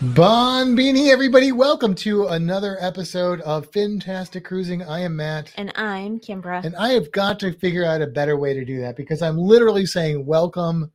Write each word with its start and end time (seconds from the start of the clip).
Bon 0.00 0.76
Beanie, 0.76 1.08
everybody. 1.08 1.50
Welcome 1.50 1.92
to 1.96 2.28
another 2.28 2.76
episode 2.78 3.40
of 3.40 3.66
Fantastic 3.72 4.44
Cruising. 4.44 4.84
I 4.84 5.00
am 5.00 5.16
Matt. 5.16 5.52
And 5.56 5.72
I'm 5.74 6.20
Kimbra. 6.20 6.62
And 6.64 6.76
I 6.76 6.90
have 6.90 7.10
got 7.10 7.40
to 7.40 7.52
figure 7.52 7.84
out 7.84 8.00
a 8.00 8.06
better 8.06 8.36
way 8.36 8.54
to 8.54 8.64
do 8.64 8.80
that 8.80 8.94
because 8.94 9.22
I'm 9.22 9.36
literally 9.36 9.86
saying 9.86 10.24
welcome, 10.24 10.92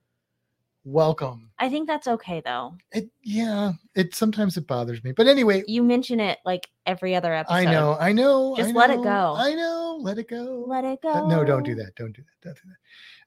welcome. 0.85 1.49
I 1.59 1.67
think 1.67 1.85
that's 1.85 2.07
okay 2.07 2.41
though. 2.45 2.77
It, 2.93 3.09
yeah, 3.21 3.73
it 3.93 4.15
sometimes 4.15 4.55
it 4.55 4.67
bothers 4.67 5.03
me. 5.03 5.11
But 5.11 5.27
anyway, 5.27 5.65
You 5.67 5.83
mention 5.83 6.21
it 6.21 6.39
like 6.45 6.69
every 6.85 7.13
other 7.13 7.33
episode. 7.33 7.55
I 7.55 7.65
know, 7.65 7.97
I 7.99 8.13
know. 8.13 8.55
Just 8.55 8.69
I 8.69 8.71
let 8.71 8.89
it 8.89 9.03
go. 9.03 9.35
I 9.37 9.53
know, 9.53 9.97
let 9.99 10.17
it 10.17 10.29
go. 10.29 10.63
Let 10.65 10.85
it 10.85 11.01
go. 11.01 11.11
Uh, 11.11 11.27
no, 11.27 11.43
don't 11.43 11.63
do 11.63 11.75
that. 11.75 11.93
Don't 11.97 12.15
do 12.15 12.21
that. 12.21 12.47
Don't 12.47 12.55
do 12.55 12.69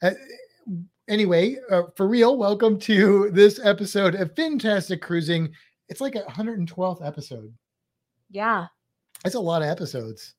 that. 0.00 0.16
Uh, 0.16 0.74
anyway, 1.06 1.56
uh, 1.70 1.82
for 1.96 2.08
real, 2.08 2.38
welcome 2.38 2.78
to 2.80 3.30
this 3.30 3.60
episode 3.62 4.14
of 4.14 4.34
Fantastic 4.34 5.02
Cruising. 5.02 5.52
It's 5.88 6.00
like 6.00 6.14
a 6.14 6.22
112th 6.22 7.06
episode. 7.06 7.52
Yeah, 8.30 8.66
That's 9.22 9.36
a 9.36 9.40
lot 9.40 9.62
of 9.62 9.68
episodes. 9.68 10.34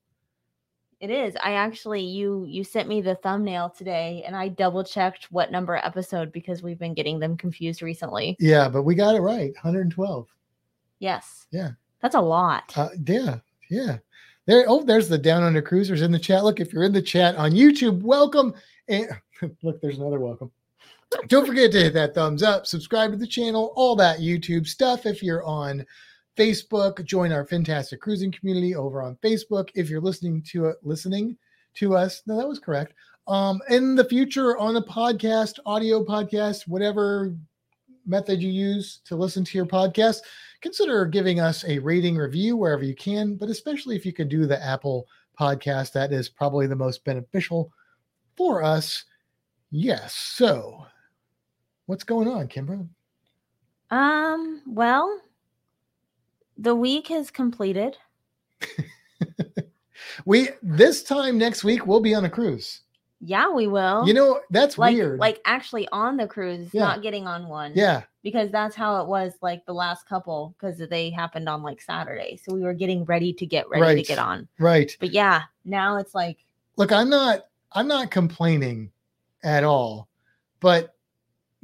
it 0.99 1.09
is. 1.09 1.35
I 1.41 1.53
actually 1.53 2.01
you 2.01 2.45
you 2.49 2.63
sent 2.63 2.89
me 2.89 3.01
the 3.01 3.15
thumbnail 3.15 3.69
today 3.69 4.23
and 4.25 4.35
I 4.35 4.49
double 4.49 4.83
checked 4.83 5.31
what 5.31 5.51
number 5.51 5.77
episode 5.77 6.31
because 6.33 6.61
we've 6.63 6.79
been 6.79 6.93
getting 6.93 7.19
them 7.19 7.37
confused 7.37 7.81
recently. 7.81 8.35
Yeah, 8.39 8.67
but 8.67 8.83
we 8.83 8.93
got 8.95 9.15
it 9.15 9.21
right. 9.21 9.53
112. 9.53 10.27
Yes. 10.99 11.47
Yeah. 11.51 11.69
That's 12.01 12.15
a 12.15 12.21
lot. 12.21 12.73
Uh, 12.75 12.89
yeah, 13.07 13.37
yeah. 13.69 13.97
There. 14.47 14.65
Oh, 14.67 14.83
there's 14.83 15.09
the 15.09 15.17
Down 15.17 15.43
Under 15.43 15.61
Cruisers 15.61 16.01
in 16.01 16.11
the 16.11 16.19
chat. 16.19 16.43
Look, 16.43 16.59
if 16.59 16.71
you're 16.73 16.83
in 16.83 16.93
the 16.93 17.01
chat 17.01 17.35
on 17.35 17.51
YouTube, 17.51 18.01
welcome. 18.01 18.53
And 18.87 19.07
look, 19.63 19.81
there's 19.81 19.97
another 19.97 20.19
welcome. 20.19 20.51
Don't 21.27 21.47
forget 21.47 21.71
to 21.71 21.79
hit 21.79 21.93
that 21.93 22.13
thumbs 22.13 22.43
up, 22.43 22.65
subscribe 22.65 23.11
to 23.11 23.17
the 23.17 23.27
channel, 23.27 23.71
all 23.75 23.95
that 23.95 24.19
YouTube 24.19 24.67
stuff. 24.67 25.05
If 25.05 25.23
you're 25.23 25.43
on 25.45 25.85
Facebook, 26.35 27.03
join 27.05 27.31
our 27.31 27.45
Fantastic 27.45 28.01
Cruising 28.01 28.31
community 28.31 28.75
over 28.75 29.01
on 29.01 29.17
Facebook. 29.23 29.69
If 29.73 29.89
you're 29.89 30.01
listening 30.01 30.43
to 30.51 30.65
it, 30.65 30.77
listening 30.83 31.37
to 31.75 31.95
us, 31.95 32.23
no, 32.27 32.37
that 32.37 32.47
was 32.47 32.59
correct. 32.59 32.93
Um, 33.27 33.61
in 33.69 33.95
the 33.95 34.05
future 34.05 34.57
on 34.57 34.75
a 34.75 34.81
podcast, 34.81 35.59
audio 35.65 36.03
podcast, 36.03 36.67
whatever 36.67 37.35
method 38.05 38.41
you 38.41 38.49
use 38.49 39.01
to 39.05 39.15
listen 39.15 39.43
to 39.45 39.57
your 39.57 39.65
podcast, 39.65 40.19
consider 40.61 41.05
giving 41.05 41.39
us 41.39 41.65
a 41.65 41.79
rating 41.79 42.17
review 42.17 42.55
wherever 42.55 42.83
you 42.83 42.95
can, 42.95 43.35
but 43.35 43.49
especially 43.49 43.95
if 43.95 44.05
you 44.05 44.13
can 44.13 44.27
do 44.27 44.45
the 44.45 44.63
Apple 44.63 45.07
podcast, 45.39 45.91
that 45.93 46.11
is 46.11 46.29
probably 46.29 46.67
the 46.67 46.75
most 46.75 47.03
beneficial 47.03 47.71
for 48.35 48.63
us. 48.63 49.03
Yes. 49.71 50.13
So, 50.13 50.85
what's 51.87 52.03
going 52.03 52.27
on, 52.27 52.47
Kimbra? 52.47 52.87
Um, 53.89 54.61
well, 54.67 55.19
the 56.57 56.75
week 56.75 57.07
has 57.07 57.31
completed. 57.31 57.97
We 60.25 60.49
this 60.61 61.03
time 61.03 61.37
next 61.37 61.63
week 61.63 61.85
we'll 61.85 61.99
be 61.99 62.13
on 62.15 62.25
a 62.25 62.29
cruise. 62.29 62.81
Yeah, 63.19 63.51
we 63.51 63.67
will. 63.67 64.07
You 64.07 64.13
know 64.13 64.41
that's 64.51 64.77
like 64.77 64.95
weird. 64.95 65.19
like 65.19 65.41
actually 65.45 65.87
on 65.91 66.17
the 66.17 66.27
cruise, 66.27 66.69
Yeah. 66.73 66.81
not 66.83 67.01
getting 67.01 67.27
on 67.27 67.47
one. 67.47 67.73
yeah, 67.75 68.03
because 68.23 68.51
that's 68.51 68.75
how 68.75 69.01
it 69.01 69.07
was 69.07 69.33
like 69.41 69.65
the 69.65 69.73
last 69.73 70.07
couple 70.07 70.55
because 70.57 70.77
they 70.89 71.09
happened 71.09 71.49
on 71.49 71.61
like 71.63 71.81
Saturday. 71.81 72.37
So 72.43 72.53
we 72.53 72.61
were 72.61 72.73
getting 72.73 73.05
ready 73.05 73.33
to 73.33 73.45
get 73.45 73.69
ready 73.69 73.81
Right. 73.81 73.97
to 73.97 74.03
get 74.03 74.19
on. 74.19 74.47
right. 74.59 74.95
But 74.99 75.11
yeah, 75.11 75.43
now 75.65 75.97
it's 75.97 76.13
like 76.15 76.37
Look, 76.77 76.91
I'm 76.91 77.09
not 77.09 77.45
I'm 77.71 77.87
not 77.87 78.11
complaining 78.11 78.91
at 79.43 79.63
all, 79.63 80.07
but 80.59 80.95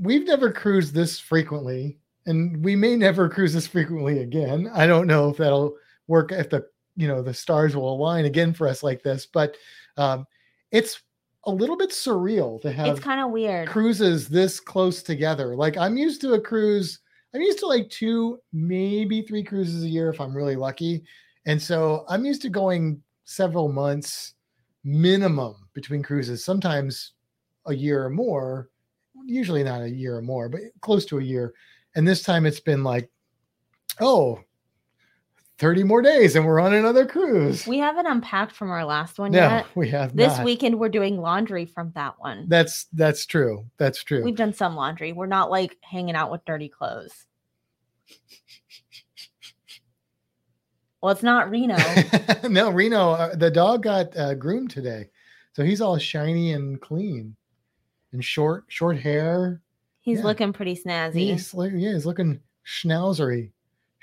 we've 0.04 0.28
never 0.28 0.52
cruised 0.52 0.94
this 0.94 1.20
frequently, 1.20 1.98
and 2.26 2.64
we 2.64 2.76
may 2.76 2.96
never 2.96 3.30
cruise 3.30 3.54
this 3.54 3.68
frequently 3.68 4.20
again. 4.20 4.70
I 4.74 4.86
don't 4.86 5.08
know 5.08 5.30
if 5.30 5.38
that'll 5.38 5.76
work 6.08 6.32
if 6.32 6.50
the 6.50 6.66
you 6.96 7.08
know 7.08 7.22
the 7.22 7.34
stars 7.34 7.76
will 7.76 7.94
align 7.94 8.26
again 8.26 8.54
for 8.54 8.68
us 8.68 8.84
like 8.84 9.02
this, 9.02 9.26
but 9.26 9.56
um, 9.98 10.26
it's 10.72 11.02
a 11.46 11.52
little 11.52 11.78
bit 11.78 11.90
surreal 11.90 12.62
to 12.62 12.72
have 12.72 12.88
it's 12.88 13.00
kind 13.00 13.20
of 13.20 13.32
weird. 13.32 13.68
cruises 13.68 14.28
this 14.28 14.60
close 14.60 15.02
together. 15.02 15.56
Like 15.56 15.78
I'm 15.78 15.98
used 15.98 16.22
to 16.22 16.34
a 16.34 16.42
cruise, 16.42 17.00
I'm 17.34 17.42
used 17.42 17.60
to 17.60 17.68
like 17.68 17.90
two, 17.90 18.40
maybe 18.52 19.22
three 19.22 19.44
cruises 19.44 19.84
a 19.84 19.90
year 19.90 20.10
if 20.10 20.22
I'm 20.22 20.36
really 20.36 20.56
lucky. 20.56 21.04
And 21.46 21.62
so 21.62 22.06
I'm 22.08 22.26
used 22.26 22.42
to 22.44 22.50
going 22.50 23.02
several 23.26 23.70
months 23.70 24.36
minimum 24.84 25.56
between 25.74 26.04
cruises, 26.04 26.46
sometimes 26.46 27.14
a 27.66 27.74
year 27.74 28.06
or 28.06 28.10
more, 28.10 28.70
usually 29.26 29.64
not 29.64 29.82
a 29.82 29.90
year 29.90 30.16
or 30.18 30.22
more, 30.22 30.50
but 30.50 30.62
close 30.82 31.06
to 31.08 31.20
a 31.20 31.24
year. 31.24 31.54
And 31.96 32.08
this 32.08 32.24
time 32.24 32.46
it's 32.46 32.60
been 32.60 32.84
like, 32.84 33.10
oh, 34.00 34.40
30 35.60 35.84
more 35.84 36.02
days 36.02 36.36
and 36.36 36.46
we're 36.46 36.60
on 36.60 36.74
another 36.74 37.06
cruise. 37.06 37.68
we 37.68 37.78
haven't 37.78 38.08
unpacked 38.08 38.56
from 38.56 38.72
our 38.72 38.84
last 38.84 39.20
one 39.20 39.32
no, 39.32 39.40
yet. 39.40 39.66
we 39.76 39.90
have 39.90 40.16
This 40.16 40.38
not. 40.38 40.46
weekend 40.46 40.80
we're 40.80 40.90
doing 40.90 41.22
laundry 41.22 41.66
from 41.66 41.92
that 41.96 42.16
one. 42.20 42.46
That's 42.50 42.86
that's 42.94 43.26
true. 43.26 43.66
That's 43.78 44.04
true. 44.04 44.24
We've 44.24 44.36
done 44.36 44.54
some 44.54 44.76
laundry. 44.76 45.14
We're 45.14 45.28
not 45.28 45.52
like 45.52 45.78
hanging 45.82 46.16
out 46.16 46.32
with 46.32 46.44
dirty 46.46 46.70
clothes. 46.70 47.28
Well, 51.02 51.12
it's 51.12 51.24
not 51.24 51.50
Reno. 51.50 51.78
no, 52.50 52.70
Reno, 52.70 53.12
uh, 53.12 53.36
the 53.36 53.52
dog 53.52 53.84
got 53.84 54.16
uh, 54.18 54.36
groomed 54.36 54.70
today, 54.70 55.10
so 55.52 55.64
he's 55.64 55.82
all 55.82 55.98
shiny 55.98 56.54
and 56.54 56.80
clean, 56.80 57.36
and 58.14 58.24
short, 58.24 58.66
short 58.68 58.98
hair. 58.98 59.62
He's 60.02 60.20
Yeah. 60.20 60.24
looking 60.26 60.54
pretty 60.54 60.76
snazzy. 60.76 61.14
He's 61.32 61.54
like, 61.54 61.72
yeah, 61.76 61.94
he's 61.94 62.06
looking 62.06 62.40
schnauzery. 62.64 63.52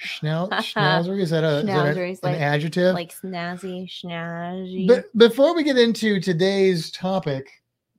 Schnau- 0.02 0.48
schnauzery 0.62 1.22
is 1.22 1.30
that 1.30 1.44
a, 1.44 1.58
is 1.58 1.66
that 1.66 1.96
a- 1.96 2.00
an 2.00 2.18
like- 2.22 2.40
adjective? 2.40 2.94
Like 2.94 3.12
snazzy, 3.14 3.86
snazzy. 3.90 4.88
But 4.88 5.04
before 5.16 5.54
we 5.54 5.62
get 5.62 5.76
into 5.78 6.20
today's 6.20 6.90
topic, 6.90 7.50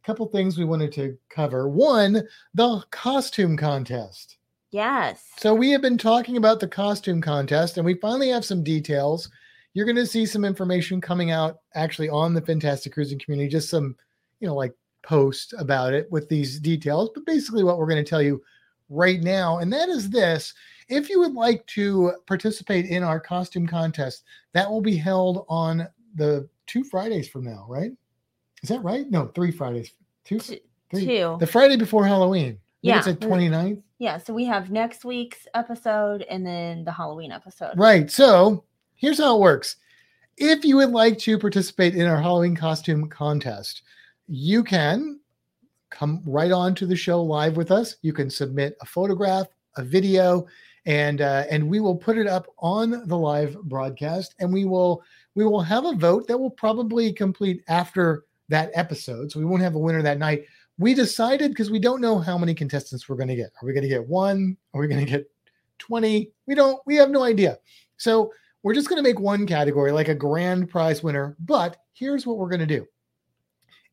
a 0.01 0.05
couple 0.05 0.25
things 0.27 0.57
we 0.57 0.65
wanted 0.65 0.91
to 0.93 1.17
cover. 1.29 1.69
One, 1.69 2.23
the 2.55 2.83
costume 2.89 3.55
contest. 3.55 4.37
yes. 4.71 5.23
So 5.37 5.53
we 5.53 5.69
have 5.71 5.81
been 5.81 5.97
talking 5.97 6.37
about 6.37 6.59
the 6.59 6.67
costume 6.67 7.21
contest, 7.21 7.77
and 7.77 7.85
we 7.85 7.93
finally 7.95 8.29
have 8.29 8.45
some 8.45 8.63
details. 8.63 9.29
You're 9.73 9.85
going 9.85 9.95
to 9.97 10.05
see 10.07 10.25
some 10.25 10.43
information 10.43 10.99
coming 11.01 11.29
out 11.31 11.59
actually 11.75 12.09
on 12.09 12.33
the 12.33 12.41
Fantastic 12.41 12.93
Cruising 12.93 13.19
community, 13.19 13.47
just 13.49 13.69
some, 13.69 13.95
you 14.39 14.47
know, 14.47 14.55
like 14.55 14.73
post 15.03 15.53
about 15.57 15.93
it 15.93 16.11
with 16.11 16.29
these 16.29 16.59
details. 16.59 17.09
But 17.13 17.25
basically, 17.25 17.63
what 17.63 17.77
we're 17.77 17.87
going 17.87 18.03
to 18.03 18.09
tell 18.09 18.21
you 18.21 18.41
right 18.89 19.21
now, 19.21 19.59
and 19.59 19.71
that 19.73 19.89
is 19.89 20.09
this: 20.09 20.53
if 20.89 21.09
you 21.09 21.19
would 21.19 21.33
like 21.33 21.65
to 21.67 22.13
participate 22.27 22.85
in 22.85 23.03
our 23.03 23.19
costume 23.19 23.67
contest, 23.67 24.23
that 24.53 24.69
will 24.69 24.81
be 24.81 24.97
held 24.97 25.45
on 25.49 25.87
the 26.15 26.47
two 26.67 26.83
Fridays 26.83 27.29
from 27.29 27.43
now, 27.43 27.65
right? 27.67 27.91
Is 28.63 28.69
that 28.69 28.83
right? 28.83 29.09
No, 29.09 29.27
three 29.27 29.51
Fridays. 29.51 29.93
Two, 30.23 30.39
Two. 30.39 30.57
three. 30.91 31.05
Two. 31.05 31.37
The 31.39 31.47
Friday 31.47 31.77
before 31.77 32.05
Halloween. 32.05 32.59
Yeah. 32.81 32.97
it's 32.97 33.05
the 33.05 33.13
29th. 33.15 33.81
Yeah, 33.99 34.17
so 34.17 34.33
we 34.33 34.45
have 34.45 34.71
next 34.71 35.05
week's 35.05 35.47
episode 35.53 36.23
and 36.23 36.45
then 36.45 36.83
the 36.83 36.91
Halloween 36.91 37.31
episode. 37.31 37.77
Right. 37.77 38.09
So 38.09 38.63
here's 38.95 39.19
how 39.19 39.35
it 39.35 39.39
works. 39.41 39.75
If 40.37 40.65
you 40.65 40.77
would 40.77 40.89
like 40.89 41.19
to 41.19 41.37
participate 41.37 41.93
in 41.95 42.07
our 42.07 42.19
Halloween 42.19 42.55
costume 42.55 43.07
contest, 43.07 43.83
you 44.31 44.63
can 44.63 45.19
come 45.89 46.21
right 46.25 46.53
on 46.53 46.73
to 46.75 46.85
the 46.85 46.95
show 46.95 47.21
live 47.21 47.57
with 47.57 47.69
us. 47.69 47.97
You 48.01 48.13
can 48.13 48.29
submit 48.29 48.77
a 48.81 48.85
photograph, 48.85 49.47
a 49.75 49.83
video, 49.83 50.47
and 50.85 51.19
uh, 51.19 51.43
and 51.51 51.69
we 51.69 51.81
will 51.81 51.97
put 51.97 52.17
it 52.17 52.27
up 52.27 52.47
on 52.59 53.05
the 53.07 53.17
live 53.17 53.61
broadcast, 53.63 54.33
and 54.39 54.53
we 54.53 54.63
will 54.63 55.03
we 55.35 55.43
will 55.43 55.61
have 55.61 55.83
a 55.83 55.95
vote 55.95 56.27
that 56.27 56.37
will 56.37 56.49
probably 56.49 57.11
complete 57.11 57.61
after 57.67 58.23
that 58.47 58.71
episode. 58.73 59.31
So 59.31 59.39
we 59.39 59.45
won't 59.45 59.63
have 59.63 59.75
a 59.75 59.79
winner 59.79 60.01
that 60.01 60.17
night. 60.17 60.45
We 60.77 60.93
decided 60.93 61.51
because 61.51 61.69
we 61.69 61.79
don't 61.79 61.99
know 61.99 62.17
how 62.17 62.37
many 62.37 62.55
contestants 62.55 63.09
we're 63.09 63.17
going 63.17 63.27
to 63.27 63.35
get. 63.35 63.51
Are 63.61 63.65
we 63.65 63.73
going 63.73 63.83
to 63.83 63.89
get 63.89 64.07
one? 64.07 64.55
Are 64.73 64.79
we 64.79 64.87
going 64.87 65.05
to 65.05 65.11
get 65.11 65.29
20? 65.79 66.31
We 66.47 66.55
don't, 66.55 66.81
we 66.85 66.95
have 66.95 67.11
no 67.11 67.23
idea. 67.23 67.59
So 67.97 68.31
we're 68.63 68.73
just 68.73 68.89
going 68.89 69.01
to 69.01 69.07
make 69.07 69.19
one 69.19 69.45
category, 69.45 69.91
like 69.91 70.07
a 70.07 70.15
grand 70.15 70.69
prize 70.69 71.03
winner. 71.03 71.35
But 71.39 71.77
here's 71.93 72.25
what 72.25 72.37
we're 72.37 72.49
going 72.49 72.61
to 72.61 72.65
do. 72.65 72.87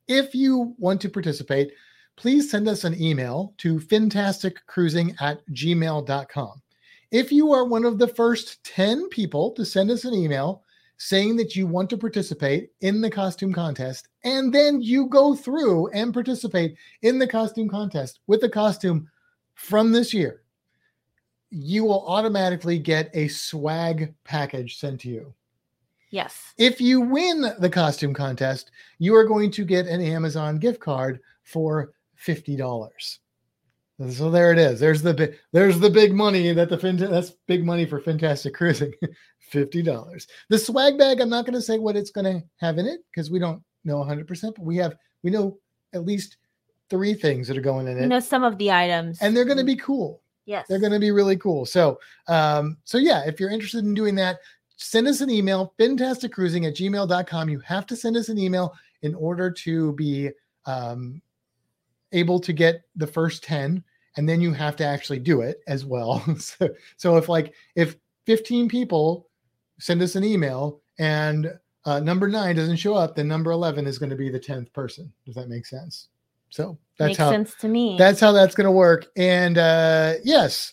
If 0.08 0.34
you 0.34 0.74
want 0.78 1.02
to 1.02 1.10
participate, 1.10 1.72
please 2.16 2.50
send 2.50 2.66
us 2.66 2.84
an 2.84 3.00
email 3.00 3.54
to 3.58 3.78
fantasticcruising 3.78 5.14
at 5.20 5.46
gmail.com. 5.50 6.62
If 7.10 7.30
you 7.30 7.52
are 7.52 7.64
one 7.64 7.84
of 7.84 7.98
the 7.98 8.08
first 8.08 8.64
10 8.64 9.08
people 9.10 9.52
to 9.52 9.64
send 9.64 9.90
us 9.90 10.04
an 10.04 10.14
email 10.14 10.64
saying 10.96 11.36
that 11.36 11.54
you 11.54 11.66
want 11.66 11.88
to 11.90 11.96
participate 11.96 12.70
in 12.80 13.00
the 13.00 13.10
costume 13.10 13.52
contest, 13.52 14.08
and 14.24 14.52
then 14.52 14.80
you 14.80 15.06
go 15.06 15.34
through 15.34 15.88
and 15.88 16.12
participate 16.12 16.76
in 17.02 17.18
the 17.18 17.26
costume 17.26 17.68
contest 17.68 18.18
with 18.26 18.42
a 18.42 18.48
costume 18.48 19.08
from 19.54 19.92
this 19.92 20.12
year, 20.12 20.42
you 21.50 21.84
will 21.84 22.06
automatically 22.06 22.78
get 22.78 23.10
a 23.14 23.28
swag 23.28 24.14
package 24.24 24.78
sent 24.78 25.00
to 25.02 25.08
you. 25.08 25.34
Yes. 26.10 26.54
If 26.56 26.80
you 26.80 27.00
win 27.00 27.44
the 27.58 27.70
costume 27.70 28.14
contest, 28.14 28.70
you 28.98 29.14
are 29.14 29.24
going 29.24 29.50
to 29.52 29.64
get 29.64 29.86
an 29.86 30.00
Amazon 30.00 30.58
gift 30.58 30.80
card 30.80 31.20
for 31.42 31.92
$50. 32.24 33.18
So 34.10 34.30
there 34.30 34.52
it 34.52 34.58
is. 34.58 34.78
There's 34.78 35.02
the 35.02 35.12
big 35.12 35.36
there's 35.52 35.80
the 35.80 35.90
big 35.90 36.14
money 36.14 36.52
that 36.52 36.68
the 36.68 36.78
fin 36.78 36.96
that's 36.96 37.32
big 37.48 37.64
money 37.64 37.84
for 37.84 38.00
fantastic 38.00 38.54
cruising. 38.54 38.92
$50. 39.52 40.26
The 40.50 40.58
swag 40.58 40.98
bag, 40.98 41.20
I'm 41.20 41.30
not 41.30 41.46
going 41.46 41.54
to 41.54 41.62
say 41.62 41.78
what 41.78 41.96
it's 41.96 42.10
going 42.10 42.26
to 42.26 42.46
have 42.58 42.78
in 42.78 42.86
it 42.86 43.00
because 43.10 43.30
we 43.30 43.38
don't 43.38 43.62
know 43.84 43.96
100%, 43.96 44.26
but 44.54 44.60
we 44.64 44.76
have 44.76 44.94
we 45.22 45.30
know 45.30 45.58
at 45.94 46.04
least 46.04 46.36
three 46.90 47.14
things 47.14 47.48
that 47.48 47.56
are 47.56 47.62
going 47.62 47.88
in 47.88 47.98
it. 47.98 48.02
You 48.02 48.08
know 48.08 48.20
some 48.20 48.44
of 48.44 48.58
the 48.58 48.70
items. 48.70 49.18
and 49.20 49.36
they're 49.36 49.44
going 49.44 49.58
to 49.58 49.64
be 49.64 49.76
cool. 49.76 50.20
yes. 50.46 50.66
They're 50.68 50.78
going 50.78 50.92
to 50.92 50.98
be 50.98 51.10
really 51.10 51.36
cool. 51.36 51.66
So, 51.66 51.98
um, 52.28 52.76
so 52.84 52.98
yeah, 52.98 53.24
if 53.26 53.40
you're 53.40 53.50
interested 53.50 53.84
in 53.84 53.94
doing 53.94 54.14
that, 54.16 54.36
send 54.78 55.08
us 55.08 55.20
an 55.20 55.28
email, 55.28 55.74
fantasticcruising 55.78 56.66
at 56.66 56.74
gmail.com. 56.74 57.48
You 57.50 57.58
have 57.60 57.84
to 57.86 57.96
send 57.96 58.16
us 58.16 58.28
an 58.28 58.38
email 58.38 58.72
in 59.02 59.14
order 59.14 59.50
to 59.50 59.92
be 59.92 60.30
um, 60.64 61.20
able 62.12 62.40
to 62.40 62.52
get 62.52 62.82
the 62.96 63.06
first 63.06 63.42
10. 63.42 63.82
And 64.16 64.28
then 64.28 64.40
you 64.40 64.52
have 64.52 64.76
to 64.76 64.84
actually 64.84 65.18
do 65.18 65.42
it 65.42 65.60
as 65.66 65.84
well. 65.84 66.24
so, 66.38 66.70
so 66.96 67.16
if 67.16 67.28
like, 67.28 67.52
if 67.74 67.96
15 68.26 68.68
people 68.68 69.28
send 69.78 70.00
us 70.00 70.14
an 70.14 70.24
email 70.24 70.80
and 70.98 71.52
uh, 71.84 72.00
number 72.00 72.28
nine 72.28 72.54
doesn't 72.56 72.76
show 72.76 72.94
up, 72.94 73.16
then 73.16 73.28
number 73.28 73.50
11 73.50 73.86
is 73.86 73.98
going 73.98 74.10
to 74.10 74.16
be 74.16 74.30
the 74.30 74.40
10th 74.40 74.72
person. 74.72 75.12
Does 75.26 75.34
that 75.34 75.48
make 75.48 75.66
sense? 75.66 76.08
So 76.50 76.78
that's 76.98 77.10
Makes 77.10 77.18
how 77.18 77.30
sense 77.30 77.54
to 77.56 77.68
me. 77.68 77.96
that's 77.98 78.20
how 78.20 78.32
that's 78.32 78.54
going 78.54 78.64
to 78.64 78.70
work. 78.70 79.06
And 79.16 79.58
uh, 79.58 80.14
yes, 80.24 80.72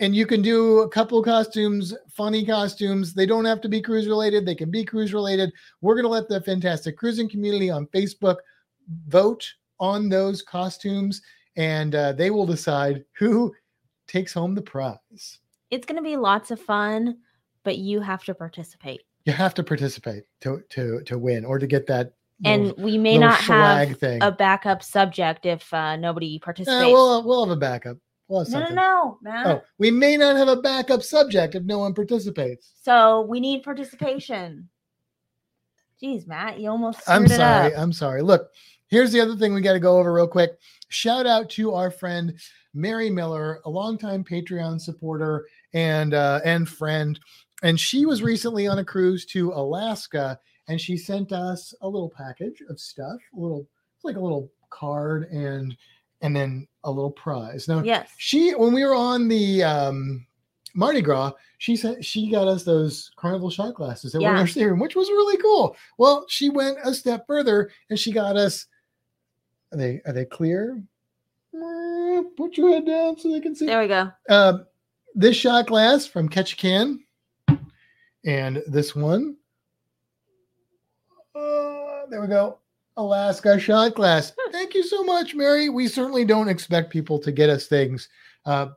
and 0.00 0.14
you 0.16 0.26
can 0.26 0.42
do 0.42 0.80
a 0.80 0.88
couple 0.88 1.22
costumes, 1.22 1.94
funny 2.10 2.44
costumes. 2.44 3.14
They 3.14 3.26
don't 3.26 3.44
have 3.44 3.60
to 3.62 3.68
be 3.68 3.80
cruise 3.80 4.06
related. 4.08 4.44
They 4.46 4.54
can 4.54 4.70
be 4.70 4.84
cruise 4.84 5.12
related. 5.14 5.52
We're 5.80 5.94
going 5.94 6.04
to 6.04 6.08
let 6.08 6.28
the 6.28 6.40
fantastic 6.40 6.96
cruising 6.96 7.28
community 7.28 7.70
on 7.70 7.86
Facebook 7.88 8.36
vote 9.08 9.46
on 9.78 10.08
those 10.08 10.42
costumes, 10.42 11.22
and 11.56 11.94
uh, 11.94 12.12
they 12.12 12.30
will 12.30 12.46
decide 12.46 13.04
who 13.18 13.52
takes 14.06 14.32
home 14.32 14.54
the 14.54 14.62
prize. 14.62 15.38
it's 15.70 15.86
going 15.86 15.96
to 15.96 16.02
be 16.02 16.16
lots 16.16 16.50
of 16.50 16.60
fun, 16.60 17.18
but 17.64 17.78
you 17.78 18.00
have 18.00 18.24
to 18.24 18.34
participate. 18.34 19.02
You 19.24 19.32
have 19.32 19.54
to 19.54 19.62
participate 19.62 20.24
to 20.40 20.62
to 20.70 21.00
to 21.04 21.16
win 21.18 21.44
or 21.44 21.58
to 21.58 21.66
get 21.66 21.86
that. 21.86 22.14
And 22.44 22.66
little- 22.68 22.84
we 22.84 22.98
may 22.98 23.18
not 23.18 23.38
have 23.42 23.96
thing. 23.98 24.20
a 24.20 24.32
backup 24.32 24.82
subject 24.82 25.46
if 25.46 25.72
uh, 25.72 25.94
nobody 25.96 26.36
Eh, 26.36 26.44
participates. 26.44 26.92
we'll 26.92 27.22
we'll 27.22 27.44
have 27.46 27.56
a 27.56 27.60
backup. 27.60 27.98
We'll 28.32 28.48
no, 28.48 28.60
no, 28.60 28.68
no, 28.70 29.18
Matt. 29.20 29.46
Oh, 29.46 29.62
we 29.76 29.90
may 29.90 30.16
not 30.16 30.36
have 30.36 30.48
a 30.48 30.56
backup 30.56 31.02
subject 31.02 31.54
if 31.54 31.64
no 31.64 31.80
one 31.80 31.92
participates. 31.92 32.72
So 32.80 33.26
we 33.28 33.40
need 33.40 33.62
participation. 33.62 34.70
Jeez, 36.02 36.26
Matt, 36.26 36.58
you 36.58 36.70
almost 36.70 37.02
I'm 37.06 37.28
sorry. 37.28 37.76
I'm 37.76 37.92
sorry. 37.92 38.22
Look, 38.22 38.48
here's 38.86 39.12
the 39.12 39.20
other 39.20 39.36
thing 39.36 39.52
we 39.52 39.60
got 39.60 39.74
to 39.74 39.80
go 39.80 39.98
over 39.98 40.14
real 40.14 40.26
quick. 40.26 40.52
Shout 40.88 41.26
out 41.26 41.50
to 41.50 41.74
our 41.74 41.90
friend 41.90 42.32
Mary 42.72 43.10
Miller, 43.10 43.60
a 43.66 43.70
longtime 43.70 44.24
Patreon 44.24 44.80
supporter 44.80 45.46
and 45.74 46.14
uh, 46.14 46.40
and 46.42 46.66
friend, 46.66 47.20
and 47.62 47.78
she 47.78 48.06
was 48.06 48.22
recently 48.22 48.66
on 48.66 48.78
a 48.78 48.84
cruise 48.84 49.26
to 49.26 49.52
Alaska, 49.52 50.38
and 50.68 50.80
she 50.80 50.96
sent 50.96 51.32
us 51.32 51.74
a 51.82 51.86
little 51.86 52.10
package 52.16 52.62
of 52.70 52.80
stuff, 52.80 53.20
a 53.36 53.38
little 53.38 53.68
it's 53.94 54.06
like 54.06 54.16
a 54.16 54.20
little 54.20 54.50
card 54.70 55.24
and 55.24 55.76
and 56.22 56.34
then 56.34 56.66
a 56.84 56.90
little 56.90 57.10
prize. 57.10 57.68
Now 57.68 57.82
Yes. 57.82 58.08
she 58.16 58.52
when 58.54 58.72
we 58.72 58.84
were 58.84 58.94
on 58.94 59.28
the 59.28 59.62
um 59.62 60.26
Mardi 60.74 61.02
Gras, 61.02 61.32
she 61.58 61.76
said 61.76 62.02
she 62.04 62.30
got 62.30 62.48
us 62.48 62.64
those 62.64 63.10
carnival 63.16 63.50
shot 63.50 63.74
glasses 63.74 64.12
that 64.12 64.22
were 64.22 64.28
in 64.28 64.34
Yeah. 64.34 64.40
our 64.40 64.46
stateroom, 64.46 64.78
which 64.80 64.96
was 64.96 65.10
really 65.10 65.36
cool. 65.36 65.76
Well, 65.98 66.24
she 66.28 66.48
went 66.48 66.78
a 66.82 66.94
step 66.94 67.26
further 67.26 67.70
and 67.90 67.98
she 67.98 68.10
got 68.12 68.36
us. 68.36 68.66
Are 69.72 69.76
they 69.78 70.00
are 70.06 70.12
they 70.12 70.24
clear? 70.24 70.82
Uh, 71.54 72.22
Put 72.36 72.56
your 72.56 72.70
head 72.70 72.86
down 72.86 73.18
so 73.18 73.30
they 73.30 73.40
can 73.40 73.54
see. 73.54 73.66
There 73.66 73.80
we 73.80 73.88
go. 73.88 74.10
Um, 74.30 74.64
this 75.14 75.36
shot 75.36 75.66
glass 75.66 76.06
from 76.06 76.28
Ketchikan, 76.28 77.00
and 78.24 78.62
this 78.66 78.94
one. 78.96 79.36
Uh, 81.34 82.06
there 82.10 82.20
we 82.22 82.28
go. 82.28 82.58
Alaska 83.02 83.58
shot 83.58 83.94
glass. 83.94 84.32
Thank 84.52 84.74
you 84.74 84.82
so 84.82 85.02
much, 85.04 85.34
Mary. 85.34 85.68
We 85.68 85.88
certainly 85.88 86.24
don't 86.24 86.48
expect 86.48 86.90
people 86.92 87.18
to 87.18 87.32
get 87.32 87.50
us 87.50 87.66
things. 87.66 88.08
Uh, 88.46 88.68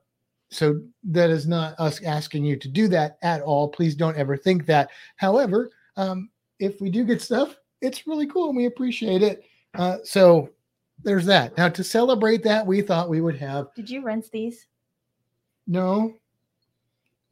so 0.49 0.81
that 1.03 1.29
is 1.29 1.47
not 1.47 1.75
us 1.79 2.01
asking 2.03 2.45
you 2.45 2.55
to 2.57 2.67
do 2.67 2.87
that 2.89 3.17
at 3.21 3.41
all. 3.41 3.67
Please 3.67 3.95
don't 3.95 4.17
ever 4.17 4.37
think 4.37 4.65
that. 4.65 4.89
However, 5.15 5.69
um, 5.97 6.29
if 6.59 6.79
we 6.81 6.89
do 6.89 7.03
get 7.03 7.21
stuff, 7.21 7.55
it's 7.81 8.07
really 8.07 8.27
cool 8.27 8.47
and 8.49 8.57
we 8.57 8.65
appreciate 8.65 9.21
it. 9.21 9.43
Uh, 9.73 9.97
so 10.03 10.49
there's 11.03 11.25
that. 11.25 11.57
Now 11.57 11.69
to 11.69 11.83
celebrate 11.83 12.43
that, 12.43 12.65
we 12.65 12.81
thought 12.81 13.09
we 13.09 13.21
would 13.21 13.37
have 13.37 13.67
Did 13.75 13.89
you 13.89 14.03
rinse 14.03 14.29
these? 14.29 14.67
no. 15.67 16.13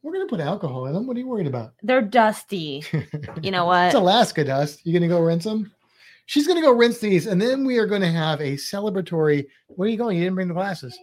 We're 0.02 0.12
gonna 0.12 0.26
put 0.26 0.40
alcohol 0.40 0.84
in 0.84 0.92
them. 0.92 1.06
What 1.06 1.16
are 1.16 1.20
you 1.20 1.26
worried 1.26 1.46
about? 1.46 1.72
They're 1.82 2.02
dusty. 2.02 2.84
You 3.42 3.50
know 3.50 3.64
what? 3.64 3.86
it's 3.86 3.94
Alaska 3.94 4.44
dust. 4.44 4.84
You 4.84 4.92
gonna 4.92 5.08
go 5.08 5.18
rinse 5.18 5.44
them? 5.44 5.72
She's 6.26 6.46
gonna 6.46 6.62
go 6.62 6.72
rinse 6.72 6.98
these, 6.98 7.26
and 7.26 7.40
then 7.40 7.64
we 7.64 7.78
are 7.78 7.86
gonna 7.86 8.10
have 8.10 8.40
a 8.40 8.54
celebratory. 8.54 9.46
Where 9.68 9.86
are 9.86 9.90
you 9.90 9.98
going? 9.98 10.16
You 10.16 10.24
didn't 10.24 10.36
bring 10.36 10.48
the 10.48 10.54
glasses. 10.54 10.98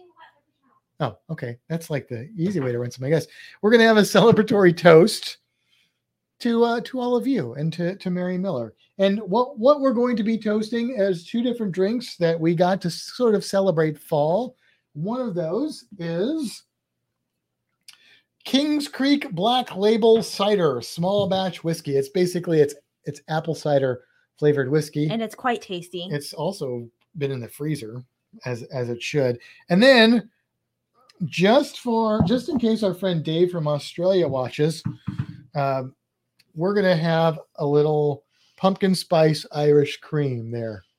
Oh, 1.00 1.16
okay. 1.30 1.58
That's 1.68 1.90
like 1.90 2.08
the 2.08 2.28
easy 2.36 2.60
way 2.60 2.72
to 2.72 2.78
rinse 2.78 2.96
them, 2.96 3.06
I 3.06 3.10
guess. 3.10 3.26
We're 3.60 3.70
gonna 3.70 3.86
have 3.86 3.96
a 3.96 4.02
celebratory 4.02 4.76
toast 4.76 5.38
to 6.40 6.64
uh, 6.64 6.80
to 6.82 7.00
all 7.00 7.16
of 7.16 7.26
you 7.26 7.54
and 7.54 7.72
to 7.74 7.96
to 7.96 8.10
Mary 8.10 8.36
Miller. 8.36 8.74
And 8.98 9.20
what 9.20 9.58
what 9.58 9.80
we're 9.80 9.94
going 9.94 10.16
to 10.16 10.24
be 10.24 10.36
toasting 10.36 10.96
is 10.98 11.26
two 11.26 11.42
different 11.42 11.72
drinks 11.72 12.16
that 12.16 12.38
we 12.38 12.54
got 12.54 12.80
to 12.82 12.90
sort 12.90 13.34
of 13.34 13.44
celebrate 13.44 13.98
fall. 13.98 14.56
One 14.94 15.20
of 15.20 15.34
those 15.34 15.84
is 15.98 16.64
Kings 18.44 18.88
Creek 18.88 19.30
Black 19.30 19.76
Label 19.76 20.22
Cider 20.22 20.80
Small 20.82 21.28
Batch 21.28 21.62
Whiskey. 21.62 21.96
It's 21.96 22.08
basically 22.08 22.60
it's 22.60 22.74
it's 23.04 23.22
apple 23.28 23.54
cider 23.54 24.02
flavored 24.38 24.70
whiskey. 24.70 25.08
and 25.10 25.22
it's 25.22 25.34
quite 25.34 25.62
tasty. 25.62 26.08
It's 26.10 26.32
also 26.32 26.88
been 27.18 27.30
in 27.30 27.40
the 27.40 27.48
freezer 27.48 28.02
as 28.46 28.62
as 28.64 28.88
it 28.88 29.02
should. 29.02 29.38
And 29.68 29.82
then 29.82 30.30
just 31.26 31.80
for 31.80 32.22
just 32.24 32.48
in 32.48 32.58
case 32.58 32.82
our 32.82 32.94
friend 32.94 33.22
Dave 33.22 33.50
from 33.50 33.68
Australia 33.68 34.26
watches, 34.26 34.82
um, 35.54 35.94
we're 36.54 36.74
gonna 36.74 36.96
have 36.96 37.38
a 37.56 37.66
little 37.66 38.24
pumpkin 38.56 38.94
spice 38.94 39.46
Irish 39.52 39.98
cream 39.98 40.50
there. 40.50 40.82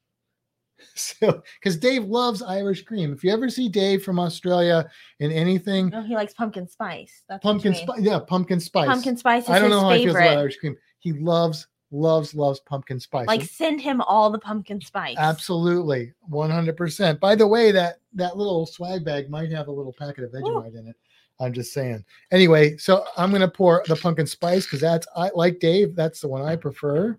So, 0.96 1.42
because 1.60 1.78
Dave 1.78 2.04
loves 2.04 2.42
Irish 2.42 2.84
cream. 2.84 3.14
If 3.14 3.24
you 3.24 3.32
ever 3.32 3.50
see 3.50 3.70
Dave 3.70 4.04
from 4.04 4.20
Australia 4.20 4.88
in 5.22 5.32
anything, 5.32 5.90
no, 5.90 6.04
he 6.04 6.14
likes 6.14 6.34
pumpkin 6.34 6.68
spice. 6.68 7.24
That's 7.30 7.42
pumpkin 7.42 7.74
spice, 7.74 8.02
yeah, 8.02 8.20
pumpkin 8.20 8.60
spice. 8.60 8.88
Pumpkin 8.88 9.16
spice 9.16 9.44
is 9.46 9.50
I 9.50 9.60
don't 9.60 9.70
know 9.70 9.80
how 9.80 9.92
he 9.92 10.04
feels 10.04 10.18
about. 10.18 10.38
Irish 10.38 10.58
cream. 10.58 10.76
He 11.00 11.14
loves, 11.14 11.68
loves, 11.94 12.34
loves 12.34 12.60
pumpkin 12.60 13.00
spice. 13.00 13.28
Like 13.28 13.44
send 13.44 13.80
him 13.80 14.02
all 14.02 14.30
the 14.30 14.40
pumpkin 14.40 14.82
spice. 14.82 15.16
Absolutely, 15.18 16.14
one 16.22 16.50
hundred 16.50 16.76
percent. 16.76 17.20
By 17.20 17.36
the 17.36 17.48
way, 17.48 17.72
that 17.72 18.00
that 18.14 18.36
little 18.36 18.66
swag 18.66 19.06
bag 19.06 19.30
might 19.30 19.52
have 19.52 19.68
a 19.68 19.72
little 19.72 19.94
packet 19.94 20.24
of 20.24 20.32
Vegemite 20.32 20.78
in 20.78 20.88
it. 20.88 20.96
I'm 21.40 21.54
just 21.54 21.74
saying. 21.74 22.04
Anyway, 22.32 22.78
so 22.78 23.06
I'm 23.16 23.32
gonna 23.32 23.48
pour 23.48 23.84
the 23.88 23.96
pumpkin 23.96 24.28
spice 24.28 24.66
because 24.66 24.82
that's 24.82 25.08
I 25.16 25.30
like 25.36 25.60
Dave. 25.60 25.96
That's 25.96 26.20
the 26.20 26.28
one 26.28 26.42
I 26.42 26.56
prefer. 26.56 27.18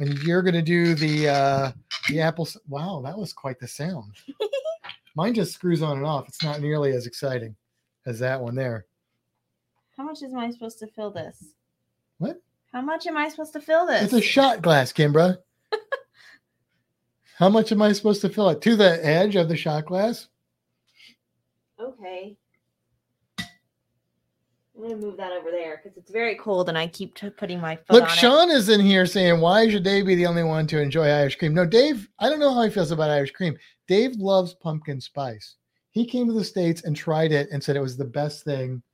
And 0.00 0.18
you're 0.18 0.42
gonna 0.42 0.62
do 0.62 0.94
the 0.94 1.28
uh 1.28 1.72
the 2.08 2.20
apple. 2.20 2.48
Wow, 2.68 3.00
that 3.04 3.16
was 3.16 3.32
quite 3.32 3.58
the 3.58 3.68
sound. 3.68 4.12
Mine 5.14 5.34
just 5.34 5.54
screws 5.54 5.82
on 5.82 5.96
and 5.98 6.06
off. 6.06 6.28
It's 6.28 6.42
not 6.42 6.60
nearly 6.60 6.92
as 6.92 7.06
exciting 7.06 7.56
as 8.06 8.18
that 8.20 8.40
one 8.40 8.54
there. 8.54 8.86
How 9.96 10.04
much 10.04 10.22
am 10.22 10.36
I 10.38 10.50
supposed 10.50 10.78
to 10.78 10.86
fill 10.86 11.10
this? 11.10 11.54
What? 12.18 12.40
How 12.78 12.84
much 12.84 13.08
am 13.08 13.16
I 13.16 13.28
supposed 13.28 13.52
to 13.54 13.60
fill 13.60 13.86
this? 13.88 14.04
It's 14.04 14.12
a 14.12 14.20
shot 14.20 14.62
glass, 14.62 14.92
Kimbra. 14.92 15.38
How 17.36 17.48
much 17.48 17.72
am 17.72 17.82
I 17.82 17.90
supposed 17.90 18.20
to 18.20 18.28
fill 18.28 18.50
it? 18.50 18.62
To 18.62 18.76
the 18.76 19.04
edge 19.04 19.34
of 19.34 19.48
the 19.48 19.56
shot 19.56 19.86
glass? 19.86 20.28
Okay. 21.80 22.36
I'm 23.40 23.46
gonna 24.80 24.94
move 24.94 25.16
that 25.16 25.32
over 25.32 25.50
there 25.50 25.80
because 25.82 25.98
it's 25.98 26.12
very 26.12 26.36
cold, 26.36 26.68
and 26.68 26.78
I 26.78 26.86
keep 26.86 27.16
t- 27.16 27.30
putting 27.30 27.60
my 27.60 27.74
foot 27.74 27.94
Look. 27.94 28.08
Sean 28.10 28.48
is 28.48 28.68
in 28.68 28.78
here 28.78 29.06
saying, 29.06 29.40
"Why 29.40 29.68
should 29.68 29.82
Dave 29.82 30.06
be 30.06 30.14
the 30.14 30.26
only 30.26 30.44
one 30.44 30.68
to 30.68 30.80
enjoy 30.80 31.08
Irish 31.08 31.34
cream?" 31.34 31.54
No, 31.54 31.66
Dave. 31.66 32.08
I 32.20 32.28
don't 32.28 32.38
know 32.38 32.54
how 32.54 32.62
he 32.62 32.70
feels 32.70 32.92
about 32.92 33.10
Irish 33.10 33.32
cream. 33.32 33.58
Dave 33.88 34.14
loves 34.18 34.54
pumpkin 34.54 35.00
spice. 35.00 35.56
He 35.90 36.06
came 36.06 36.28
to 36.28 36.32
the 36.32 36.44
states 36.44 36.84
and 36.84 36.94
tried 36.94 37.32
it 37.32 37.48
and 37.50 37.60
said 37.60 37.74
it 37.74 37.82
was 37.82 37.96
the 37.96 38.04
best 38.04 38.44
thing 38.44 38.84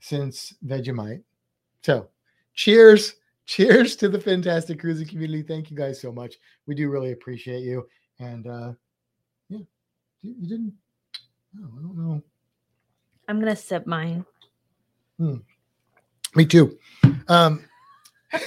since 0.00 0.52
Vegemite. 0.66 1.22
So, 1.84 2.08
cheers, 2.54 3.14
cheers 3.46 3.96
to 3.96 4.08
the 4.08 4.20
fantastic 4.20 4.80
cruising 4.80 5.08
community. 5.08 5.42
Thank 5.42 5.70
you 5.70 5.76
guys 5.76 6.00
so 6.00 6.12
much. 6.12 6.36
We 6.66 6.74
do 6.74 6.90
really 6.90 7.12
appreciate 7.12 7.62
you. 7.62 7.86
And 8.18 8.46
uh 8.46 8.72
yeah, 9.48 9.58
you, 10.22 10.34
you 10.40 10.48
didn't. 10.48 10.72
Oh, 11.58 11.70
I 11.78 11.82
don't 11.82 11.96
know. 11.96 12.22
I'm 13.28 13.40
gonna 13.40 13.56
sip 13.56 13.86
mine. 13.86 14.24
Me 16.34 16.46
too. 16.46 16.78
Um, 17.28 17.64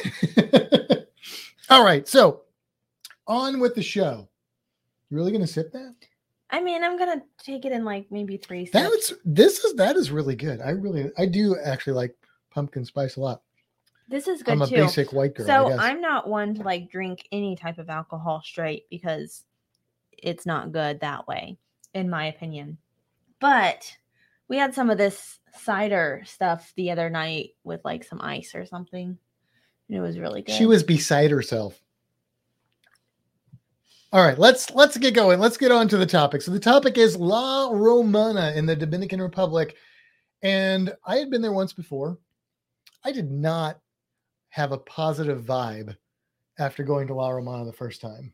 all 1.70 1.84
right, 1.84 2.08
so 2.08 2.42
on 3.28 3.60
with 3.60 3.76
the 3.76 3.84
show. 3.84 4.28
You 5.10 5.18
really 5.18 5.32
gonna 5.32 5.48
sip 5.48 5.72
that? 5.74 5.96
I 6.50 6.62
mean, 6.62 6.84
I'm 6.84 6.98
gonna 6.98 7.22
take 7.38 7.66
it 7.66 7.72
in 7.72 7.86
like 7.86 8.08
maybe 8.12 8.38
three. 8.38 8.66
sips. 8.66 8.74
That's 8.74 9.14
this 9.24 9.64
is 9.64 9.76
that 9.76 9.96
is 9.96 10.12
really 10.12 10.36
good. 10.36 10.62
I 10.62 10.72
really 10.72 11.12
I 11.18 11.26
do 11.26 11.58
actually 11.64 11.94
like 11.94 12.16
pumpkin 12.52 12.86
spice 12.86 13.18
a 13.18 13.22
lot. 13.22 13.42
This 14.08 14.28
is 14.28 14.44
good 14.44 14.54
I'm 14.54 14.62
a 14.62 14.68
too. 14.68 14.76
basic 14.76 15.14
white 15.14 15.34
girl. 15.34 15.46
I 15.46 15.48
so. 15.48 15.80
I'm 15.80 16.02
not 16.02 16.30
one 16.30 16.56
to 16.56 16.64
like 16.64 16.90
drink 16.92 17.28
any 17.32 17.56
type 17.56 17.80
of 17.80 17.90
alcohol 17.90 18.42
straight 18.44 18.84
because 18.90 19.44
it's 20.12 20.46
not 20.46 20.72
good 20.72 21.00
that 21.00 21.28
way, 21.28 21.58
in 21.94 22.10
my 22.10 22.28
opinion. 22.28 22.78
But 23.40 23.96
we 24.48 24.58
had 24.58 24.74
some 24.74 24.90
of 24.90 24.98
this 24.98 25.40
cider 25.54 26.22
stuff 26.26 26.72
the 26.76 26.92
other 26.92 27.10
night 27.10 27.52
with 27.64 27.82
like 27.84 28.04
some 28.04 28.22
ice 28.22 28.54
or 28.54 28.66
something. 28.66 29.18
And 29.88 29.98
it 29.98 30.02
was 30.02 30.20
really 30.20 30.42
good. 30.42 30.56
She 30.56 30.66
was 30.66 30.84
beside 30.84 31.32
herself. 31.32 31.80
All 34.12 34.24
right, 34.24 34.38
let's 34.38 34.72
let's 34.72 34.98
get 34.98 35.14
going. 35.14 35.40
Let's 35.40 35.58
get 35.58 35.72
on 35.72 35.88
to 35.90 35.98
the 35.98 36.06
topic. 36.06 36.42
So 36.42 36.52
the 36.52 36.60
topic 36.60 36.98
is 36.98 37.18
La 37.18 37.70
Romana 37.72 38.54
in 38.56 38.66
the 38.66 38.76
Dominican 38.76 39.22
Republic, 39.22 39.76
and 40.42 40.96
I 41.06 41.18
had 41.18 41.30
been 41.30 41.42
there 41.42 41.52
once 41.52 41.74
before. 41.74 42.20
I 43.04 43.12
did 43.12 43.30
not 43.30 43.80
have 44.56 44.72
a 44.72 44.78
positive 44.78 45.44
vibe 45.44 45.94
after 46.60 46.82
going 46.82 47.06
to 47.08 47.14
La 47.14 47.30
Romana 47.30 47.66
the 47.66 47.74
first 47.74 48.00
time. 48.00 48.34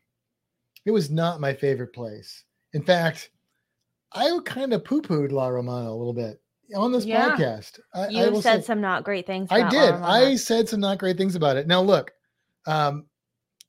It 0.86 0.92
was 0.92 1.10
not 1.10 1.40
my 1.40 1.52
favorite 1.52 1.92
place. 1.92 2.44
In 2.74 2.82
fact, 2.84 3.30
I 4.12 4.38
kind 4.44 4.72
of 4.72 4.84
poo-pooed 4.84 5.32
La 5.32 5.48
Romana 5.48 5.90
a 5.90 5.98
little 5.98 6.12
bit 6.14 6.40
on 6.76 6.92
this 6.92 7.04
Yeah. 7.04 7.34
podcast. 7.34 7.80
I, 7.92 8.02
I 8.04 8.08
you 8.08 8.30
will 8.30 8.40
said 8.40 8.60
say- 8.62 8.66
some 8.68 8.80
not 8.80 9.02
great 9.02 9.26
things. 9.26 9.48
I 9.50 9.68
did. 9.68 9.94
I 9.94 10.36
said 10.36 10.68
some 10.68 10.78
not 10.78 10.98
great 10.98 11.16
things 11.16 11.34
about 11.34 11.56
it. 11.56 11.66
Now, 11.66 11.80
look, 11.82 12.12
um, 12.68 13.06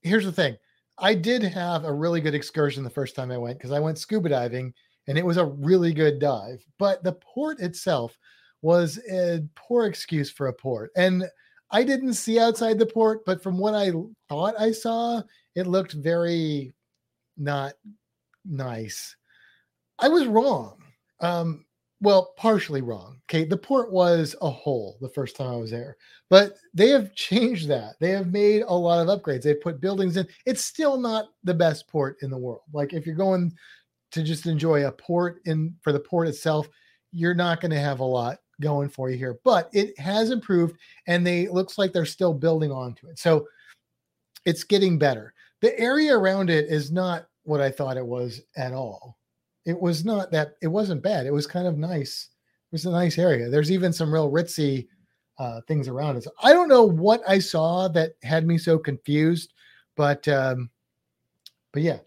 here's 0.03 0.25
the 0.25 0.31
thing. 0.31 0.55
I 0.99 1.15
did 1.15 1.41
have 1.41 1.85
a 1.85 1.93
really 1.93 2.21
good 2.21 2.35
excursion 2.35 2.83
the 2.83 2.89
first 2.91 3.15
time 3.15 3.31
I 3.31 3.37
went 3.39 3.57
because 3.57 3.71
I 3.71 3.79
went 3.79 3.97
scuba 3.97 4.29
diving 4.29 4.75
and 5.07 5.17
it 5.17 5.25
was 5.25 5.37
a 5.37 5.45
really 5.45 5.91
good 5.91 6.19
dive. 6.19 6.63
But 6.77 7.03
the 7.03 7.13
port 7.13 7.59
itself 7.61 8.15
was 8.61 8.99
a 9.11 9.39
poor 9.55 9.87
excuse 9.87 10.29
for 10.29 10.49
a 10.49 10.53
port. 10.53 10.91
And 10.95 11.25
I 11.73 11.83
didn't 11.83 12.13
see 12.13 12.39
outside 12.39 12.77
the 12.77 12.85
port, 12.85 13.25
but 13.25 13.41
from 13.41 13.57
what 13.57 13.73
I 13.73 13.91
thought 14.29 14.53
I 14.59 14.71
saw, 14.71 15.23
it 15.55 15.65
looked 15.65 15.93
very 15.93 16.71
not 17.35 17.73
nice. 18.45 19.15
I 19.97 20.07
was 20.07 20.27
wrong. 20.27 20.77
Um, 21.19 21.65
well, 21.99 22.33
partially 22.37 22.81
wrong. 22.81 23.21
Okay, 23.25 23.43
the 23.43 23.57
port 23.57 23.91
was 23.91 24.35
a 24.41 24.51
hole 24.51 24.97
the 25.01 25.09
first 25.09 25.35
time 25.35 25.47
I 25.47 25.55
was 25.55 25.71
there, 25.71 25.97
but 26.29 26.53
they 26.75 26.89
have 26.89 27.15
changed 27.15 27.67
that. 27.69 27.95
They 27.99 28.09
have 28.09 28.31
made 28.31 28.61
a 28.61 28.73
lot 28.73 28.99
of 28.99 29.07
upgrades. 29.07 29.41
They've 29.41 29.59
put 29.59 29.81
buildings 29.81 30.15
in. 30.17 30.27
It's 30.45 30.63
still 30.63 30.99
not 30.99 31.29
the 31.43 31.53
best 31.55 31.87
port 31.87 32.17
in 32.21 32.29
the 32.29 32.37
world. 32.37 32.61
Like 32.71 32.93
if 32.93 33.07
you're 33.07 33.15
going 33.15 33.51
to 34.11 34.21
just 34.21 34.45
enjoy 34.45 34.85
a 34.85 34.91
port 34.91 35.41
in 35.45 35.73
for 35.81 35.91
the 35.91 35.99
port 35.99 36.27
itself, 36.27 36.67
you're 37.11 37.33
not 37.33 37.61
going 37.61 37.71
to 37.71 37.79
have 37.79 37.99
a 37.99 38.03
lot 38.05 38.39
going 38.61 38.89
for 38.89 39.09
you 39.09 39.17
here, 39.17 39.39
but 39.43 39.69
it 39.73 39.97
has 39.99 40.31
improved 40.31 40.77
and 41.07 41.25
they 41.25 41.47
looks 41.47 41.77
like 41.77 41.93
they're 41.93 42.05
still 42.05 42.33
building 42.33 42.71
onto 42.71 43.07
it. 43.07 43.19
So 43.19 43.47
it's 44.45 44.63
getting 44.63 44.97
better. 44.97 45.33
The 45.61 45.77
area 45.79 46.17
around 46.17 46.49
it 46.49 46.65
is 46.65 46.91
not 46.91 47.27
what 47.43 47.61
I 47.61 47.71
thought 47.71 47.97
it 47.97 48.05
was 48.05 48.41
at 48.55 48.73
all 48.73 49.17
it 49.65 49.79
was 49.79 50.03
not 50.03 50.31
that 50.31 50.55
it 50.61 50.67
wasn't 50.67 51.03
bad. 51.03 51.25
It 51.25 51.33
was 51.33 51.47
kind 51.47 51.67
of 51.67 51.77
nice. 51.77 52.29
It 52.71 52.75
was 52.75 52.85
a 52.85 52.91
nice 52.91 53.17
area. 53.17 53.49
There's 53.49 53.71
even 53.71 53.93
some 53.93 54.13
real 54.13 54.31
ritzy 54.31 54.87
uh, 55.39 55.61
things 55.67 55.87
around 55.87 56.17
it. 56.17 56.23
So 56.23 56.31
I 56.41 56.53
don't 56.53 56.67
know 56.67 56.83
what 56.83 57.21
I 57.27 57.39
saw 57.39 57.87
that 57.89 58.11
had 58.23 58.45
me 58.45 58.57
so 58.57 58.77
confused, 58.77 59.53
but 59.95 60.27
um, 60.27 60.69
but 61.71 61.81
yeah, 61.81 61.99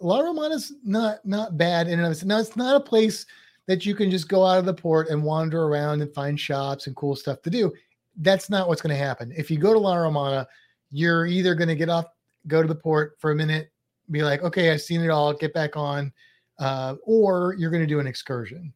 La 0.00 0.20
Romana's 0.20 0.72
not 0.84 1.24
not 1.24 1.58
bad 1.58 1.86
in 1.86 1.94
and 1.94 2.06
of 2.06 2.12
itself. 2.12 2.28
Now 2.28 2.38
it's 2.38 2.56
not 2.56 2.76
a 2.76 2.80
place 2.80 3.26
that 3.66 3.86
you 3.86 3.94
can 3.94 4.10
just 4.10 4.28
go 4.28 4.44
out 4.44 4.58
of 4.58 4.64
the 4.64 4.74
port 4.74 5.08
and 5.08 5.22
wander 5.22 5.64
around 5.64 6.02
and 6.02 6.12
find 6.14 6.38
shops 6.38 6.86
and 6.86 6.96
cool 6.96 7.14
stuff 7.14 7.42
to 7.42 7.50
do. 7.50 7.72
That's 8.16 8.50
not 8.50 8.68
what's 8.68 8.82
going 8.82 8.94
to 8.96 9.04
happen. 9.04 9.32
If 9.36 9.50
you 9.50 9.58
go 9.58 9.72
to 9.72 9.78
La 9.78 9.96
Romana, 9.96 10.46
you're 10.90 11.26
either 11.26 11.54
going 11.54 11.68
to 11.68 11.74
get 11.74 11.88
off, 11.88 12.06
go 12.46 12.60
to 12.60 12.68
the 12.68 12.74
port 12.74 13.16
for 13.18 13.30
a 13.30 13.36
minute, 13.36 13.70
be 14.10 14.22
like, 14.22 14.42
okay, 14.42 14.70
I've 14.70 14.82
seen 14.82 15.00
it 15.00 15.10
all, 15.10 15.32
get 15.32 15.54
back 15.54 15.76
on 15.76 16.12
uh, 16.58 16.96
or 17.04 17.54
you're 17.58 17.70
going 17.70 17.82
to 17.82 17.86
do 17.86 18.00
an 18.00 18.06
excursion. 18.06 18.72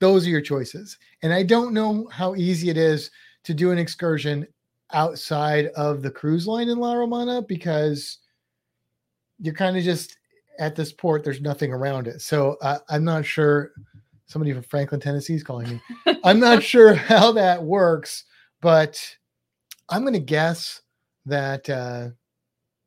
Those 0.00 0.26
are 0.26 0.30
your 0.30 0.40
choices. 0.40 0.98
And 1.22 1.32
I 1.32 1.42
don't 1.42 1.74
know 1.74 2.08
how 2.12 2.34
easy 2.34 2.70
it 2.70 2.76
is 2.76 3.10
to 3.44 3.54
do 3.54 3.70
an 3.70 3.78
excursion 3.78 4.46
outside 4.92 5.66
of 5.68 6.02
the 6.02 6.10
cruise 6.10 6.46
line 6.46 6.68
in 6.68 6.78
La 6.78 6.94
Romana 6.94 7.42
because 7.42 8.18
you're 9.38 9.54
kind 9.54 9.76
of 9.76 9.84
just 9.84 10.18
at 10.58 10.74
this 10.74 10.92
port, 10.92 11.24
there's 11.24 11.40
nothing 11.40 11.72
around 11.72 12.08
it. 12.08 12.20
So 12.20 12.56
uh, 12.62 12.78
I'm 12.88 13.04
not 13.04 13.24
sure. 13.24 13.72
Somebody 14.28 14.52
from 14.52 14.62
Franklin, 14.62 15.00
Tennessee 15.00 15.34
is 15.34 15.42
calling 15.42 15.68
me. 15.68 15.80
I'm 16.24 16.38
not 16.38 16.62
sure 16.62 16.94
how 16.94 17.32
that 17.32 17.62
works, 17.62 18.24
but 18.60 19.16
I'm 19.88 20.02
going 20.02 20.12
to 20.12 20.20
guess 20.20 20.82
that 21.26 21.68
uh, 21.68 22.08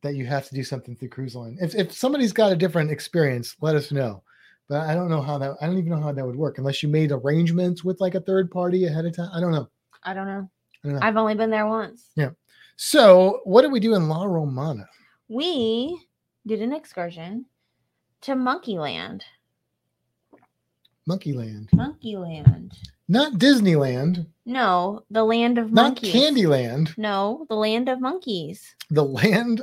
that 0.03 0.15
you 0.15 0.25
have 0.25 0.48
to 0.48 0.55
do 0.55 0.63
something 0.63 0.95
through 0.95 1.10
cruise 1.10 1.36
line. 1.36 1.57
If 1.60 1.75
if 1.75 1.91
somebody's 1.93 2.33
got 2.33 2.51
a 2.51 2.55
different 2.55 2.91
experience, 2.91 3.55
let 3.60 3.75
us 3.75 3.91
know. 3.91 4.24
But 4.69 4.88
I 4.88 4.93
don't 4.93 5.10
know 5.10 5.21
how 5.21 5.38
that 5.39 5.57
I 5.62 5.65
don't 5.65 5.77
even 5.77 5.89
know 5.89 6.01
how 6.01 6.12
that 6.12 6.25
would 6.25 6.36
work 6.36 6.60
unless 6.60 6.83
you 6.83 6.89
made 6.89 7.12
arrangements 7.12 7.83
with 7.83 8.00
like 8.00 8.15
a 8.15 8.21
third 8.21 8.51
party 8.51 8.86
ahead 8.86 9.05
of 9.05 9.15
time. 9.15 9.29
I 9.33 9.39
don't 9.39 9.51
know. 9.51 9.67
I 10.03 10.13
don't 10.13 10.27
know. 10.27 10.50
I 10.83 10.88
don't 10.88 11.00
know. 11.00 11.05
I've 11.05 11.17
only 11.17 11.36
been 11.36 11.50
there 11.50 11.67
once. 11.67 12.10
Yeah. 12.15 12.29
So 12.75 13.41
what 13.43 13.63
did 13.63 13.71
we 13.71 13.79
do 13.79 13.95
in 13.95 14.07
La 14.07 14.24
Romana? 14.25 14.88
We 15.27 16.07
did 16.45 16.62
an 16.62 16.74
excursion 16.74 17.45
to 18.21 18.33
Monkeyland. 18.33 19.21
Monkeyland. 21.10 21.70
Monkeyland. 21.72 22.74
Not 23.08 23.34
Disneyland, 23.34 24.25
No, 24.46 25.03
the 25.12 25.24
land 25.24 25.58
of 25.58 25.72
monkeys. 25.74 26.13
not. 26.13 26.22
Candyland, 26.34 26.98
No, 26.98 27.46
the 27.50 27.55
land 27.55 27.89
of 27.89 28.00
monkeys. 28.00 28.75
the 28.89 29.03
land 29.03 29.62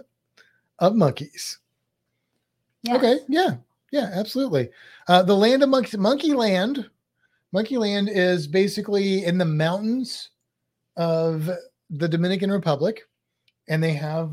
of 0.80 0.95
monkeys. 0.95 1.59
Yes. 2.83 2.97
Okay, 2.97 3.18
yeah, 3.28 3.57
yeah, 3.90 4.11
absolutely. 4.14 4.68
Uh, 5.09 5.23
the 5.23 5.35
land 5.35 5.62
of 5.62 5.68
monkeys, 5.71 5.97
Monkey 5.97 6.35
Land. 6.35 6.88
Monkey 7.52 7.78
Land 7.78 8.11
is 8.11 8.47
basically 8.47 9.25
in 9.25 9.38
the 9.38 9.45
mountains 9.45 10.30
of 10.97 11.49
the 11.90 12.09
Dominican 12.09 12.50
Republic, 12.52 13.09
and 13.68 13.83
they 13.83 13.95
have 13.95 14.33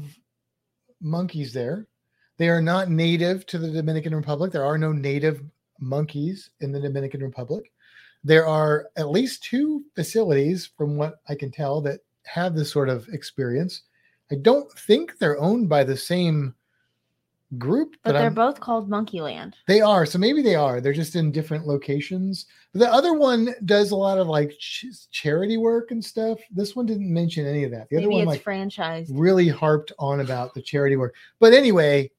monkeys 1.01 1.53
there. 1.53 1.87
They 2.37 2.49
are 2.49 2.61
not 2.61 2.89
native 2.89 3.45
to 3.47 3.57
the 3.57 3.71
Dominican 3.71 4.13
Republic. 4.13 4.51
There 4.51 4.65
are 4.65 4.77
no 4.77 4.91
native 4.91 5.41
monkeys 5.79 6.49
in 6.61 6.71
the 6.71 6.79
Dominican 6.79 7.21
Republic. 7.21 7.71
There 8.23 8.47
are 8.47 8.87
at 8.97 9.09
least 9.09 9.43
two 9.43 9.83
facilities, 9.95 10.69
from 10.77 10.97
what 10.97 11.19
I 11.29 11.35
can 11.35 11.51
tell, 11.51 11.81
that 11.81 11.99
have 12.23 12.55
this 12.55 12.71
sort 12.71 12.89
of 12.89 13.07
experience. 13.09 13.83
I 14.31 14.35
don't 14.35 14.71
think 14.71 15.17
they're 15.19 15.39
owned 15.39 15.69
by 15.69 15.83
the 15.83 15.95
same 15.97 16.55
group, 17.59 17.95
But 18.03 18.13
they're 18.13 18.23
I'm- 18.23 18.33
both 18.33 18.59
called 18.59 18.89
Monkeyland. 18.89 19.53
they 19.67 19.79
are. 19.79 20.05
So 20.07 20.17
maybe 20.17 20.41
they 20.41 20.55
are. 20.55 20.81
They're 20.81 20.91
just 20.93 21.15
in 21.15 21.31
different 21.31 21.67
locations. 21.67 22.47
The 22.73 22.91
other 22.91 23.13
one 23.13 23.53
does 23.65 23.91
a 23.91 23.95
lot 23.95 24.17
of 24.17 24.27
like 24.27 24.51
ch- 24.59 24.87
charity 25.11 25.57
work 25.57 25.91
and 25.91 26.03
stuff. 26.03 26.39
This 26.49 26.75
one 26.75 26.87
didn't 26.87 27.13
mention 27.13 27.45
any 27.45 27.63
of 27.63 27.69
that. 27.71 27.87
The 27.89 27.97
other 27.97 28.09
one 28.09 28.21
it's 28.21 28.27
like 28.29 28.43
franchised. 28.43 29.11
really 29.13 29.47
harped 29.47 29.91
on 29.99 30.21
about 30.21 30.55
the 30.55 30.61
charity 30.61 30.95
work. 30.95 31.13
But 31.39 31.53
anyway, 31.53 32.09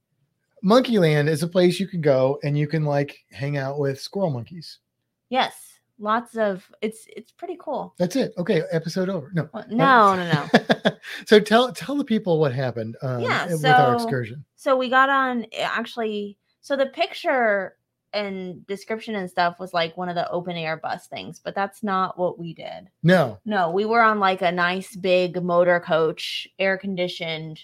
Monkeyland 0.64 1.28
is 1.28 1.42
a 1.42 1.48
place 1.48 1.78
you 1.78 1.86
can 1.86 2.00
go 2.00 2.38
and 2.42 2.58
you 2.58 2.66
can 2.66 2.84
like 2.84 3.25
hang 3.30 3.56
out 3.56 3.78
with 3.78 4.00
squirrel 4.00 4.30
monkeys. 4.30 4.78
Yes, 5.28 5.80
lots 5.98 6.36
of. 6.36 6.64
It's 6.82 7.06
it's 7.14 7.32
pretty 7.32 7.56
cool. 7.60 7.94
That's 7.98 8.16
it. 8.16 8.32
Okay, 8.38 8.62
episode 8.72 9.08
over. 9.08 9.30
No. 9.34 9.48
Well, 9.52 9.64
No, 9.68 10.16
no, 10.16 10.32
no. 10.32 10.90
so 11.26 11.40
tell 11.40 11.72
tell 11.72 11.96
the 11.96 12.04
people 12.04 12.38
what 12.38 12.52
happened 12.52 12.96
um, 13.02 13.20
Yeah, 13.20 13.46
with 13.46 13.64
our 13.64 13.94
excursion. 13.94 14.44
So 14.56 14.76
we 14.76 14.88
got 14.88 15.08
on 15.10 15.44
eh, 15.52 15.68
actually. 15.70 16.38
So 16.60 16.76
the 16.76 16.86
picture 16.86 17.76
and 18.12 18.66
description 18.66 19.14
and 19.14 19.30
stuff 19.30 19.60
was 19.60 19.75
like 19.75 19.96
one 19.96 20.08
of 20.08 20.14
the 20.14 20.28
open 20.30 20.56
air 20.56 20.78
bus 20.78 21.06
things, 21.06 21.38
but 21.38 21.54
that's 21.54 21.82
not 21.82 22.18
what 22.18 22.38
we 22.38 22.54
did. 22.54 22.88
No. 23.02 23.38
No, 23.44 23.70
we 23.70 23.84
were 23.84 24.00
on 24.00 24.18
like 24.18 24.42
a 24.42 24.50
nice 24.50 24.96
big 24.96 25.42
motor 25.42 25.80
coach, 25.80 26.48
air 26.58 26.78
conditioned, 26.78 27.60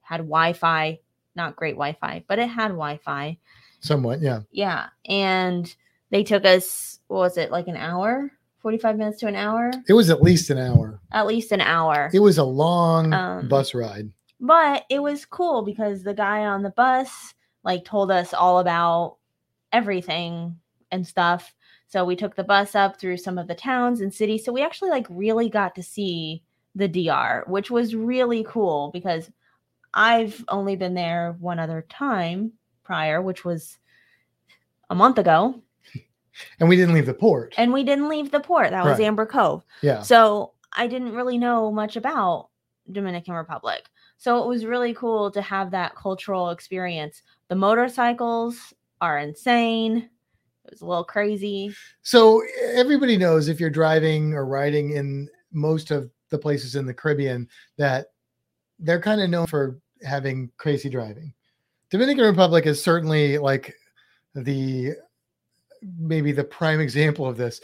had 0.00 0.18
Wi 0.18 0.52
Fi, 0.52 1.00
not 1.36 1.56
great 1.56 1.74
Wi 1.74 1.92
Fi, 2.00 2.24
but 2.28 2.38
it 2.38 2.48
had 2.48 2.68
Wi 2.68 2.98
Fi. 2.98 3.38
Somewhat, 3.80 4.20
yeah. 4.20 4.40
Yeah. 4.50 4.86
And 5.08 5.72
they 6.10 6.24
took 6.24 6.44
us, 6.44 6.98
what 7.08 7.18
was 7.18 7.36
it, 7.36 7.50
like 7.50 7.68
an 7.68 7.76
hour? 7.76 8.30
45 8.62 8.96
minutes 8.98 9.20
to 9.20 9.26
an 9.28 9.36
hour? 9.36 9.70
It 9.88 9.92
was 9.92 10.10
at 10.10 10.22
least 10.22 10.50
an 10.50 10.58
hour. 10.58 11.00
At 11.12 11.26
least 11.26 11.52
an 11.52 11.60
hour. 11.60 12.10
It 12.12 12.18
was 12.20 12.38
a 12.38 12.44
long 12.44 13.12
Um, 13.12 13.48
bus 13.48 13.74
ride. 13.74 14.10
but 14.40 14.84
it 14.90 15.00
was 15.00 15.24
cool 15.24 15.62
because 15.62 16.02
the 16.02 16.14
guy 16.14 16.40
on 16.44 16.62
the 16.62 16.70
bus 16.70 17.34
like 17.62 17.84
told 17.84 18.10
us 18.10 18.34
all 18.34 18.58
about 18.58 19.16
everything 19.72 20.56
and 20.90 21.06
stuff 21.06 21.54
so 21.88 22.04
we 22.04 22.16
took 22.16 22.34
the 22.36 22.44
bus 22.44 22.74
up 22.74 22.98
through 22.98 23.16
some 23.16 23.38
of 23.38 23.46
the 23.48 23.54
towns 23.54 24.00
and 24.00 24.12
cities 24.14 24.44
so 24.44 24.52
we 24.52 24.62
actually 24.62 24.90
like 24.90 25.06
really 25.10 25.48
got 25.48 25.74
to 25.74 25.82
see 25.82 26.42
the 26.74 26.86
dr 26.88 27.44
which 27.48 27.70
was 27.70 27.94
really 27.94 28.44
cool 28.44 28.90
because 28.92 29.30
i've 29.94 30.44
only 30.48 30.76
been 30.76 30.94
there 30.94 31.36
one 31.40 31.58
other 31.58 31.84
time 31.88 32.52
prior 32.84 33.20
which 33.20 33.44
was 33.44 33.78
a 34.90 34.94
month 34.94 35.18
ago 35.18 35.62
And 36.60 36.68
we 36.68 36.76
didn't 36.76 36.94
leave 36.94 37.06
the 37.06 37.14
port. 37.14 37.54
and 37.56 37.72
we 37.72 37.82
didn't 37.82 38.10
leave 38.10 38.30
the 38.30 38.40
port 38.40 38.70
that 38.70 38.84
was 38.84 39.00
amber 39.00 39.24
cove 39.24 39.64
yeah. 39.80 40.02
so 40.02 40.52
I 40.76 40.86
didn't 40.86 41.14
really 41.14 41.38
know 41.38 41.72
much 41.72 41.96
about 41.96 42.50
Dominican 42.92 43.34
Republic. 43.34 43.88
So 44.18 44.42
it 44.42 44.46
was 44.46 44.64
really 44.64 44.94
cool 44.94 45.30
to 45.30 45.42
have 45.42 45.70
that 45.70 45.96
cultural 45.96 46.50
experience. 46.50 47.22
The 47.48 47.56
motorcycles 47.56 48.74
are 49.00 49.18
insane. 49.18 50.08
It 50.64 50.70
was 50.70 50.80
a 50.80 50.86
little 50.86 51.04
crazy. 51.04 51.74
So 52.02 52.42
everybody 52.74 53.16
knows 53.16 53.48
if 53.48 53.60
you're 53.60 53.70
driving 53.70 54.34
or 54.34 54.46
riding 54.46 54.92
in 54.92 55.28
most 55.52 55.90
of 55.90 56.10
the 56.30 56.38
places 56.38 56.76
in 56.76 56.86
the 56.86 56.94
Caribbean 56.94 57.48
that 57.78 58.08
they're 58.78 59.00
kind 59.00 59.20
of 59.20 59.30
known 59.30 59.46
for 59.46 59.78
having 60.02 60.50
crazy 60.56 60.88
driving. 60.88 61.32
Dominican 61.90 62.24
Republic 62.24 62.66
is 62.66 62.82
certainly 62.82 63.38
like 63.38 63.74
the 64.34 64.92
maybe 65.98 66.32
the 66.32 66.44
prime 66.44 66.80
example 66.80 67.26
of 67.26 67.36
this. 67.36 67.60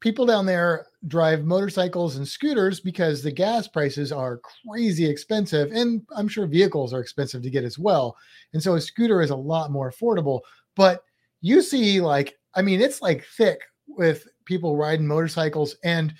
People 0.00 0.24
down 0.24 0.46
there 0.46 0.86
drive 1.08 1.44
motorcycles 1.44 2.16
and 2.16 2.26
scooters 2.26 2.80
because 2.80 3.22
the 3.22 3.30
gas 3.30 3.68
prices 3.68 4.12
are 4.12 4.40
crazy 4.66 5.08
expensive 5.08 5.70
and 5.72 6.02
I'm 6.16 6.28
sure 6.28 6.46
vehicles 6.46 6.92
are 6.92 7.00
expensive 7.00 7.42
to 7.42 7.50
get 7.50 7.64
as 7.64 7.78
well. 7.78 8.16
And 8.52 8.62
so 8.62 8.74
a 8.74 8.80
scooter 8.80 9.20
is 9.20 9.30
a 9.30 9.36
lot 9.36 9.70
more 9.70 9.90
affordable, 9.90 10.40
but 10.74 11.04
you 11.42 11.62
see 11.62 12.00
like 12.00 12.38
I 12.54 12.62
mean 12.62 12.80
it's 12.80 13.02
like 13.02 13.24
thick 13.36 13.60
with 13.86 14.26
people 14.46 14.76
riding 14.76 15.06
motorcycles 15.06 15.76
and 15.84 16.14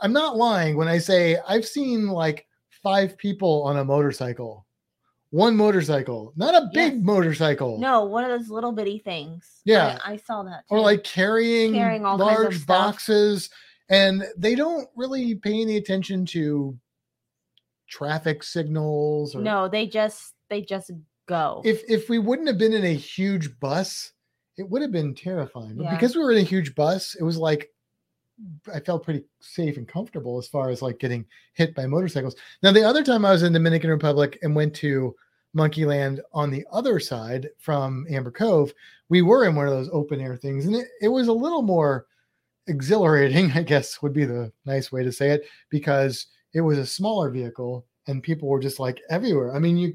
I'm 0.00 0.12
not 0.12 0.36
lying 0.36 0.76
when 0.76 0.88
I 0.88 0.98
say 0.98 1.38
I've 1.46 1.66
seen 1.66 2.08
like 2.08 2.46
five 2.82 3.16
people 3.18 3.62
on 3.64 3.76
a 3.78 3.84
motorcycle. 3.84 4.66
One 5.30 5.56
motorcycle, 5.56 6.32
not 6.36 6.54
a 6.54 6.68
big 6.74 6.94
Yes. 6.94 7.02
motorcycle. 7.02 7.78
No, 7.78 8.04
one 8.04 8.24
of 8.24 8.30
those 8.38 8.50
little 8.50 8.72
bitty 8.72 8.98
things. 8.98 9.62
Yeah. 9.64 9.98
I, 10.04 10.12
I 10.12 10.16
saw 10.16 10.42
that. 10.42 10.64
or 10.68 10.78
like 10.80 11.04
carrying, 11.04 11.72
Carrying 11.72 12.04
all 12.04 12.18
kinds 12.18 12.30
of 12.32 12.42
large 12.42 12.54
stuff. 12.56 12.66
boxes 12.66 13.50
and 13.88 14.24
they 14.36 14.54
don't 14.54 14.88
really 14.94 15.34
pay 15.36 15.62
any 15.62 15.76
attention 15.78 16.26
to 16.26 16.76
traffic 17.88 18.42
signals 18.42 19.34
or 19.34 19.42
no, 19.42 19.68
they 19.68 19.86
just 19.86 20.34
they 20.48 20.62
just 20.62 20.90
go. 21.26 21.62
if 21.64 21.82
if 21.88 22.08
we 22.08 22.18
wouldn't 22.18 22.48
have 22.48 22.58
been 22.58 22.72
in 22.72 22.84
a 22.84 22.94
huge 22.94 23.58
bus 23.60 24.12
it 24.58 24.68
would 24.68 24.82
have 24.82 24.92
been 24.92 25.14
terrifying 25.14 25.76
but 25.76 25.84
Yeah. 25.84 25.94
because 25.94 26.14
we 26.16 26.22
were 26.22 26.32
in 26.32 26.38
a 26.38 26.42
huge 26.42 26.74
bus 26.74 27.14
it 27.18 27.22
was 27.22 27.36
like 27.36 27.68
i 28.74 28.80
felt 28.80 29.04
pretty 29.04 29.24
safe 29.40 29.76
and 29.76 29.88
comfortable 29.88 30.38
as 30.38 30.48
far 30.48 30.70
as 30.70 30.82
like 30.82 30.98
getting 30.98 31.24
hit 31.54 31.74
by 31.74 31.86
motorcycles. 31.86 32.36
Now 32.62 32.72
the 32.72 32.84
other 32.84 33.04
time 33.04 33.24
i 33.24 33.32
was 33.32 33.42
in 33.42 33.52
dominican 33.52 33.90
republic 33.90 34.38
and 34.42 34.54
went 34.54 34.74
to 34.76 35.14
monkeyland 35.56 36.20
on 36.32 36.50
the 36.50 36.64
other 36.72 36.98
side 36.98 37.48
from 37.58 38.06
amber 38.10 38.30
cove 38.30 38.72
we 39.08 39.22
were 39.22 39.46
in 39.46 39.54
one 39.54 39.66
of 39.66 39.72
those 39.72 39.90
open 39.92 40.20
air 40.20 40.36
things 40.36 40.66
and 40.66 40.74
it, 40.74 40.88
it 41.02 41.08
was 41.08 41.28
a 41.28 41.32
little 41.32 41.62
more 41.62 42.06
exhilarating 42.68 43.52
i 43.54 43.62
guess 43.62 44.00
would 44.00 44.14
be 44.14 44.24
the 44.24 44.50
nice 44.64 44.90
way 44.90 45.02
to 45.02 45.12
say 45.12 45.30
it 45.30 45.44
because 45.68 46.26
it 46.54 46.60
was 46.60 46.78
a 46.78 46.86
smaller 46.86 47.30
vehicle 47.30 47.86
and 48.06 48.22
people 48.22 48.48
were 48.48 48.60
just 48.60 48.78
like 48.78 49.00
everywhere. 49.10 49.54
I 49.54 49.58
mean 49.58 49.76
you 49.76 49.94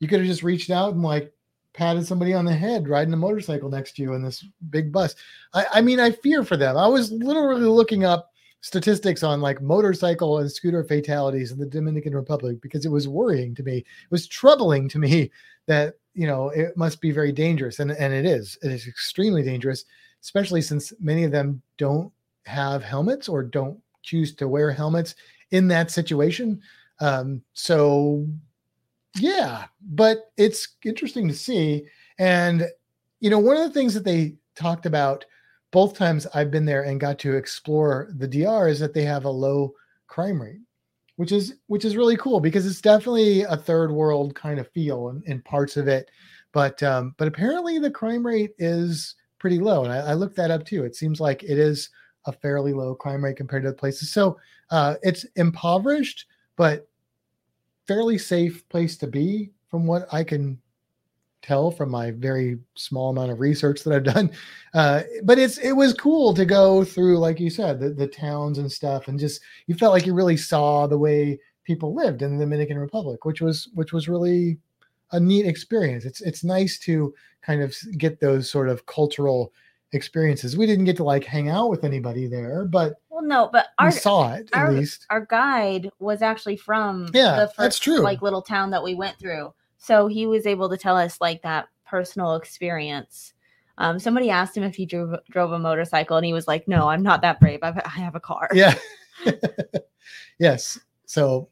you 0.00 0.08
could 0.08 0.20
have 0.20 0.28
just 0.28 0.42
reached 0.42 0.70
out 0.70 0.94
and 0.94 1.02
like 1.02 1.32
patted 1.76 2.06
somebody 2.06 2.32
on 2.32 2.44
the 2.44 2.54
head 2.54 2.88
riding 2.88 3.12
a 3.12 3.18
motorcycle 3.18 3.68
next 3.68 3.96
to 3.96 4.02
you 4.02 4.14
in 4.14 4.22
this 4.22 4.44
big 4.70 4.90
bus. 4.90 5.14
I, 5.52 5.66
I 5.74 5.80
mean, 5.82 6.00
I 6.00 6.10
fear 6.10 6.42
for 6.42 6.56
them. 6.56 6.76
I 6.76 6.88
was 6.88 7.12
literally 7.12 7.66
looking 7.66 8.04
up 8.04 8.30
statistics 8.62 9.22
on 9.22 9.40
like 9.40 9.60
motorcycle 9.60 10.38
and 10.38 10.50
scooter 10.50 10.82
fatalities 10.82 11.52
in 11.52 11.58
the 11.58 11.66
Dominican 11.66 12.14
Republic 12.14 12.60
because 12.62 12.86
it 12.86 12.90
was 12.90 13.06
worrying 13.06 13.54
to 13.54 13.62
me. 13.62 13.78
It 13.78 14.10
was 14.10 14.26
troubling 14.26 14.88
to 14.88 14.98
me 14.98 15.30
that, 15.66 15.94
you 16.14 16.26
know, 16.26 16.48
it 16.48 16.76
must 16.76 17.00
be 17.00 17.10
very 17.10 17.30
dangerous. 17.30 17.78
And, 17.78 17.92
and 17.92 18.12
it 18.12 18.24
is. 18.24 18.58
It 18.62 18.72
is 18.72 18.88
extremely 18.88 19.42
dangerous, 19.42 19.84
especially 20.22 20.62
since 20.62 20.92
many 20.98 21.24
of 21.24 21.30
them 21.30 21.62
don't 21.76 22.10
have 22.46 22.82
helmets 22.82 23.28
or 23.28 23.42
don't 23.42 23.78
choose 24.02 24.34
to 24.36 24.48
wear 24.48 24.72
helmets 24.72 25.14
in 25.50 25.68
that 25.68 25.90
situation. 25.90 26.60
Um, 27.00 27.42
so 27.52 28.26
yeah, 29.18 29.64
but 29.80 30.30
it's 30.36 30.76
interesting 30.84 31.28
to 31.28 31.34
see. 31.34 31.84
And, 32.18 32.66
you 33.20 33.30
know, 33.30 33.38
one 33.38 33.56
of 33.56 33.62
the 33.62 33.72
things 33.72 33.94
that 33.94 34.04
they 34.04 34.36
talked 34.54 34.86
about 34.86 35.24
both 35.70 35.96
times 35.96 36.26
I've 36.34 36.50
been 36.50 36.64
there 36.64 36.84
and 36.84 37.00
got 37.00 37.18
to 37.20 37.34
explore 37.34 38.08
the 38.16 38.28
DR 38.28 38.68
is 38.68 38.80
that 38.80 38.94
they 38.94 39.04
have 39.04 39.24
a 39.24 39.30
low 39.30 39.74
crime 40.06 40.40
rate, 40.40 40.60
which 41.16 41.32
is 41.32 41.56
which 41.66 41.84
is 41.84 41.96
really 41.96 42.16
cool 42.16 42.40
because 42.40 42.66
it's 42.66 42.80
definitely 42.80 43.42
a 43.42 43.56
third 43.56 43.90
world 43.90 44.34
kind 44.34 44.58
of 44.58 44.70
feel 44.70 45.08
in, 45.10 45.22
in 45.26 45.42
parts 45.42 45.76
of 45.76 45.88
it. 45.88 46.10
But 46.52 46.82
um, 46.82 47.14
but 47.18 47.28
apparently 47.28 47.78
the 47.78 47.90
crime 47.90 48.24
rate 48.24 48.52
is 48.58 49.16
pretty 49.38 49.58
low. 49.58 49.84
And 49.84 49.92
I, 49.92 49.98
I 49.98 50.14
looked 50.14 50.36
that 50.36 50.50
up 50.50 50.64
too. 50.64 50.84
It 50.84 50.96
seems 50.96 51.20
like 51.20 51.42
it 51.42 51.58
is 51.58 51.90
a 52.24 52.32
fairly 52.32 52.72
low 52.72 52.94
crime 52.94 53.24
rate 53.24 53.36
compared 53.36 53.62
to 53.64 53.68
other 53.68 53.76
places. 53.76 54.12
So 54.12 54.38
uh, 54.70 54.94
it's 55.02 55.24
impoverished, 55.36 56.26
but 56.56 56.88
fairly 57.86 58.18
safe 58.18 58.68
place 58.68 58.96
to 58.98 59.06
be 59.06 59.50
from 59.68 59.86
what 59.86 60.12
I 60.12 60.24
can 60.24 60.58
tell 61.42 61.70
from 61.70 61.90
my 61.90 62.10
very 62.10 62.58
small 62.74 63.10
amount 63.10 63.30
of 63.30 63.40
research 63.40 63.84
that 63.84 63.94
I've 63.94 64.14
done. 64.14 64.30
Uh, 64.74 65.04
but 65.22 65.38
it's 65.38 65.56
it 65.56 65.72
was 65.72 65.94
cool 65.94 66.34
to 66.34 66.44
go 66.44 66.84
through, 66.84 67.16
like 67.16 67.40
you 67.40 67.48
said, 67.48 67.80
the, 67.80 67.88
the 67.88 68.06
towns 68.06 68.58
and 68.58 68.70
stuff, 68.70 69.08
and 69.08 69.18
just 69.18 69.40
you 69.68 69.74
felt 69.74 69.94
like 69.94 70.04
you 70.04 70.12
really 70.12 70.36
saw 70.36 70.86
the 70.86 70.98
way 70.98 71.40
people 71.64 71.94
lived 71.94 72.20
in 72.20 72.36
the 72.36 72.44
Dominican 72.44 72.78
Republic, 72.78 73.24
which 73.24 73.40
was 73.40 73.70
which 73.72 73.94
was 73.94 74.06
really 74.06 74.58
a 75.12 75.20
neat 75.20 75.46
experience. 75.46 76.04
It's 76.04 76.20
it's 76.20 76.44
nice 76.44 76.78
to 76.80 77.14
kind 77.40 77.62
of 77.62 77.74
get 77.96 78.20
those 78.20 78.50
sort 78.50 78.68
of 78.68 78.84
cultural 78.84 79.50
experiences. 79.92 80.58
We 80.58 80.66
didn't 80.66 80.84
get 80.84 80.96
to 80.98 81.04
like 81.04 81.24
hang 81.24 81.48
out 81.48 81.70
with 81.70 81.84
anybody 81.84 82.26
there, 82.26 82.66
but 82.66 82.96
well, 83.16 83.24
no, 83.24 83.48
but 83.50 83.68
we 83.80 83.86
our 83.86 83.90
saw 83.90 84.34
it 84.34 84.50
at 84.52 84.58
our- 84.58 84.72
least. 84.72 85.06
our 85.08 85.24
guide 85.24 85.90
was 85.98 86.20
actually 86.20 86.56
from 86.58 87.08
Yeah, 87.14 87.36
the 87.40 87.46
first 87.48 87.56
that's 87.56 87.78
true. 87.78 88.00
like 88.00 88.20
little 88.20 88.42
town 88.42 88.70
that 88.72 88.82
we 88.84 88.94
went 88.94 89.18
through. 89.18 89.54
So 89.78 90.06
he 90.06 90.26
was 90.26 90.46
able 90.46 90.68
to 90.68 90.76
tell 90.76 90.96
us 90.98 91.18
like 91.20 91.40
that 91.42 91.68
personal 91.86 92.34
experience. 92.36 93.32
Um, 93.78 93.98
somebody 93.98 94.28
asked 94.30 94.56
him 94.56 94.64
if 94.64 94.74
he 94.76 94.84
drove 94.86 95.18
drove 95.30 95.52
a 95.52 95.58
motorcycle, 95.58 96.16
and 96.18 96.26
he 96.26 96.32
was 96.34 96.46
like, 96.46 96.66
"No, 96.68 96.88
I'm 96.88 97.02
not 97.02 97.22
that 97.22 97.40
brave. 97.40 97.60
I've, 97.62 97.78
I 97.78 97.88
have 97.88 98.14
a 98.14 98.20
car." 98.20 98.48
Yeah. 98.52 98.74
yes. 100.38 100.78
So 101.06 101.48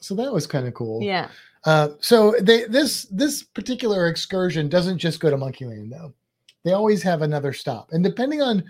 so 0.00 0.14
that 0.16 0.32
was 0.32 0.46
kind 0.46 0.66
of 0.66 0.74
cool. 0.74 1.02
yeah. 1.02 1.28
Uh, 1.64 1.90
so 2.00 2.34
they 2.40 2.64
this 2.64 3.04
this 3.04 3.42
particular 3.42 4.08
excursion 4.08 4.68
doesn't 4.68 4.98
just 4.98 5.20
go 5.20 5.30
to 5.30 5.36
Monkeyland 5.36 5.90
though. 5.90 6.12
They 6.64 6.72
always 6.72 7.02
have 7.02 7.22
another 7.22 7.52
stop, 7.52 7.88
and 7.92 8.02
depending 8.04 8.40
on 8.42 8.64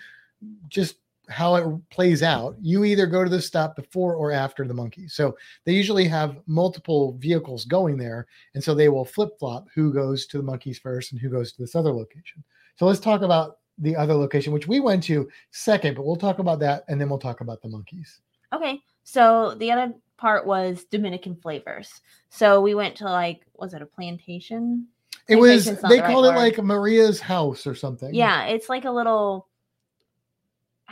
just 0.68 0.96
how 1.32 1.56
it 1.56 1.90
plays 1.90 2.22
out, 2.22 2.56
you 2.60 2.84
either 2.84 3.06
go 3.06 3.24
to 3.24 3.30
the 3.30 3.42
stop 3.42 3.74
before 3.74 4.14
or 4.14 4.30
after 4.30 4.66
the 4.66 4.74
monkey. 4.74 5.08
So 5.08 5.36
they 5.64 5.72
usually 5.72 6.06
have 6.08 6.38
multiple 6.46 7.16
vehicles 7.18 7.64
going 7.64 7.96
there, 7.96 8.26
and 8.54 8.62
so 8.62 8.74
they 8.74 8.88
will 8.88 9.04
flip 9.04 9.38
flop 9.38 9.66
who 9.74 9.92
goes 9.92 10.26
to 10.26 10.36
the 10.36 10.42
monkeys 10.42 10.78
first 10.78 11.12
and 11.12 11.20
who 11.20 11.30
goes 11.30 11.52
to 11.52 11.62
this 11.62 11.74
other 11.74 11.92
location. 11.92 12.44
So 12.76 12.86
let's 12.86 13.00
talk 13.00 13.22
about 13.22 13.58
the 13.78 13.96
other 13.96 14.14
location, 14.14 14.52
which 14.52 14.68
we 14.68 14.80
went 14.80 15.02
to 15.04 15.28
second, 15.50 15.96
but 15.96 16.04
we'll 16.04 16.16
talk 16.16 16.38
about 16.38 16.60
that 16.60 16.84
and 16.88 17.00
then 17.00 17.08
we'll 17.08 17.18
talk 17.18 17.40
about 17.40 17.62
the 17.62 17.68
monkeys. 17.68 18.20
Okay. 18.52 18.80
So 19.04 19.54
the 19.58 19.70
other 19.70 19.94
part 20.18 20.46
was 20.46 20.84
Dominican 20.84 21.36
flavors. 21.36 22.00
So 22.28 22.60
we 22.60 22.74
went 22.74 22.94
to 22.96 23.04
like, 23.04 23.42
was 23.54 23.74
it 23.74 23.82
a 23.82 23.86
plantation? 23.86 24.86
It 25.28 25.36
was 25.36 25.64
they 25.64 25.74
the 25.74 25.80
right 25.82 26.04
called 26.04 26.26
it 26.26 26.30
word. 26.30 26.36
like 26.36 26.62
Maria's 26.62 27.20
house 27.20 27.66
or 27.66 27.74
something. 27.74 28.14
Yeah, 28.14 28.44
it's 28.44 28.68
like 28.68 28.84
a 28.84 28.90
little 28.90 29.48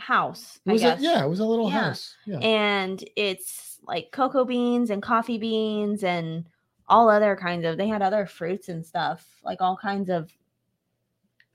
house. 0.01 0.59
It 0.65 0.69
I 0.69 0.73
was 0.73 0.83
a, 0.83 0.97
yeah, 0.99 1.23
it 1.23 1.29
was 1.29 1.39
a 1.39 1.45
little 1.45 1.69
Yeah. 1.69 1.81
house. 1.81 2.15
Yeah. 2.25 2.39
and 2.39 3.03
it's 3.15 3.79
like 3.83 4.11
cocoa 4.11 4.45
beans 4.45 4.89
and 4.89 5.01
coffee 5.01 5.37
beans 5.37 6.03
and 6.03 6.45
all 6.87 7.09
other 7.09 7.35
kinds 7.35 7.65
of 7.65 7.77
they 7.77 7.87
had 7.87 8.01
other 8.01 8.25
fruits 8.25 8.67
and 8.69 8.85
stuff 8.85 9.25
like 9.43 9.61
all 9.61 9.77
kinds 9.77 10.09
of 10.09 10.31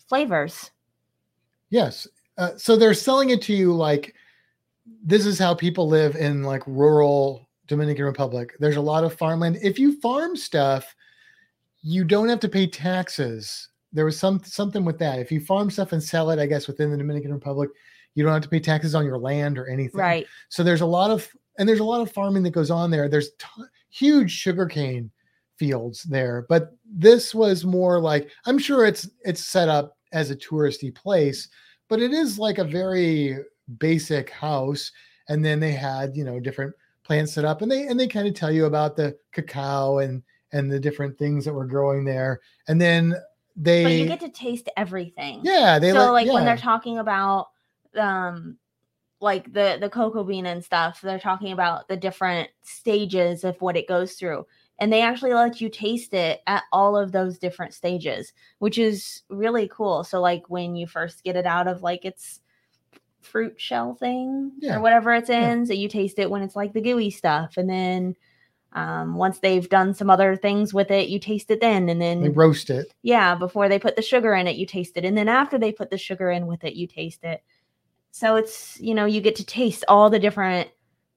flavors. 0.08 0.70
Yes. 1.70 2.06
Uh, 2.38 2.56
so 2.56 2.76
they're 2.76 2.94
selling 2.94 3.30
it 3.30 3.42
to 3.42 3.54
you 3.54 3.72
like 3.72 4.14
this 5.04 5.26
is 5.26 5.38
how 5.38 5.54
people 5.54 5.88
live 5.88 6.14
in 6.16 6.42
like 6.42 6.62
rural 6.66 7.48
Dominican 7.66 8.04
Republic. 8.04 8.54
There's 8.60 8.76
a 8.76 8.80
lot 8.80 9.04
of 9.04 9.14
farmland. 9.14 9.58
If 9.62 9.78
you 9.78 10.00
farm 10.00 10.36
stuff, 10.36 10.94
you 11.82 12.04
don't 12.04 12.28
have 12.28 12.40
to 12.40 12.48
pay 12.48 12.66
taxes. 12.66 13.68
There 13.92 14.04
was 14.04 14.18
some 14.18 14.42
something 14.44 14.84
with 14.84 14.98
that. 14.98 15.18
If 15.18 15.32
you 15.32 15.40
farm 15.40 15.70
stuff 15.70 15.92
and 15.92 16.02
sell 16.02 16.30
it, 16.30 16.38
I 16.38 16.46
guess 16.46 16.66
within 16.66 16.90
the 16.90 16.96
Dominican 16.96 17.32
Republic, 17.32 17.70
you 18.16 18.24
don't 18.24 18.32
have 18.32 18.42
to 18.42 18.48
pay 18.48 18.58
taxes 18.58 18.96
on 18.96 19.04
your 19.04 19.18
land 19.18 19.58
or 19.58 19.68
anything. 19.68 20.00
Right. 20.00 20.26
So 20.48 20.64
there's 20.64 20.80
a 20.80 20.86
lot 20.86 21.12
of 21.12 21.28
and 21.58 21.68
there's 21.68 21.80
a 21.80 21.84
lot 21.84 22.00
of 22.00 22.10
farming 22.10 22.42
that 22.42 22.50
goes 22.50 22.70
on 22.70 22.90
there. 22.90 23.08
There's 23.08 23.30
t- 23.38 23.62
huge 23.90 24.32
sugarcane 24.32 25.10
fields 25.56 26.02
there, 26.02 26.44
but 26.48 26.72
this 26.84 27.34
was 27.34 27.64
more 27.64 28.00
like 28.00 28.28
I'm 28.46 28.58
sure 28.58 28.84
it's 28.84 29.08
it's 29.24 29.44
set 29.44 29.68
up 29.68 29.96
as 30.12 30.30
a 30.30 30.36
touristy 30.36 30.92
place, 30.92 31.48
but 31.88 32.00
it 32.00 32.12
is 32.12 32.38
like 32.38 32.58
a 32.58 32.64
very 32.64 33.36
basic 33.78 34.30
house. 34.30 34.90
And 35.28 35.44
then 35.44 35.60
they 35.60 35.72
had 35.72 36.16
you 36.16 36.24
know 36.24 36.40
different 36.40 36.74
plants 37.04 37.34
set 37.34 37.44
up, 37.44 37.60
and 37.62 37.70
they 37.70 37.86
and 37.86 38.00
they 38.00 38.08
kind 38.08 38.26
of 38.26 38.34
tell 38.34 38.50
you 38.50 38.64
about 38.64 38.96
the 38.96 39.16
cacao 39.32 39.98
and 39.98 40.22
and 40.52 40.72
the 40.72 40.80
different 40.80 41.18
things 41.18 41.44
that 41.44 41.52
were 41.52 41.66
growing 41.66 42.04
there, 42.04 42.40
and 42.68 42.80
then 42.80 43.14
they 43.56 43.82
But 43.82 43.92
you 43.92 44.06
get 44.06 44.20
to 44.20 44.28
taste 44.28 44.68
everything. 44.76 45.40
yeah 45.42 45.78
they 45.78 45.90
so 45.90 45.98
let- 45.98 46.10
like 46.10 46.28
when 46.28 46.44
they're 46.44 46.56
talking 46.56 46.98
about 46.98 47.48
um 47.96 48.56
like 49.20 49.50
the 49.52 49.78
the 49.80 49.88
cocoa 49.88 50.22
bean 50.24 50.46
and 50.46 50.62
stuff 50.64 51.00
they're 51.00 51.18
talking 51.18 51.52
about 51.52 51.88
the 51.88 51.96
different 51.96 52.50
stages 52.62 53.44
of 53.44 53.60
what 53.62 53.76
it 53.76 53.88
goes 53.88 54.12
through 54.14 54.46
and 54.78 54.92
they 54.92 55.00
actually 55.00 55.32
let 55.32 55.58
you 55.60 55.70
taste 55.70 56.12
it 56.12 56.40
at 56.46 56.64
all 56.70 56.96
of 56.96 57.12
those 57.12 57.38
different 57.38 57.72
stages 57.72 58.32
which 58.58 58.76
is 58.78 59.22
really 59.30 59.68
cool 59.68 60.04
so 60.04 60.20
like 60.20 60.42
when 60.50 60.76
you 60.76 60.86
first 60.86 61.24
get 61.24 61.34
it 61.36 61.46
out 61.46 61.66
of 61.66 61.82
like 61.82 62.04
its 62.04 62.40
fruit 63.22 63.58
shell 63.60 63.94
thing 63.94 64.52
Yeah. 64.58 64.76
or 64.76 64.80
whatever 64.80 65.14
it's 65.14 65.30
Yeah. 65.30 65.50
in 65.52 65.66
so 65.66 65.72
you 65.72 65.88
taste 65.88 66.18
it 66.18 66.30
when 66.30 66.42
it's 66.42 66.54
like 66.56 66.72
the 66.74 66.80
gooey 66.82 67.10
stuff 67.10 67.56
and 67.56 67.68
then 67.68 68.14
um, 68.72 69.14
once 69.16 69.38
they've 69.38 69.68
done 69.68 69.94
some 69.94 70.10
other 70.10 70.36
things 70.36 70.74
with 70.74 70.90
it 70.90 71.08
you 71.08 71.18
taste 71.18 71.50
it 71.50 71.60
then 71.62 71.88
and 71.88 72.00
then 72.00 72.20
they 72.20 72.28
roast 72.28 72.68
it. 72.68 72.92
yeah, 73.02 73.34
before 73.34 73.70
they 73.70 73.78
put 73.78 73.96
the 73.96 74.02
sugar 74.02 74.34
in 74.34 74.46
it, 74.46 74.56
you 74.56 74.66
taste 74.66 74.98
it. 74.98 75.04
And 75.06 75.16
then 75.16 75.28
after 75.28 75.56
they 75.58 75.72
put 75.72 75.88
the 75.88 75.96
sugar 75.96 76.30
in 76.30 76.46
with 76.46 76.62
it, 76.64 76.74
you 76.74 76.86
taste 76.86 77.24
it. 77.24 77.42
So 78.16 78.36
it's, 78.36 78.80
you 78.80 78.94
know, 78.94 79.04
you 79.04 79.20
get 79.20 79.36
to 79.36 79.44
taste 79.44 79.84
all 79.88 80.08
the 80.08 80.18
different 80.18 80.70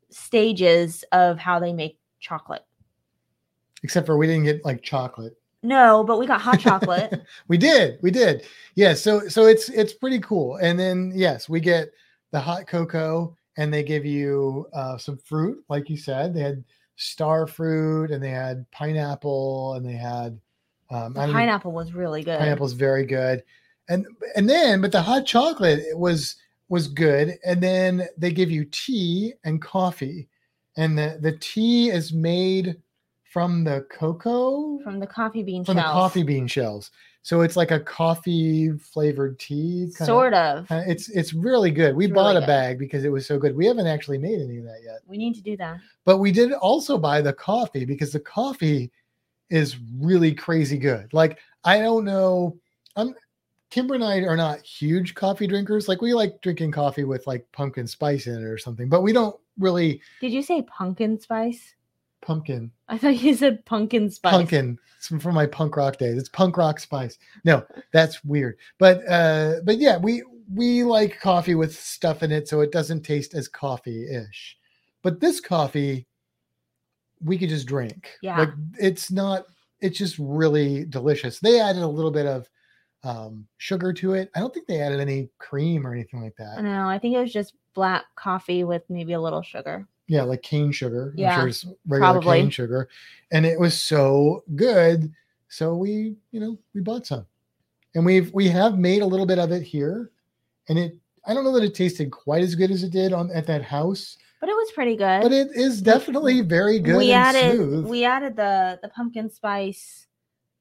stages 0.09 1.05
of 1.13 1.39
how 1.39 1.57
they 1.57 1.71
make 1.71 1.97
chocolate. 2.19 2.65
Except 3.83 4.05
for 4.05 4.17
we 4.17 4.27
didn't 4.27 4.43
get 4.43 4.65
like 4.65 4.83
chocolate. 4.83 5.37
No, 5.63 6.03
but 6.03 6.19
we 6.19 6.27
got 6.27 6.41
hot 6.41 6.59
chocolate. 6.59 7.21
we 7.47 7.57
did, 7.57 7.99
we 8.01 8.11
did. 8.11 8.45
Yeah, 8.75 8.93
so 8.95 9.29
so 9.29 9.45
it's 9.45 9.69
it's 9.69 9.93
pretty 9.93 10.19
cool. 10.19 10.57
And 10.57 10.77
then 10.77 11.13
yes, 11.15 11.47
we 11.47 11.61
get 11.61 11.87
the 12.31 12.39
hot 12.41 12.67
cocoa, 12.67 13.33
and 13.55 13.73
they 13.73 13.81
give 13.81 14.05
you 14.05 14.67
uh, 14.73 14.97
some 14.97 15.19
fruit, 15.19 15.63
like 15.69 15.89
you 15.89 15.95
said. 15.95 16.33
They 16.33 16.41
had 16.41 16.65
star 16.97 17.47
fruit, 17.47 18.11
and 18.11 18.21
they 18.21 18.31
had 18.31 18.69
pineapple, 18.71 19.75
and 19.75 19.85
they 19.85 19.93
had 19.93 20.37
um, 20.89 21.13
The 21.13 21.21
don't 21.21 21.29
know, 21.29 21.33
pineapple 21.33 21.71
was 21.71 21.93
really 21.93 22.23
good. 22.23 22.39
pineapple's 22.39 22.73
very 22.73 23.05
good, 23.05 23.41
and 23.87 24.05
and 24.35 24.49
then 24.49 24.81
but 24.81 24.91
the 24.91 25.01
hot 25.01 25.25
chocolate 25.25 25.79
it 25.79 25.97
was 25.97 26.35
was 26.69 26.87
good, 26.87 27.37
and 27.45 27.61
then 27.61 28.07
they 28.17 28.31
give 28.31 28.49
you 28.51 28.65
tea 28.65 29.33
and 29.43 29.61
coffee, 29.61 30.27
and 30.77 30.97
the 30.97 31.17
the 31.21 31.33
tea 31.39 31.89
is 31.89 32.13
made 32.13 32.77
from 33.23 33.63
the 33.63 33.85
cocoa 33.91 34.79
from 34.83 34.99
the 34.99 35.05
coffee 35.07 35.43
bean 35.43 35.63
from 35.63 35.75
shells. 35.75 35.87
the 35.87 35.91
coffee 35.93 36.23
bean 36.23 36.47
shells. 36.47 36.91
So 37.21 37.41
it's 37.41 37.55
like 37.57 37.69
a 37.71 37.79
coffee 37.79 38.71
flavored 38.71 39.37
tea. 39.39 39.81
kinda- 39.95 40.05
Sort 40.05 40.33
of. 40.33 40.67
kinda- 40.67 40.89
it's 40.89 41.09
it's 41.09 41.33
really 41.33 41.69
good. 41.69 41.95
We 41.95 42.05
It's 42.05 42.13
bought 42.13 42.29
really 42.29 42.37
a 42.37 42.41
good. 42.41 42.47
bag 42.47 42.79
because 42.79 43.03
it 43.03 43.09
was 43.11 43.25
so 43.27 43.37
good. 43.37 43.55
We 43.55 43.65
haven't 43.67 43.87
actually 43.87 44.17
made 44.19 44.39
any 44.41 44.57
of 44.57 44.63
that 44.65 44.81
yet, 44.83 45.01
We 45.07 45.17
need 45.17 45.35
to 45.35 45.41
do 45.41 45.57
that. 45.57 45.79
but 46.05 46.17
we 46.17 46.31
did 46.31 46.53
also 46.53 46.97
buy 46.97 47.21
the 47.21 47.33
coffee 47.33 47.85
because 47.85 48.11
the 48.13 48.19
coffee 48.19 48.91
is 49.51 49.77
really 49.99 50.33
crazy 50.33 50.77
good. 50.77 51.13
Like 51.13 51.39
I 51.63 51.79
don't 51.81 52.05
know, 52.05 52.57
I'm 52.95 53.13
Kimbra 53.71 53.95
and 53.95 54.03
I 54.03 54.17
are 54.21 54.37
not 54.37 54.61
huge 54.61 55.13
coffee 55.15 55.45
drinkers. 55.47 55.87
Like 55.87 56.01
we 56.01 56.13
like 56.13 56.41
drinking 56.41 56.71
coffee 56.71 57.03
with 57.03 57.27
like 57.27 57.45
pumpkin 57.51 57.85
spice 57.87 58.25
in 58.27 58.35
it 58.35 58.43
or 58.43 58.57
something, 58.57 58.89
but 58.89 59.01
we 59.01 59.13
don't 59.13 59.35
really 59.59 60.01
Did 60.21 60.31
you 60.31 60.41
say 60.41 60.61
pumpkin 60.63 61.19
spice? 61.19 61.75
pumpkin 62.21 62.69
I 62.89 62.97
thought 62.97 63.15
you 63.15 63.33
said 63.33 63.63
pumpkin 63.65 64.11
spice. 64.11 64.31
pumpkin 64.33 64.77
it's 64.97 65.07
from 65.07 65.33
my 65.33 65.45
punk 65.45 65.77
rock 65.77 65.97
days 65.97 66.17
it's 66.17 66.27
punk 66.27 66.57
rock 66.57 66.77
spice 66.81 67.17
no 67.45 67.65
that's 67.93 68.21
weird 68.25 68.57
but 68.77 69.07
uh 69.07 69.61
but 69.63 69.77
yeah 69.77 69.95
we 69.97 70.21
we 70.53 70.83
like 70.83 71.17
coffee 71.21 71.55
with 71.55 71.73
stuff 71.73 72.21
in 72.21 72.29
it 72.33 72.45
so 72.49 72.59
it 72.59 72.73
doesn't 72.73 73.03
taste 73.03 73.33
as 73.35 73.47
coffee-ish 73.47 74.57
but 75.01 75.21
this 75.21 75.39
coffee 75.39 76.05
we 77.23 77.37
could 77.37 77.47
just 77.49 77.67
drink 77.67 78.09
Yeah. 78.21 78.39
like 78.39 78.49
it's 78.77 79.11
not 79.11 79.45
it's 79.79 79.97
just 79.97 80.17
really 80.19 80.83
delicious 80.83 81.39
they 81.39 81.57
added 81.61 81.83
a 81.83 81.87
little 81.87 82.11
bit 82.11 82.25
of 82.25 82.49
um 83.03 83.47
sugar 83.57 83.93
to 83.93 84.13
it 84.13 84.29
i 84.35 84.39
don't 84.39 84.53
think 84.53 84.67
they 84.67 84.81
added 84.81 84.99
any 84.99 85.29
cream 85.37 85.87
or 85.87 85.93
anything 85.93 86.21
like 86.21 86.35
that 86.37 86.61
No, 86.61 86.87
I 86.89 86.99
think 86.99 87.15
it 87.15 87.19
was 87.21 87.31
just 87.31 87.53
black 87.73 88.03
coffee 88.15 88.63
with 88.65 88.83
maybe 88.89 89.13
a 89.13 89.21
little 89.21 89.41
sugar. 89.41 89.87
yeah, 90.07 90.23
like 90.23 90.41
cane 90.41 90.71
sugar. 90.71 91.11
I'm 91.13 91.19
Yeah, 91.19 91.35
sure 91.39 91.47
it's 91.47 91.65
regular 91.87 92.13
probably. 92.13 92.41
cane 92.41 92.49
sugar. 92.49 92.89
And 93.31 93.45
it 93.45 93.57
was 93.59 93.79
so 93.79 94.43
good. 94.55 95.13
So 95.49 95.75
we, 95.75 96.15
you 96.31 96.39
know, 96.41 96.57
we 96.73 96.81
bought 96.81 97.05
some. 97.05 97.25
And 97.95 98.03
we've 98.05 98.33
we 98.33 98.47
have 98.49 98.77
made 98.77 99.01
a 99.01 99.05
little 99.05 99.25
bit 99.27 99.37
of 99.39 99.51
it 99.51 99.61
here. 99.61 100.09
And 100.67 100.77
it 100.79 100.97
I 101.25 101.33
don't 101.33 101.43
know 101.45 101.53
that 101.53 101.63
it 101.63 101.75
tasted 101.75 102.11
quite 102.11 102.43
as 102.43 102.55
good 102.55 102.71
as 102.71 102.83
it 102.83 102.91
did 102.91 103.13
on 103.13 103.31
at 103.31 103.45
that 103.47 103.61
house, 103.63 104.17
But 104.41 104.49
it 104.49 104.53
was 104.55 104.71
pretty 104.71 104.95
good. 104.97 105.21
but 105.21 105.31
it 105.31 105.49
is 105.53 105.81
definitely 105.81 106.41
very 106.41 106.79
good 106.79 106.97
we 106.97 107.11
added 107.13 107.55
smooth. 107.55 107.85
we 107.87 108.03
added 108.03 108.35
the 108.35 108.79
the 108.81 108.89
pumpkin 108.89 109.29
spice 109.29 110.07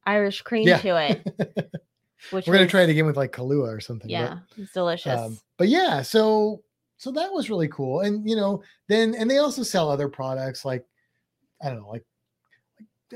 Irish 0.07 0.42
cream 0.42 0.68
Yeah. 0.68 0.79
to 0.79 0.96
it, 1.11 1.72
which 2.31 2.46
We're 2.46 2.54
gonna 2.54 2.66
try 2.66 2.83
it 2.83 2.90
again 2.90 3.07
with 3.07 3.16
like 3.16 3.33
Kahlua 3.33 3.76
or 3.76 3.81
something. 3.81 4.09
but- 4.09 4.11
Yeah, 4.11 4.38
it's 4.57 4.72
delicious. 4.72 5.18
Um, 5.18 5.38
but 5.57 5.68
yeah, 5.68 6.02
so 6.02 6.62
so 6.96 7.12
that 7.12 7.33
was 7.33 7.48
really 7.50 7.68
cool. 7.68 8.00
And 8.00 8.28
you 8.28 8.37
know, 8.37 8.62
then 8.88 9.14
and 9.14 9.31
they 9.31 9.38
also 9.38 9.62
sell 9.62 9.88
other 9.90 10.09
products 10.09 10.64
like 10.64 10.85
I 11.62 11.68
don't 11.70 11.81
know, 11.83 11.88
like 11.88 12.04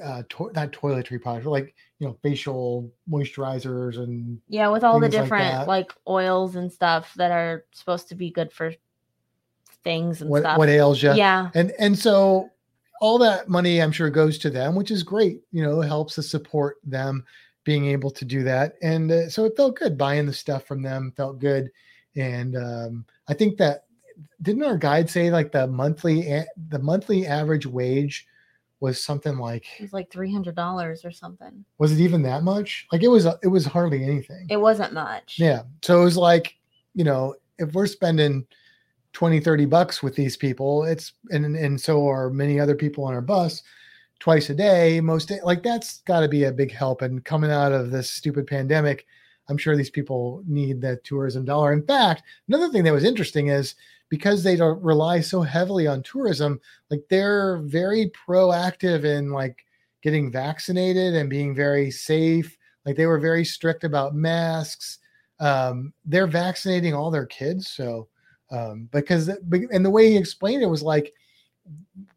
uh 0.03 0.23
to- 0.31 0.51
not 0.55 0.73
toiletry 0.73 1.21
products, 1.21 1.45
but 1.45 1.51
like 1.51 1.75
you 1.99 2.07
know, 2.09 2.17
facial 2.23 2.91
moisturizers 3.09 3.99
and 3.99 4.41
yeah, 4.49 4.69
with 4.69 4.83
all 4.85 4.99
the 4.99 5.09
things 5.09 5.15
like 5.15 5.25
different 5.25 5.69
like, 5.69 5.93
oils 6.09 6.57
and 6.57 6.73
stuff 6.73 7.13
that 7.15 7.31
are 7.31 7.65
supposed 7.73 8.09
to 8.09 8.15
be 8.17 8.31
good 8.31 8.53
for 8.53 8.73
things 9.85 10.21
and 10.21 10.31
what 10.31 10.43
stuff. 10.43 10.59
what 10.59 10.69
ails 10.69 11.03
you. 11.03 11.13
yeah, 11.13 11.51
And 11.55 11.73
and 11.79 11.99
so 11.99 12.51
all 13.01 13.19
that 13.19 13.49
money 13.49 13.83
I'm 13.83 13.91
sure 13.93 14.11
goes 14.11 14.39
to 14.39 14.51
them, 14.51 14.75
which 14.77 14.91
is 14.93 15.03
great. 15.03 15.43
You 15.51 15.63
know, 15.65 15.81
it 15.83 15.87
helps 15.89 16.15
to 16.17 16.23
support 16.23 16.77
them 16.85 17.25
being 17.65 17.87
able 17.87 18.11
to 18.11 18.25
do 18.25 18.43
that. 18.45 18.75
And 18.83 19.11
uh, 19.11 19.29
so 19.29 19.45
it 19.45 19.57
felt 19.57 19.77
good 19.77 19.97
buying 19.97 20.27
the 20.27 20.33
stuff 20.33 20.65
from 20.65 20.83
them. 20.83 21.13
Felt 21.17 21.39
good. 21.39 21.71
And 22.17 22.57
um, 22.57 23.05
I 23.29 23.35
think 23.35 23.57
that 23.59 23.85
didn't 24.43 24.65
our 24.65 24.77
guide 24.77 25.09
say 25.09 25.31
like 25.31 25.53
the 25.53 25.67
monthly 25.67 26.45
the 26.69 26.79
monthly 26.79 27.27
average 27.27 27.67
wage 27.67 28.27
was 28.81 29.03
something 29.03 29.39
like 29.39 29.65
it 29.79 29.83
was 29.83 29.93
like 29.93 30.11
three 30.11 30.31
hundred 30.31 30.57
dollars 30.57 31.05
or 31.05 31.13
something. 31.13 31.65
was 31.79 31.93
it 31.93 32.01
even 32.01 32.23
that 32.23 32.43
much? 32.43 32.87
Like 32.93 33.03
it 33.03 33.09
was 33.09 33.27
it 33.43 33.49
was 33.49 33.65
hardly 33.65 34.05
anything. 34.05 34.47
It 34.51 34.59
wasn't 34.59 34.93
much. 34.93 35.37
Yeah. 35.39 35.63
So 35.83 36.01
it 36.01 36.05
was 36.05 36.17
like, 36.17 36.57
you 36.95 37.05
know, 37.05 37.37
if 37.59 37.73
we're 37.73 37.87
spending 37.87 38.45
20, 39.13 39.41
30 39.41 39.67
bucks 39.67 40.03
with 40.03 40.17
these 40.17 40.37
people, 40.37 40.85
it's 40.85 41.13
and 41.31 41.57
and 41.57 41.81
so 41.81 42.07
are 42.09 42.29
many 42.29 42.59
other 42.59 42.75
people 42.75 43.05
on 43.05 43.15
our 43.15 43.21
bus 43.21 43.63
twice 44.23 44.51
a 44.51 44.55
day, 44.55 45.01
most 45.01 45.31
day, 45.31 45.41
like 45.43 45.65
that's 45.65 46.01
gotta 46.03 46.29
be 46.29 46.45
a 46.45 46.53
big 46.53 46.71
help. 46.71 47.03
And 47.03 47.25
coming 47.25 47.51
out 47.51 47.73
of 47.73 47.91
this 47.91 48.09
stupid 48.09 48.47
pandemic, 48.47 49.05
I'm 49.49 49.59
sure 49.59 49.77
these 49.77 49.91
people 49.91 50.45
need 50.47 50.81
that 50.83 51.03
tourism 51.03 51.45
dollar. 51.45 51.73
In 51.73 51.85
fact, 51.85 52.23
another 52.47 52.69
thing 52.69 52.85
that 52.85 52.93
was 52.93 53.03
interesting 53.03 53.49
is 53.49 53.75
because 54.11 54.45
they 54.45 54.55
don't 54.55 54.81
rely 54.81 55.21
so 55.21 55.43
heavily 55.43 55.89
on 55.89 56.05
tourism, 56.05 56.61
like 56.89 57.03
they're 57.11 57.59
very 57.65 58.13
proactive 58.29 59.03
in 59.03 59.31
like 59.31 59.67
getting 60.05 60.31
vaccinated 60.31 61.17
and 61.17 61.29
being 61.29 61.53
very 61.53 61.91
safe. 61.91 62.57
Like 62.87 62.95
they 62.95 63.07
were 63.07 63.19
very 63.19 63.45
strict 63.45 63.83
about 63.83 64.15
masks. 64.15 65.01
Um, 65.41 65.93
they're 66.05 66.29
vaccinating 66.29 66.95
all 66.95 67.11
their 67.11 67.27
kids. 67.27 67.71
So, 67.71 68.07
um, 68.53 68.89
because, 68.93 69.27
and 69.27 69.85
the 69.85 69.91
way 69.91 70.11
he 70.11 70.17
explained 70.17 70.63
it 70.63 70.67
was 70.67 70.85
like, 70.85 71.13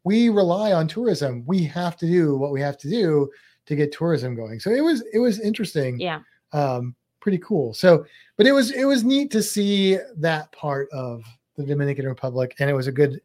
we 0.04 0.28
rely 0.28 0.72
on 0.72 0.88
tourism. 0.88 1.44
We 1.46 1.64
have 1.64 1.96
to 1.98 2.06
do 2.06 2.36
what 2.36 2.52
we 2.52 2.60
have 2.60 2.78
to 2.78 2.90
do 2.90 3.30
to 3.66 3.76
get 3.76 3.92
tourism 3.92 4.34
going. 4.34 4.60
So 4.60 4.70
it 4.70 4.80
was, 4.80 5.02
it 5.12 5.18
was 5.18 5.40
interesting 5.40 5.98
Yeah. 5.98 6.20
um, 6.52 6.94
pretty 7.20 7.38
cool. 7.38 7.74
So, 7.74 8.06
but 8.36 8.46
it 8.46 8.52
was 8.52 8.70
it 8.70 8.84
was 8.84 9.02
neat 9.02 9.30
to 9.32 9.42
see 9.42 9.98
that 10.18 10.52
part 10.52 10.88
of 10.92 11.24
the 11.56 11.64
Dominican 11.64 12.06
Republic, 12.06 12.54
and 12.60 12.70
it 12.70 12.74
was 12.74 12.86
a 12.86 12.92
good 12.92 13.20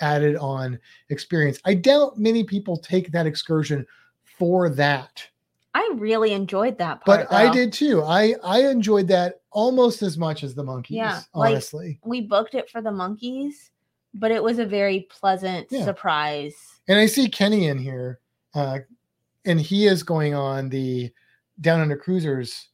added 0.00 0.36
on 0.36 0.78
experience. 1.08 1.58
I 1.64 1.74
doubt 1.74 2.18
many 2.18 2.44
people 2.44 2.76
take 2.76 3.10
that 3.12 3.26
excursion 3.26 3.86
for 4.24 4.68
that 4.70 5.28
I 5.74 5.88
really 5.94 6.32
enjoyed 6.32 6.78
that 6.78 7.04
part. 7.04 7.28
But 7.28 7.32
I 7.32 7.52
did 7.52 7.72
too. 7.72 8.02
I 8.02 8.34
I 8.42 8.62
enjoyed 8.68 9.06
that 9.08 9.40
almost 9.50 10.02
as 10.02 10.18
much 10.18 10.42
as 10.42 10.54
the 10.54 10.64
monkeys. 10.64 10.96
Yeah, 10.96 11.20
like- 11.34 11.50
honestly. 11.50 12.00
We 12.04 12.22
booked 12.22 12.54
it 12.54 12.68
for 12.70 12.82
the 12.82 12.90
monkeys, 12.90 13.70
but 14.14 14.30
it 14.30 14.42
was 14.42 14.58
a 14.58 14.66
very 14.66 15.06
pleasant 15.10 15.66
Yeah. 15.70 15.84
surprise. 15.84 16.54
And 16.88 16.98
I 16.98 17.06
see 17.06 17.28
Kenny 17.28 17.66
in 17.68 17.78
here, 17.78 18.20
uh, 18.54 18.80
and 19.44 19.60
he 19.60 19.86
is 19.86 20.02
going 20.02 20.34
on 20.34 20.68
the 20.68 21.10
Down 21.60 21.80
Under 21.80 21.96
Cruisers 21.96 22.68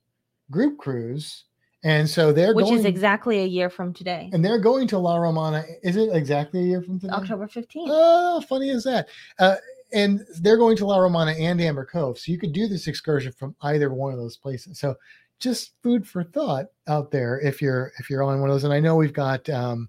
group 0.51 0.79
cruise, 0.79 1.45
and 1.85 2.09
so 2.09 2.33
they're 2.33 2.55
Which 2.55 2.67
going, 2.67 2.79
is 2.79 2.85
exactly 2.85 3.41
a 3.41 3.47
year 3.47 3.69
from 3.69 3.93
today, 3.93 4.31
and 4.33 4.45
they're 4.45 4.59
going 4.61 4.89
to 4.89 4.99
La 4.99 5.17
Romana. 5.17 5.65
Is 5.83 5.97
it 5.97 6.09
exactly 6.15 6.61
a 6.61 6.67
year 6.67 6.83
from 6.83 6.99
today? 7.01 7.13
October 7.13 7.47
15th. 7.47 7.87
Oh, 7.89 8.41
funny 8.43 8.71
is 8.71 8.85
that? 8.85 9.09
Uh, 9.39 9.57
and 9.93 10.21
they're 10.41 10.57
going 10.57 10.77
to 10.79 10.87
La 10.87 10.99
Romana 10.99 11.33
and 11.33 11.61
Amber 11.61 11.85
Cove, 11.85 12.19
so 12.19 12.33
you 12.33 12.39
could 12.39 12.53
do 12.53 12.67
this 12.69 12.87
excursion 12.89 13.33
from 13.33 13.55
either 13.63 13.93
one 13.93 14.13
of 14.13 14.19
those 14.19 14.37
places. 14.37 14.79
So, 14.81 14.97
just 15.39 15.73
food 15.83 16.09
for 16.09 16.25
thought 16.25 16.67
out 16.89 17.11
there 17.11 17.39
if 17.41 17.61
you're 17.61 17.93
if 17.99 18.09
you're 18.09 18.23
on 18.23 18.41
one 18.41 18.49
of 18.49 18.55
those. 18.55 18.65
And 18.65 18.73
I 18.73 18.81
know 18.81 18.97
we've 18.97 19.13
got 19.13 19.49
um, 19.51 19.89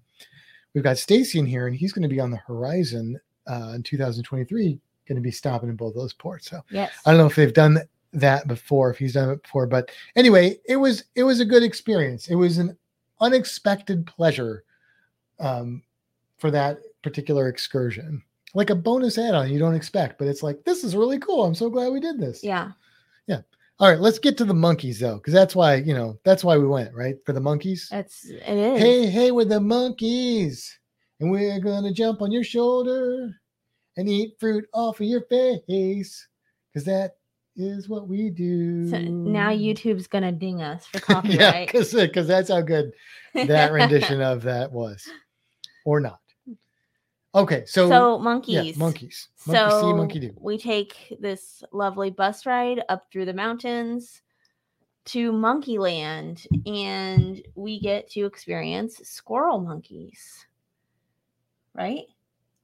we've 0.78 0.84
got 0.84 1.00
Stacy 1.00 1.40
in 1.40 1.48
here, 1.48 1.66
and 1.66 1.76
he's 1.76 1.92
going 1.92 2.04
to 2.04 2.08
be 2.08 2.20
on 2.20 2.30
the 2.30 2.38
horizon 2.38 3.20
uh, 3.48 3.74
in 3.74 3.82
2023. 3.82 4.80
Going 5.08 5.16
to 5.16 5.22
be 5.22 5.32
stopping 5.32 5.70
in 5.70 5.76
both 5.76 5.96
those 5.96 6.14
ports. 6.14 6.52
So 6.52 6.62
yes. 6.70 6.92
I 7.04 7.10
don't 7.10 7.18
know 7.18 7.26
if 7.26 7.34
they've 7.34 7.52
done 7.52 7.80
that 8.14 8.48
before, 8.48 8.92
if 8.92 9.00
he's 9.00 9.14
done 9.14 9.32
it 9.32 9.42
before, 9.42 9.66
but 9.66 9.90
anyway, 10.16 10.60
it 10.68 10.76
was 10.76 11.06
it 11.16 11.24
was 11.24 11.40
a 11.40 11.46
good 11.46 11.64
experience. 11.64 12.28
It 12.28 12.36
was 12.36 12.60
an 12.60 12.78
unexpected 13.20 14.06
pleasure 14.06 14.66
um, 15.40 15.82
for 16.38 16.52
that 16.52 16.78
particular 17.02 17.48
excursion, 17.48 18.22
like 18.54 18.70
a 18.70 18.76
bonus 18.76 19.18
add-on 19.18 19.50
you 19.50 19.58
don't 19.58 19.74
expect, 19.74 20.20
but 20.20 20.28
it's 20.28 20.44
like 20.44 20.64
this 20.64 20.84
is 20.84 20.96
really 20.96 21.18
cool. 21.18 21.44
I'm 21.44 21.56
so 21.56 21.72
glad 21.72 21.92
we 21.92 22.00
did 22.00 22.20
this. 22.20 22.44
yeah. 22.44 22.72
All 23.80 23.90
right, 23.90 24.00
let's 24.00 24.18
get 24.18 24.38
to 24.38 24.46
the 24.46 24.56
monkeys 24.56 25.00
though, 25.00 25.18
because 25.18 25.34
that's 25.34 25.56
why 25.56 25.76
you 25.76 25.94
know 25.94 26.20
that's 26.24 26.44
why 26.44 26.58
we 26.58 26.68
went 26.68 26.96
right 26.96 27.16
for 27.26 27.34
the 27.34 27.40
monkeys. 27.40 27.90
It's 27.92 28.26
it 28.26 28.42
is. 28.48 28.80
Hey, 28.80 29.06
hey, 29.06 29.32
we're 29.32 29.46
the 29.46 29.60
monkeys, 29.60 30.80
and 31.20 31.30
we're 31.30 31.60
gonna 31.60 31.94
jump 31.94 32.22
on 32.24 32.32
your 32.32 32.44
shoulder 32.44 33.30
and 33.96 34.10
eat 34.10 34.34
fruit 34.40 34.66
off 34.74 35.00
of 35.00 35.06
your 35.06 35.22
face, 35.22 36.28
because 36.74 36.86
that 36.86 37.18
is 37.56 37.88
what 37.88 38.08
we 38.08 38.32
do. 38.32 38.90
So 38.90 39.00
now 39.00 39.50
YouTube's 39.50 40.08
gonna 40.08 40.32
ding 40.32 40.64
us 40.64 40.88
for 40.88 40.98
yeah, 41.10 41.22
copyright. 41.22 41.68
because 41.68 41.94
because 41.94 42.28
that's 42.28 42.50
how 42.50 42.62
good 42.62 42.92
that 43.36 43.72
rendition 43.72 44.22
of 44.22 44.42
that 44.44 44.72
was, 44.72 45.08
or 45.86 46.00
not. 46.00 46.20
Okay, 47.36 47.64
so, 47.66 47.88
so 47.90 48.20
monkeys. 48.20 48.76
yeah, 48.76 48.80
monkeys, 48.80 49.30
monkey 49.46 49.72
So 49.72 49.82
see, 49.82 49.94
monkey 49.94 50.20
do. 50.20 50.34
we 50.40 50.58
take 50.58 51.18
this 51.20 51.64
lovely 51.72 52.10
bus 52.10 52.46
ride 52.46 52.84
up 52.90 53.08
through 53.12 53.26
the 53.26 53.34
mountains 53.34 54.22
to 55.06 55.32
Monkeyland, 55.32 56.46
and 56.66 57.42
we 57.56 57.80
get 57.80 58.10
to 58.12 58.26
experience 58.26 59.00
squirrel 59.04 59.60
monkeys. 59.60 60.46
Right? 61.74 62.06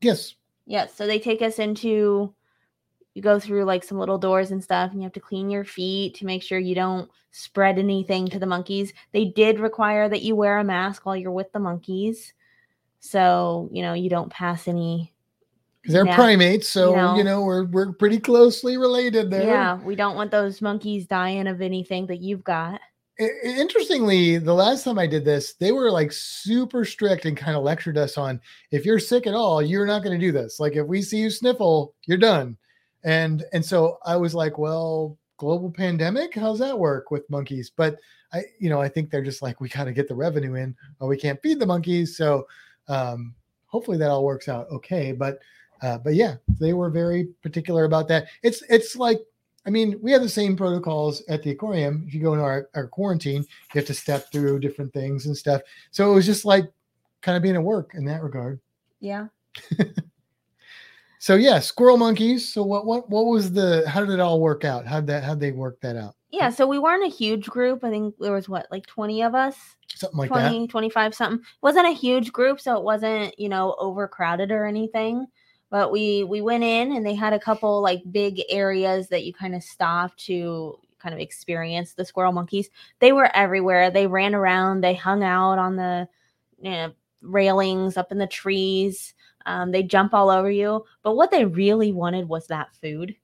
Yes, 0.02 0.36
Yes. 0.66 0.96
So 0.96 1.08
they 1.08 1.20
take 1.20 1.42
us 1.42 1.60
into. 1.60 2.34
You 3.16 3.22
go 3.22 3.40
through 3.40 3.66
like 3.66 3.84
some 3.84 4.00
little 4.00 4.18
doors 4.18 4.50
and 4.50 4.64
stuff, 4.64 4.92
and 4.92 5.00
you 5.00 5.06
have 5.06 5.14
to 5.14 5.20
clean 5.20 5.50
your 5.52 5.64
feet 5.64 6.16
to 6.16 6.26
make 6.26 6.42
sure 6.42 6.58
you 6.58 6.74
don't 6.74 7.10
spread 7.32 7.78
anything 7.78 8.28
to 8.30 8.40
the 8.40 8.48
monkeys. 8.48 8.92
They 9.12 9.26
did 9.26 9.60
require 9.60 10.10
that 10.10 10.24
you 10.24 10.36
wear 10.36 10.58
a 10.58 10.64
mask 10.64 11.06
while 11.06 11.16
you're 11.16 11.32
with 11.32 11.52
the 11.52 11.60
monkeys, 11.60 12.34
so 13.04 13.70
you 13.72 13.82
know 13.82 13.94
you 13.94 14.10
don't 14.10 14.32
pass 14.32 14.68
any 14.68 15.14
because 15.82 15.94
they're 15.94 16.06
Yeah, 16.06 16.16
primates, 16.16 16.70
so 16.70 16.92
you 17.18 17.24
know, 17.24 17.24
know. 17.24 17.42
we're 17.44 17.66
we're 17.66 17.92
pretty 17.92 18.18
closely 18.18 18.78
related 18.78 19.30
there. 19.30 19.44
Yeah, 19.44 19.76
we 19.84 19.96
don't 19.98 20.16
want 20.16 20.32
those 20.32 20.62
monkeys 20.62 21.06
dying 21.06 21.48
of 21.48 21.62
anything 21.62 22.08
that 22.08 22.22
you've 22.22 22.46
got. 22.46 22.80
Interestingly, 23.20 24.38
the 24.38 24.54
last 24.54 24.86
time 24.86 24.98
I 24.98 25.06
did 25.06 25.26
this, 25.26 25.54
they 25.56 25.72
were 25.74 25.92
like 25.92 26.12
super 26.14 26.86
strict 26.86 27.26
and 27.26 27.38
kind 27.38 27.56
of 27.56 27.64
lectured 27.64 27.98
us 27.98 28.18
on 28.18 28.40
if 28.72 28.86
you're 28.86 29.00
sick 29.00 29.28
at 29.28 29.36
all, 29.36 29.62
you're 29.62 29.86
not 29.86 30.02
going 30.02 30.18
to 30.18 30.26
do 30.26 30.32
this. 30.32 30.60
Like 30.60 30.76
if 30.76 30.88
we 30.88 31.02
see 31.02 31.18
you 31.18 31.30
sniffle, 31.30 31.94
you're 32.06 32.18
done. 32.18 32.58
And 33.04 33.44
and 33.52 33.64
so 33.64 33.98
I 34.06 34.16
was 34.16 34.34
like, 34.34 34.58
well, 34.58 35.18
global 35.38 35.70
pandemic, 35.70 36.34
how's 36.34 36.60
that 36.60 36.80
work 36.80 37.12
with 37.12 37.30
monkeys? 37.30 37.70
But 37.76 37.98
I, 38.32 38.44
you 38.60 38.70
know, 38.70 38.82
I 38.82 38.88
think 38.88 39.12
they're 39.12 39.22
just 39.22 39.42
like 39.42 39.60
we 39.60 39.68
got 39.68 39.84
to 39.84 39.92
get 39.92 40.08
the 40.08 40.16
revenue 40.16 40.56
in, 40.56 40.74
or 41.02 41.10
we 41.10 41.18
can't 41.18 41.42
feed 41.44 41.60
the 41.60 41.66
monkeys. 41.66 42.16
So 42.16 42.48
um, 42.88 43.34
hopefully 43.68 43.98
that 43.98 44.10
all 44.10 44.24
works 44.24 44.50
out 44.50 44.70
okay. 44.72 45.12
But 45.12 45.40
uh, 45.82 45.98
but 45.98 46.16
yeah, 46.16 46.36
they 46.60 46.74
were 46.74 46.90
very 46.90 47.28
particular 47.42 47.86
about 47.86 48.08
that. 48.10 48.28
It's 48.42 48.64
it's 48.70 48.96
like 48.96 49.20
I 49.66 49.70
mean, 49.70 49.98
we 50.02 50.12
have 50.12 50.22
the 50.22 50.30
same 50.30 50.58
protocols 50.58 51.24
at 51.30 51.42
the 51.42 51.52
aquarium. 51.52 52.04
If 52.08 52.14
you 52.14 52.22
go 52.22 52.34
into 52.34 52.44
our, 52.44 52.70
our 52.76 52.88
quarantine, 52.88 53.42
you 53.74 53.80
have 53.80 53.86
to 53.86 53.94
step 53.94 54.30
through 54.32 54.60
different 54.60 54.92
things 54.92 55.26
and 55.26 55.38
stuff. 55.38 55.62
So 55.92 56.12
it 56.12 56.16
was 56.16 56.26
just 56.26 56.44
like 56.44 56.66
kind 57.22 57.38
of 57.38 57.44
being 57.44 57.56
at 57.56 57.64
work 57.64 57.92
in 57.94 58.04
that 58.06 58.24
regard. 58.24 58.60
Yeah. 59.00 59.28
So 61.24 61.36
yeah, 61.36 61.62
squirrel 61.62 61.96
monkeys. 61.96 62.50
So 62.50 62.64
what 62.64 62.86
what 62.86 63.10
what 63.10 63.28
was 63.28 63.54
the 63.54 63.86
how 63.88 64.02
did 64.02 64.10
it 64.10 64.20
all 64.20 64.42
work 64.42 64.66
out? 64.66 64.86
How'd 64.86 65.08
that 65.08 65.24
how'd 65.24 65.40
they 65.40 65.54
work 65.54 65.80
that 65.80 65.96
out? 65.96 66.16
Yeah. 66.34 66.50
So 66.50 66.66
we 66.66 66.80
weren't 66.80 67.06
a 67.06 67.16
huge 67.16 67.46
group. 67.46 67.84
I 67.84 67.92
think 67.92 68.16
there 68.20 68.34
was 68.34 68.50
what, 68.50 68.66
like 68.72 68.88
20 68.88 69.22
of 69.22 69.36
us, 69.36 69.56
Something 69.94 70.18
like 70.18 70.30
20, 70.30 70.68
25 70.68 71.14
something. 71.14 71.40
It 71.40 71.46
wasn't 71.62 71.88
a 71.88 71.92
huge 71.92 72.34
group. 72.34 72.60
So 72.60 72.76
it 72.76 72.84
wasn't, 72.84 73.40
you 73.40 73.50
know, 73.50 73.76
overcrowded 73.78 74.52
or 74.52 74.66
anything. 74.66 75.28
But 75.70 75.92
we 75.92 76.24
we 76.24 76.42
went 76.42 76.64
in 76.64 76.92
and 76.92 77.06
they 77.06 77.14
had 77.14 77.34
a 77.34 77.40
couple 77.40 77.82
like 77.82 78.02
big 78.12 78.42
areas 78.50 79.10
that 79.10 79.26
you 79.26 79.34
kind 79.34 79.54
of 79.54 79.62
stopped 79.62 80.26
to 80.26 80.80
kind 80.98 81.14
of 81.14 81.22
experience 81.22 81.94
the 81.94 82.06
squirrel 82.06 82.32
monkeys. 82.32 82.70
They 83.00 83.12
were 83.12 83.30
everywhere. 83.36 83.92
They 83.92 84.08
ran 84.08 84.34
around. 84.34 84.82
They 84.82 84.96
hung 84.96 85.24
out 85.24 85.60
on 85.60 85.76
the 85.76 86.08
you 86.62 86.72
know, 86.72 86.94
railings 87.22 87.96
up 87.96 88.12
in 88.12 88.18
the 88.18 88.26
trees. 88.28 89.14
Um, 89.46 89.72
they 89.72 89.84
jump 89.84 90.16
all 90.16 90.32
over 90.32 90.50
you. 90.50 90.84
But 91.04 91.16
what 91.16 91.30
they 91.30 91.46
really 91.46 91.92
wanted 91.92 92.28
was 92.28 92.48
that 92.48 92.74
food. 92.82 93.16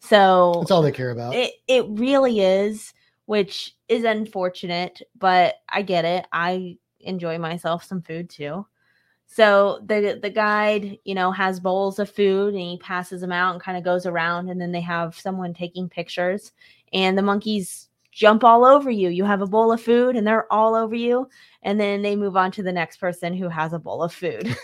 So. 0.00 0.54
That's 0.60 0.70
all 0.70 0.82
they 0.82 0.92
care 0.92 1.10
about. 1.10 1.34
it 1.34 1.54
it 1.66 1.84
really 1.88 2.40
is, 2.40 2.94
which 3.26 3.74
is 3.88 4.04
unfortunate, 4.04 5.02
but 5.18 5.56
I 5.68 5.82
get 5.82 6.04
it. 6.04 6.26
I 6.32 6.78
enjoy 7.00 7.38
myself 7.38 7.84
some 7.84 8.02
food 8.02 8.28
too. 8.28 8.66
So 9.26 9.80
the 9.84 10.18
the 10.22 10.30
guide, 10.30 10.98
you 11.04 11.14
know, 11.14 11.30
has 11.32 11.60
bowls 11.60 11.98
of 11.98 12.10
food 12.10 12.54
and 12.54 12.62
he 12.62 12.78
passes 12.78 13.20
them 13.20 13.32
out 13.32 13.52
and 13.52 13.62
kind 13.62 13.76
of 13.76 13.84
goes 13.84 14.06
around 14.06 14.48
and 14.48 14.60
then 14.60 14.72
they 14.72 14.80
have 14.80 15.18
someone 15.18 15.52
taking 15.52 15.88
pictures 15.88 16.52
and 16.92 17.18
the 17.18 17.22
monkeys 17.22 17.88
jump 18.12 18.44
all 18.44 18.64
over 18.64 18.90
you. 18.90 19.10
You 19.10 19.24
have 19.24 19.42
a 19.42 19.46
bowl 19.46 19.72
of 19.72 19.82
food 19.82 20.16
and 20.16 20.26
they're 20.26 20.50
all 20.50 20.74
over 20.74 20.94
you 20.94 21.28
and 21.62 21.78
then 21.78 22.02
they 22.02 22.16
move 22.16 22.36
on 22.36 22.50
to 22.52 22.62
the 22.62 22.72
next 22.72 22.96
person 22.96 23.34
who 23.34 23.48
has 23.48 23.72
a 23.72 23.78
bowl 23.78 24.02
of 24.02 24.12
food. 24.12 24.56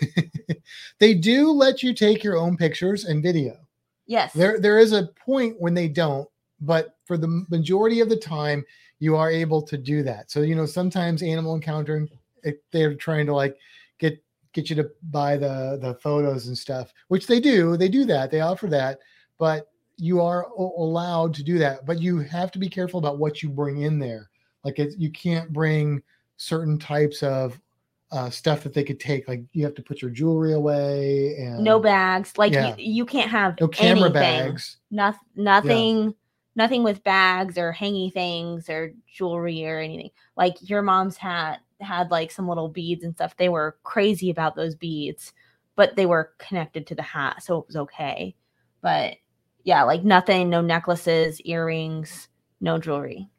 they 0.99 1.12
do 1.12 1.51
let 1.51 1.83
you 1.83 1.92
take 1.92 2.25
your 2.25 2.38
own 2.38 2.57
pictures 2.57 3.05
and 3.05 3.23
video. 3.23 3.57
Yes. 4.07 4.33
There 4.33 4.61
there 4.61 4.79
is 4.79 4.93
a 4.93 5.09
point 5.25 5.57
when 5.59 5.75
they 5.75 5.88
don't, 5.88 6.29
but 6.61 6.97
for 7.05 7.17
the 7.17 7.45
majority 7.51 8.01
of 8.01 8.09
the 8.09 8.17
time, 8.17 8.65
you 8.99 9.17
are 9.17 9.31
able 9.31 9.62
to 9.62 9.77
do 9.77 10.03
that. 10.03 10.31
So 10.31 10.43
you 10.43 10.55
know, 10.55 10.67
sometimes 10.67 11.23
animal 11.23 11.55
encountering, 11.55 12.09
they're 12.73 12.95
trying 12.95 13.27
to 13.27 13.35
like 13.35 13.57
get 13.99 14.23
get 14.53 14.71
you 14.71 14.77
to 14.77 14.91
buy 15.11 15.37
the 15.37 15.79
the 15.81 15.95
photos 16.03 16.47
and 16.49 16.57
stuff, 16.57 16.93
which 17.09 17.27
they 17.27 17.41
do. 17.41 17.77
They 17.77 17.88
do 17.88 18.05
that. 18.07 18.31
They 18.31 18.41
offer 18.41 18.67
that, 18.69 18.99
but 19.38 19.69
you 19.97 20.21
are 20.21 20.47
allowed 20.57 21.35
to 21.35 21.43
do 21.43 21.59
that. 21.59 21.87
But 21.87 22.01
you 22.01 22.19
have 22.21 22.51
to 22.53 22.59
be 22.59 22.69
careful 22.69 22.99
about 22.99 23.19
what 23.19 23.43
you 23.43 23.49
bring 23.49 23.83
in 23.83 23.99
there. 23.99 24.31
Like 24.65 24.79
it, 24.79 24.95
you 24.99 25.11
can't 25.11 25.53
bring 25.53 26.03
certain 26.37 26.79
types 26.79 27.23
of 27.23 27.61
uh, 28.12 28.31
stuff 28.31 28.62
that 28.62 28.75
they 28.75 28.85
could 28.85 29.01
take. 29.01 29.27
Like 29.27 29.42
you 29.53 29.64
have 29.64 29.75
to 29.75 29.83
put 29.83 30.01
your 30.03 30.11
jewelry 30.11 30.53
away 30.53 31.35
and 31.38 31.64
no 31.64 31.81
bags. 31.81 32.37
Like 32.37 32.53
Yeah. 32.53 32.77
you, 32.77 32.85
you 32.92 33.07
can't 33.07 33.31
have 33.31 33.59
no 33.61 33.66
camera 33.68 34.05
anything. 34.11 34.12
bags. 34.12 34.77
Noth- 34.90 35.16
nothing 35.35 36.14
nothing 36.55 36.83
with 36.85 37.03
bags 37.03 37.57
or 37.57 37.72
hanging 37.72 38.11
things 38.11 38.68
or 38.68 38.92
jewelry 39.11 39.64
or 39.66 39.79
anything 39.79 40.11
like 40.37 40.55
your 40.61 40.83
mom's 40.83 41.16
hat 41.16 41.61
had 41.81 42.11
like 42.11 42.31
some 42.31 42.46
little 42.46 42.68
beads 42.68 43.05
and 43.05 43.14
stuff 43.14 43.35
they 43.38 43.48
were 43.48 43.79
crazy 43.85 44.29
about 44.29 44.55
those 44.55 44.75
beads 44.75 45.33
but 45.77 45.96
they 45.96 46.05
were 46.05 46.33
connected 46.38 46.87
to 46.87 46.94
the 46.94 47.01
hat 47.03 47.42
so 47.42 47.57
it 47.59 47.66
was 47.66 47.77
okay 47.77 48.35
but 48.83 49.14
yeah 49.64 49.83
like 49.83 50.05
nothing 50.05 50.51
no 50.51 50.61
necklaces 50.61 51.40
earrings 51.40 52.29
no 52.61 52.77
jewelry 52.79 53.31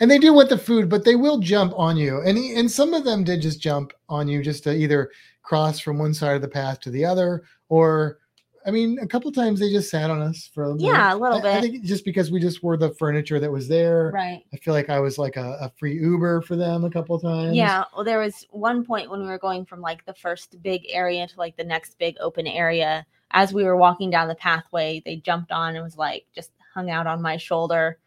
and 0.00 0.10
they 0.10 0.18
do 0.18 0.32
want 0.32 0.48
the 0.48 0.58
food, 0.58 0.88
but 0.88 1.04
they 1.04 1.14
will 1.16 1.38
jump 1.38 1.72
on 1.76 1.96
you. 1.96 2.20
And 2.22 2.36
he, 2.38 2.54
and 2.54 2.70
some 2.70 2.94
of 2.94 3.04
them 3.04 3.22
did 3.24 3.40
just 3.42 3.60
jump 3.60 3.92
on 4.08 4.26
you 4.28 4.42
just 4.42 4.64
to 4.64 4.74
either 4.74 5.10
cross 5.42 5.78
from 5.80 5.98
one 5.98 6.14
side 6.14 6.36
of 6.36 6.42
the 6.42 6.48
path 6.48 6.80
to 6.80 6.90
the 6.90 7.04
other, 7.04 7.42
or 7.68 8.18
I 8.66 8.70
mean, 8.70 8.98
a 9.00 9.06
couple 9.06 9.32
times 9.32 9.58
they 9.58 9.70
just 9.70 9.90
sat 9.90 10.10
on 10.10 10.20
us 10.20 10.50
for 10.54 10.64
a 10.64 10.68
little 10.68 10.92
Yeah, 10.92 11.12
a 11.12 11.14
bit. 11.14 11.22
little 11.22 11.46
I- 11.46 11.50
I 11.50 11.60
bit. 11.60 11.70
think 11.70 11.84
just 11.84 12.04
because 12.04 12.30
we 12.30 12.40
just 12.40 12.62
were 12.62 12.76
the 12.76 12.90
furniture 12.96 13.40
that 13.40 13.50
was 13.50 13.68
there. 13.68 14.10
right 14.12 14.42
I 14.52 14.56
feel 14.58 14.74
like 14.74 14.90
I 14.90 15.00
was 15.00 15.16
like 15.16 15.36
a, 15.36 15.56
a 15.62 15.72
free 15.78 15.98
Uber 15.98 16.42
for 16.42 16.56
them 16.56 16.84
a 16.84 16.90
couple 16.90 17.18
times. 17.18 17.56
Yeah, 17.56 17.84
well, 17.94 18.04
there 18.04 18.18
was 18.18 18.46
one 18.50 18.84
point 18.84 19.10
when 19.10 19.20
we 19.20 19.26
were 19.26 19.38
going 19.38 19.64
from 19.64 19.80
like 19.80 20.04
the 20.04 20.12
first 20.14 20.62
big 20.62 20.82
area 20.90 21.26
to 21.26 21.38
like 21.38 21.56
the 21.56 21.64
next 21.64 21.98
big 21.98 22.16
open 22.20 22.46
area. 22.46 23.06
As 23.30 23.54
we 23.54 23.64
were 23.64 23.76
walking 23.76 24.10
down 24.10 24.28
the 24.28 24.34
pathway, 24.34 25.00
they 25.06 25.16
jumped 25.16 25.52
on 25.52 25.74
and 25.74 25.82
was 25.82 25.96
like 25.96 26.26
just 26.34 26.50
hung 26.74 26.90
out 26.90 27.06
on 27.06 27.22
my 27.22 27.38
shoulder. 27.38 27.98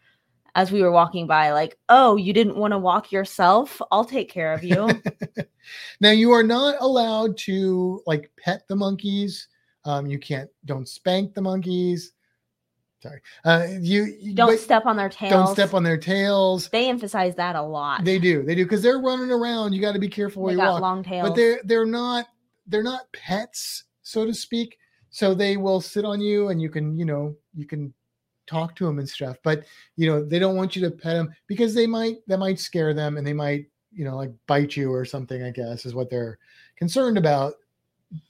As 0.55 0.71
we 0.71 0.81
were 0.81 0.91
walking 0.91 1.27
by, 1.27 1.51
like, 1.51 1.77
"Oh, 1.89 2.15
you 2.15 2.33
didn't 2.33 2.57
want 2.57 2.71
to 2.71 2.77
walk 2.77 3.11
yourself? 3.11 3.81
I'll 3.91 4.05
take 4.05 4.29
care 4.31 4.53
of 4.53 4.63
you." 4.63 4.89
now 5.99 6.11
you 6.11 6.31
are 6.31 6.43
not 6.43 6.75
allowed 6.79 7.37
to 7.39 8.01
like 8.05 8.31
pet 8.37 8.63
the 8.67 8.75
monkeys. 8.75 9.47
Um, 9.85 10.05
you 10.05 10.19
can't 10.19 10.49
don't 10.65 10.87
spank 10.87 11.33
the 11.33 11.41
monkeys. 11.41 12.13
Sorry. 13.03 13.19
Uh, 13.43 13.67
you, 13.81 14.05
you 14.21 14.33
don't 14.33 14.57
step 14.57 14.85
on 14.85 14.95
their 14.95 15.09
tails. 15.09 15.31
don't 15.31 15.53
step 15.53 15.73
on 15.73 15.83
their 15.83 15.97
tails. 15.97 16.69
They 16.69 16.87
emphasize 16.89 17.35
that 17.35 17.57
a 17.57 17.61
lot. 17.61 18.05
They 18.05 18.17
do. 18.17 18.43
They 18.43 18.55
do 18.55 18.63
because 18.63 18.81
they're 18.81 18.99
running 19.01 19.29
around. 19.29 19.73
You 19.73 19.81
got 19.81 19.91
to 19.91 19.99
be 19.99 20.07
careful 20.07 20.41
where 20.43 20.53
They 20.55 20.61
you 20.61 20.65
got 20.65 20.73
walk. 20.73 20.81
long 20.81 21.03
tails. 21.03 21.27
But 21.27 21.35
they're 21.35 21.59
they're 21.65 21.85
not 21.85 22.27
they're 22.65 22.81
not 22.81 23.11
pets, 23.11 23.83
so 24.03 24.25
to 24.25 24.33
speak. 24.33 24.77
So 25.09 25.33
they 25.33 25.57
will 25.57 25.81
sit 25.81 26.05
on 26.05 26.21
you, 26.21 26.47
and 26.47 26.61
you 26.61 26.69
can 26.69 26.97
you 26.97 27.03
know 27.03 27.35
you 27.53 27.67
can 27.67 27.93
talk 28.47 28.75
to 28.75 28.85
them 28.85 28.99
and 28.99 29.07
stuff. 29.07 29.37
But 29.43 29.65
you 29.95 30.07
know 30.07 30.23
they 30.23 30.39
don't 30.39 30.55
want 30.55 30.75
you 30.75 30.81
to 30.83 30.91
pet 30.91 31.15
them 31.15 31.33
because 31.47 31.73
they 31.73 31.87
might 31.87 32.17
that 32.27 32.39
might 32.39 32.59
scare 32.59 32.93
them, 32.93 33.17
and 33.17 33.25
they 33.25 33.33
might 33.33 33.65
you 33.91 34.05
know 34.05 34.15
like 34.15 34.31
bite 34.47 34.75
you 34.75 34.91
or 34.91 35.05
something. 35.05 35.43
I 35.43 35.51
guess 35.51 35.85
is 35.85 35.95
what 35.95 36.09
they're 36.09 36.39
concerned 36.75 37.17
about. 37.17 37.55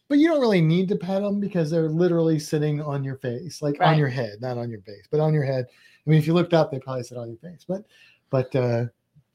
But 0.08 0.20
you 0.20 0.28
don't 0.28 0.42
really 0.42 0.62
need 0.62 0.88
to 0.90 0.96
pet 0.96 1.22
them 1.22 1.40
because 1.40 1.72
they're 1.72 1.90
literally 1.90 2.40
sitting 2.40 2.82
on 2.82 3.04
your 3.04 3.18
face, 3.18 3.62
like 3.62 3.82
on 3.82 3.98
your 3.98 4.08
head, 4.08 4.42
not 4.42 4.58
on 4.58 4.70
your 4.70 4.82
face, 4.82 5.08
but 5.10 5.20
on 5.20 5.34
your 5.34 5.44
head. 5.44 5.66
I 5.70 6.10
mean, 6.10 6.20
if 6.20 6.28
you 6.28 6.34
looked 6.34 6.54
up, 6.54 6.72
they 6.72 6.80
probably 6.80 7.04
sit 7.04 7.18
on 7.18 7.30
your 7.30 7.38
face. 7.38 7.66
But 7.68 7.84
but 8.30 8.56
uh 8.56 8.86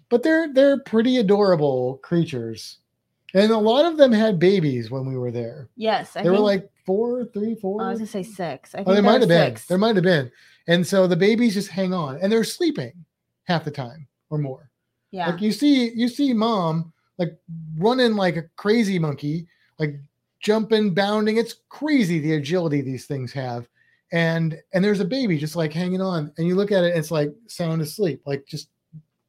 but 0.09 0.23
they're 0.23 0.53
they're 0.53 0.81
pretty 0.81 1.19
adorable 1.19 1.99
creatures. 2.03 2.79
And 3.35 3.53
a 3.53 3.59
lot 3.59 3.85
of 3.85 3.99
them 3.99 4.13
had 4.13 4.39
babies 4.39 4.91
when 4.91 5.05
we 5.05 5.17
were 5.17 5.31
there. 5.31 5.69
yes, 5.77 6.17
I 6.17 6.23
they 6.23 6.31
were 6.31 6.39
like 6.39 6.71
four, 6.87 7.27
three, 7.27 7.55
four. 7.55 7.83
I 7.83 7.91
was 7.91 7.99
gonna 7.99 8.07
say 8.07 8.23
six. 8.23 8.75
I 8.75 8.79
oh, 8.79 8.85
think 8.85 8.89
oh, 8.89 8.93
there 8.93 9.03
there 9.03 9.11
might 9.13 9.21
have 9.21 9.29
been. 9.29 9.57
There 9.69 9.79
might 9.79 9.97
have 9.97 10.05
been. 10.05 10.33
And 10.69 10.87
so 10.87 11.07
the 11.07 11.17
babies 11.17 11.55
just 11.55 11.69
hang 11.69 11.93
on 11.95 12.19
and 12.21 12.31
they're 12.31 12.45
sleeping 12.45 12.93
half 13.45 13.65
the 13.65 13.71
time 13.71 14.07
or 14.31 14.39
more. 14.39 14.71
Yeah, 15.11 15.31
Like 15.31 15.41
you 15.41 15.53
see, 15.53 15.91
you 15.95 16.09
see 16.09 16.33
mom 16.35 16.93
like 17.19 17.37
running 17.77 18.15
like 18.15 18.37
a 18.37 18.45
crazy 18.57 18.99
monkey, 18.99 19.47
like 19.79 19.97
jumping, 20.41 20.95
bounding. 20.95 21.37
It's 21.37 21.57
crazy 21.69 22.19
the 22.19 22.35
agility 22.35 22.81
these 22.81 23.07
things 23.07 23.33
have. 23.33 23.69
And 24.13 24.59
and 24.73 24.83
there's 24.83 25.01
a 25.01 25.05
baby 25.05 25.37
just 25.37 25.57
like 25.57 25.73
hanging 25.73 26.01
on, 26.01 26.33
and 26.39 26.47
you 26.47 26.55
look 26.55 26.73
at 26.73 26.85
it, 26.85 26.97
it's 26.97 27.11
like 27.11 27.31
sound 27.47 27.83
asleep, 27.83 28.23
like 28.25 28.47
just 28.47 28.71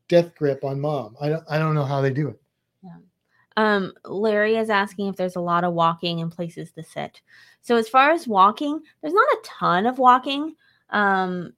death 0.07 0.33
grip 0.35 0.63
on 0.63 0.79
mom. 0.79 1.17
I 1.19 1.29
don't 1.29 1.43
I 1.49 1.57
don't 1.57 1.75
know 1.75 1.83
how 1.83 1.99
they 1.99 2.11
do 2.11 2.29
it. 2.29 2.39
Um, 3.57 3.93
Larry 4.05 4.55
is 4.55 4.69
asking 4.69 5.07
if 5.07 5.15
there's 5.15 5.35
a 5.35 5.41
lot 5.41 5.63
of 5.63 5.73
walking 5.73 6.21
and 6.21 6.31
places 6.31 6.71
to 6.73 6.83
sit. 6.83 7.21
So 7.61 7.75
as 7.75 7.89
far 7.89 8.11
as 8.11 8.27
walking, 8.27 8.79
there's 9.01 9.13
not 9.13 9.27
a 9.27 9.39
ton 9.43 9.85
of 9.85 9.99
walking. 9.99 10.55
Um, 10.91 11.53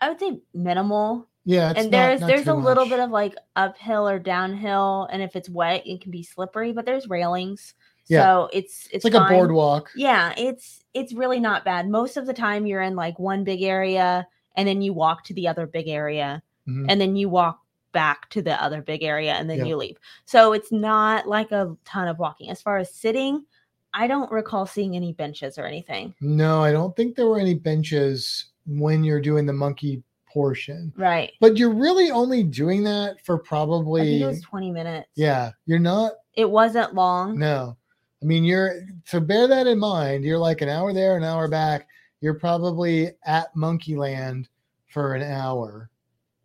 I 0.00 0.08
would 0.08 0.18
say 0.20 0.40
minimal. 0.52 1.28
Yeah, 1.44 1.70
it's 1.70 1.78
and 1.80 1.92
there's 1.92 2.20
not 2.20 2.26
there's 2.26 2.44
too 2.44 2.52
a 2.52 2.54
little 2.54 2.88
bit 2.88 2.98
of 2.98 3.10
like 3.10 3.36
uphill 3.54 4.08
or 4.08 4.18
downhill, 4.18 5.08
and 5.12 5.22
if 5.22 5.36
it's 5.36 5.48
wet, 5.48 5.86
it 5.86 6.00
can 6.00 6.10
be 6.10 6.24
slippery. 6.24 6.72
But 6.72 6.86
there's 6.86 7.08
railings, 7.08 7.74
Yeah. 8.08 8.22
so 8.22 8.50
it's 8.52 8.86
it's 8.86 9.04
it's 9.04 9.04
like 9.04 9.14
a 9.14 9.32
boardwalk. 9.32 9.90
Yeah, 9.94 10.34
it's 10.36 10.82
it's 10.92 11.12
really 11.12 11.38
not 11.38 11.64
bad. 11.64 11.88
Most 11.88 12.16
of 12.16 12.26
the 12.26 12.34
time, 12.34 12.66
you're 12.66 12.82
in 12.82 12.96
like 12.96 13.18
one 13.20 13.44
big 13.44 13.62
area, 13.62 14.26
and 14.56 14.66
then 14.66 14.82
you 14.82 14.92
walk 14.92 15.22
to 15.26 15.34
the 15.34 15.46
other 15.46 15.68
big 15.68 15.86
area, 15.86 16.42
Mhm. 16.66 16.86
and 16.88 17.00
then 17.00 17.14
you 17.14 17.28
walk 17.28 17.60
back 17.96 18.28
to 18.28 18.42
the 18.42 18.62
other 18.62 18.82
big 18.82 19.02
area 19.02 19.32
and 19.32 19.48
then 19.48 19.58
Yeah. 19.60 19.64
you 19.64 19.76
leave. 19.76 19.96
So 20.26 20.52
it's 20.52 20.70
not 20.70 21.26
like 21.26 21.50
a 21.50 21.74
ton 21.86 22.08
of 22.08 22.18
walking. 22.18 22.50
As 22.50 22.60
far 22.60 22.76
as 22.76 22.92
sitting, 22.92 23.46
I 23.94 24.06
don't 24.06 24.30
recall 24.30 24.66
seeing 24.66 24.94
any 24.96 25.14
benches 25.14 25.56
or 25.56 25.64
anything. 25.64 26.14
No, 26.20 26.62
I 26.62 26.72
don't 26.72 26.94
think 26.94 27.16
there 27.16 27.26
were 27.26 27.40
any 27.40 27.54
benches 27.54 28.52
when 28.66 29.02
you're 29.02 29.22
doing 29.22 29.46
the 29.46 29.54
monkey 29.54 30.02
portion. 30.30 30.92
Right. 30.94 31.32
But 31.40 31.56
you're 31.56 31.72
really 31.72 32.10
only 32.10 32.42
doing 32.42 32.84
that 32.84 33.24
for 33.24 33.38
probably 33.38 34.22
it 34.22 34.26
was 34.26 34.42
20 34.42 34.70
minutes. 34.70 35.08
yeah, 35.14 35.52
you're 35.64 35.78
not 35.78 36.12
It 36.34 36.50
wasn't 36.50 36.94
long. 36.94 37.38
No, 37.38 37.78
I 38.22 38.26
mean 38.26 38.44
you're 38.44 38.82
so 39.06 39.20
bear 39.20 39.46
that 39.48 39.66
in 39.66 39.78
mind. 39.78 40.24
You're 40.24 40.36
like 40.50 40.60
an 40.60 40.68
hour 40.68 40.92
there, 40.92 41.16
an 41.16 41.24
hour 41.24 41.48
back. 41.48 41.88
You're 42.20 42.34
probably 42.38 43.12
at 43.24 43.54
Monkeyland 43.56 44.48
for 44.88 45.14
an 45.14 45.22
hour, 45.22 45.88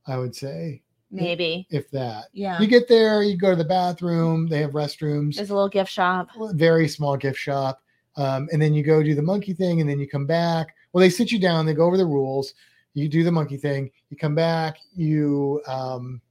I 0.07 0.17
would 0.17 0.35
say, 0.35 0.83
Maybe. 1.11 1.67
if 1.69 1.91
that. 1.91 2.25
Yeah. 2.33 2.59
You 2.59 2.67
get 2.67 2.87
there, 2.87 3.21
you 3.21 3.37
go 3.37 3.49
to 3.49 3.55
the 3.55 3.65
bathroom. 3.65 4.47
They 4.47 4.59
have 4.61 4.71
restrooms, 4.71 5.35
There's 5.35 5.49
a 5.49 5.53
little 5.53 5.69
gift 5.69 5.91
shop. 5.91 6.29
very 6.53 6.87
small 6.87 7.17
gift 7.17 7.37
shop, 7.37 7.81
um, 8.15 8.47
and 8.51 8.61
then 8.61 8.73
you 8.73 8.83
go 8.83 9.03
do 9.03 9.13
the 9.15 9.21
monkey 9.21 9.53
thing, 9.53 9.81
and 9.81 9.89
then 9.89 9.99
you 9.99 10.07
come 10.07 10.25
back. 10.25 10.75
Well, 10.93 11.01
they 11.01 11.09
sit 11.09 11.31
you 11.31 11.39
down, 11.39 11.65
they 11.65 11.73
go 11.73 11.85
over 11.85 11.97
the 11.97 12.05
rules. 12.05 12.53
You 12.93 13.07
do 13.07 13.23
the 13.23 13.31
monkey 13.31 13.57
thing. 13.57 13.89
You 14.09 14.17
come 14.17 14.35
back. 14.35 14.77
You 14.95 15.61
um, 15.67 16.21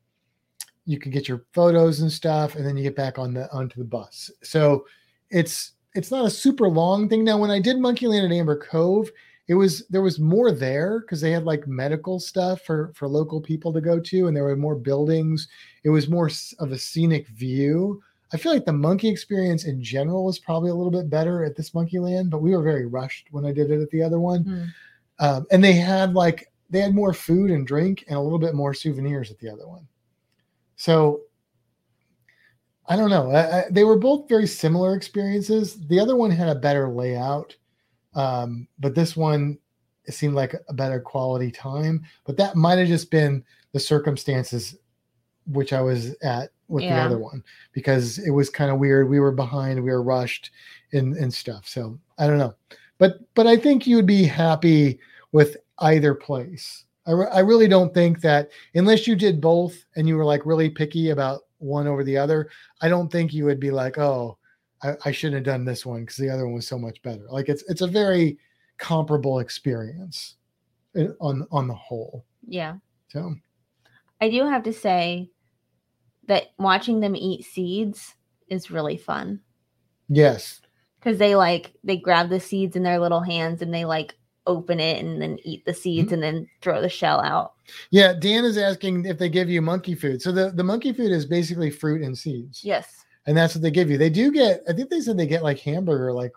you 0.86 0.98
can 0.98 1.10
get 1.10 1.28
your 1.28 1.44
photos 1.52 2.00
and 2.00 2.10
stuff, 2.10 2.56
and 2.56 2.66
then 2.66 2.76
you 2.76 2.82
get 2.82 2.96
back 2.96 3.18
on 3.18 3.32
the 3.32 3.50
onto 3.52 3.78
the 3.78 3.84
bus. 3.84 4.30
So 4.42 4.86
it's 5.30 5.72
it's 5.94 6.10
not 6.10 6.26
a 6.26 6.30
super 6.30 6.68
long 6.68 7.08
thing. 7.08 7.24
Now, 7.24 7.38
when 7.38 7.50
I 7.50 7.60
did 7.60 7.76
Monkeyland 7.76 8.24
at 8.24 8.32
Amber 8.32 8.56
Cove, 8.56 9.10
it 9.50 9.54
was 9.54 9.84
there 9.88 10.00
was 10.00 10.20
more 10.20 10.52
there 10.52 11.00
because 11.00 11.20
they 11.20 11.32
had 11.32 11.42
like 11.42 11.66
medical 11.66 12.20
stuff 12.20 12.60
for 12.62 12.92
for 12.94 13.08
local 13.08 13.40
people 13.40 13.72
to 13.72 13.80
go 13.80 13.98
to, 13.98 14.28
and 14.28 14.36
there 14.36 14.44
were 14.44 14.54
more 14.54 14.76
buildings. 14.76 15.48
It 15.82 15.90
was 15.90 16.08
more 16.08 16.30
of 16.60 16.70
a 16.70 16.78
scenic 16.78 17.26
view. 17.26 18.00
I 18.32 18.36
feel 18.36 18.52
like 18.52 18.64
the 18.64 18.72
monkey 18.72 19.08
experience 19.08 19.64
in 19.64 19.82
general 19.82 20.24
was 20.24 20.38
probably 20.38 20.70
a 20.70 20.74
little 20.74 20.92
bit 20.92 21.10
better 21.10 21.44
at 21.44 21.56
this 21.56 21.70
Monkeyland, 21.70 22.30
but 22.30 22.42
we 22.42 22.52
were 22.52 22.62
very 22.62 22.86
rushed 22.86 23.26
when 23.32 23.44
I 23.44 23.50
did 23.50 23.72
it 23.72 23.82
at 23.82 23.90
the 23.90 24.04
other 24.04 24.20
one. 24.20 24.44
Hmm. 24.44 24.64
Um, 25.18 25.46
and 25.50 25.64
they 25.64 25.72
had 25.72 26.14
like 26.14 26.52
they 26.70 26.78
had 26.78 26.94
more 26.94 27.12
food 27.12 27.50
and 27.50 27.66
drink 27.66 28.04
and 28.06 28.16
a 28.16 28.20
little 28.20 28.38
bit 28.38 28.54
more 28.54 28.72
souvenirs 28.72 29.32
at 29.32 29.40
the 29.40 29.50
other 29.50 29.66
one. 29.66 29.88
So 30.76 31.22
I 32.86 32.94
don't 32.94 33.10
know. 33.10 33.32
I, 33.32 33.58
I, 33.58 33.64
they 33.68 33.82
were 33.82 33.98
both 33.98 34.28
very 34.28 34.46
similar 34.46 34.94
experiences. 34.94 35.88
The 35.88 35.98
other 35.98 36.14
one 36.14 36.30
had 36.30 36.48
a 36.48 36.54
better 36.54 36.88
layout, 36.88 37.56
um, 38.14 38.66
but 38.78 38.94
this 38.94 39.16
one 39.16 39.58
it 40.06 40.14
seemed 40.14 40.34
like 40.34 40.54
a 40.68 40.74
better 40.74 40.98
quality 40.98 41.50
time. 41.50 42.02
But 42.24 42.36
that 42.38 42.56
might 42.56 42.78
have 42.78 42.88
just 42.88 43.10
been 43.10 43.44
the 43.72 43.80
circumstances 43.80 44.76
which 45.46 45.72
I 45.72 45.80
was 45.80 46.14
at 46.22 46.50
with 46.68 46.84
the 46.84 46.90
other 46.94 47.18
one 47.18 47.42
because 47.72 48.18
it 48.18 48.30
was 48.30 48.50
kind 48.50 48.70
of 48.70 48.78
weird. 48.78 49.08
We 49.08 49.20
were 49.20 49.32
behind, 49.32 49.82
we 49.82 49.90
were 49.90 50.02
rushed 50.02 50.50
and 50.92 51.16
and 51.16 51.32
stuff. 51.32 51.66
So 51.66 51.98
I 52.18 52.26
don't 52.26 52.38
know, 52.38 52.54
but 52.98 53.20
but 53.34 53.46
I 53.46 53.56
think 53.56 53.86
you 53.86 53.96
would 53.96 54.06
be 54.06 54.24
happy 54.24 54.98
with 55.32 55.56
either 55.78 56.14
place. 56.14 56.84
I, 57.06 57.12
re- 57.12 57.30
I 57.32 57.40
really 57.40 57.68
don't 57.68 57.94
think 57.94 58.20
that 58.20 58.50
unless 58.74 59.06
you 59.06 59.16
did 59.16 59.40
both 59.40 59.84
and 59.96 60.06
you 60.06 60.16
were 60.16 60.24
like 60.24 60.46
really 60.46 60.68
picky 60.70 61.10
about 61.10 61.42
one 61.58 61.86
over 61.86 62.04
the 62.04 62.16
other, 62.16 62.50
I 62.80 62.88
don't 62.88 63.10
think 63.10 63.32
you 63.32 63.44
would 63.46 63.60
be 63.60 63.70
like, 63.70 63.98
oh, 63.98 64.38
I, 64.82 64.94
I 65.06 65.12
shouldn't 65.12 65.46
have 65.46 65.54
done 65.54 65.64
this 65.64 65.84
one 65.84 66.00
because 66.00 66.16
the 66.16 66.30
other 66.30 66.44
one 66.46 66.54
was 66.54 66.66
so 66.68 66.78
much 66.78 67.00
better. 67.02 67.26
Like 67.30 67.48
it's 67.48 67.62
it's 67.68 67.82
a 67.82 67.86
very 67.86 68.38
comparable 68.78 69.40
experience 69.40 70.36
on 71.20 71.46
on 71.50 71.68
the 71.68 71.74
whole. 71.74 72.24
Yeah. 72.46 72.76
So 73.08 73.34
I 74.20 74.30
do 74.30 74.46
have 74.46 74.62
to 74.64 74.72
say 74.72 75.30
that 76.26 76.48
watching 76.58 77.00
them 77.00 77.16
eat 77.16 77.44
seeds 77.44 78.14
is 78.48 78.70
really 78.70 78.96
fun 78.96 79.40
yes, 80.08 80.60
because 80.98 81.18
they 81.18 81.34
like 81.34 81.72
they 81.84 81.96
grab 81.96 82.28
the 82.30 82.40
seeds 82.40 82.76
in 82.76 82.82
their 82.82 82.98
little 82.98 83.20
hands 83.20 83.62
and 83.62 83.72
they 83.72 83.84
like 83.84 84.14
open 84.46 84.80
it 84.80 85.04
and 85.04 85.20
then 85.20 85.38
eat 85.44 85.64
the 85.64 85.74
seeds 85.74 86.06
Mm-hmm. 86.06 86.14
and 86.14 86.22
then 86.22 86.48
throw 86.62 86.80
the 86.80 86.88
shell 86.88 87.20
out. 87.20 87.52
yeah. 87.90 88.12
Dan 88.12 88.44
is 88.44 88.56
asking 88.58 89.04
if 89.04 89.18
they 89.18 89.28
give 89.28 89.48
you 89.50 89.60
monkey 89.62 89.94
food. 89.94 90.22
So 90.22 90.32
the 90.32 90.50
the 90.50 90.64
monkey 90.64 90.92
food 90.92 91.12
is 91.12 91.26
basically 91.26 91.70
fruit 91.70 92.02
and 92.02 92.16
seeds. 92.16 92.64
Yes. 92.64 93.04
And 93.26 93.36
that's 93.36 93.54
what 93.54 93.62
they 93.62 93.70
give 93.70 93.90
you. 93.90 93.98
They 93.98 94.10
do 94.10 94.32
get. 94.32 94.62
I 94.68 94.72
think 94.72 94.90
they 94.90 95.00
said 95.00 95.16
they 95.16 95.26
get 95.26 95.42
like 95.42 95.58
hamburger 95.58 96.12
like 96.12 96.32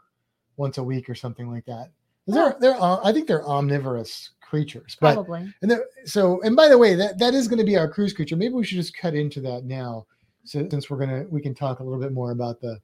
once 0.58 0.78
a 0.78 0.84
week 0.84 1.10
or 1.10 1.16
something 1.16 1.50
like 1.50 1.66
that. 1.66 1.92
They're 2.28 2.56
they're 2.60 2.82
uh, 2.82 3.00
I 3.04 3.12
think 3.12 3.28
they're 3.28 3.46
omnivorous 3.46 4.32
creatures, 4.42 4.96
but 5.00 5.16
Probably. 5.16 5.54
and 5.62 5.74
so 6.06 6.42
and 6.42 6.56
by 6.56 6.68
the 6.68 6.78
way 6.78 6.96
that 6.96 7.20
that 7.20 7.34
is 7.34 7.48
going 7.48 7.60
to 7.60 7.66
be 7.66 7.78
our 7.78 7.90
cruise 7.90 8.14
creature. 8.14 8.36
Maybe 8.36 8.54
we 8.54 8.64
should 8.64 8.78
just 8.78 8.96
cut 8.96 9.14
into 9.16 9.42
that 9.42 9.66
now, 9.66 10.06
so 10.46 10.68
since 10.70 10.90
we're 10.90 11.00
gonna 11.00 11.26
we 11.30 11.42
can 11.42 11.56
talk 11.56 11.80
a 11.80 11.84
little 11.84 12.00
bit 12.00 12.14
more 12.14 12.32
about 12.32 12.62
the 12.62 12.80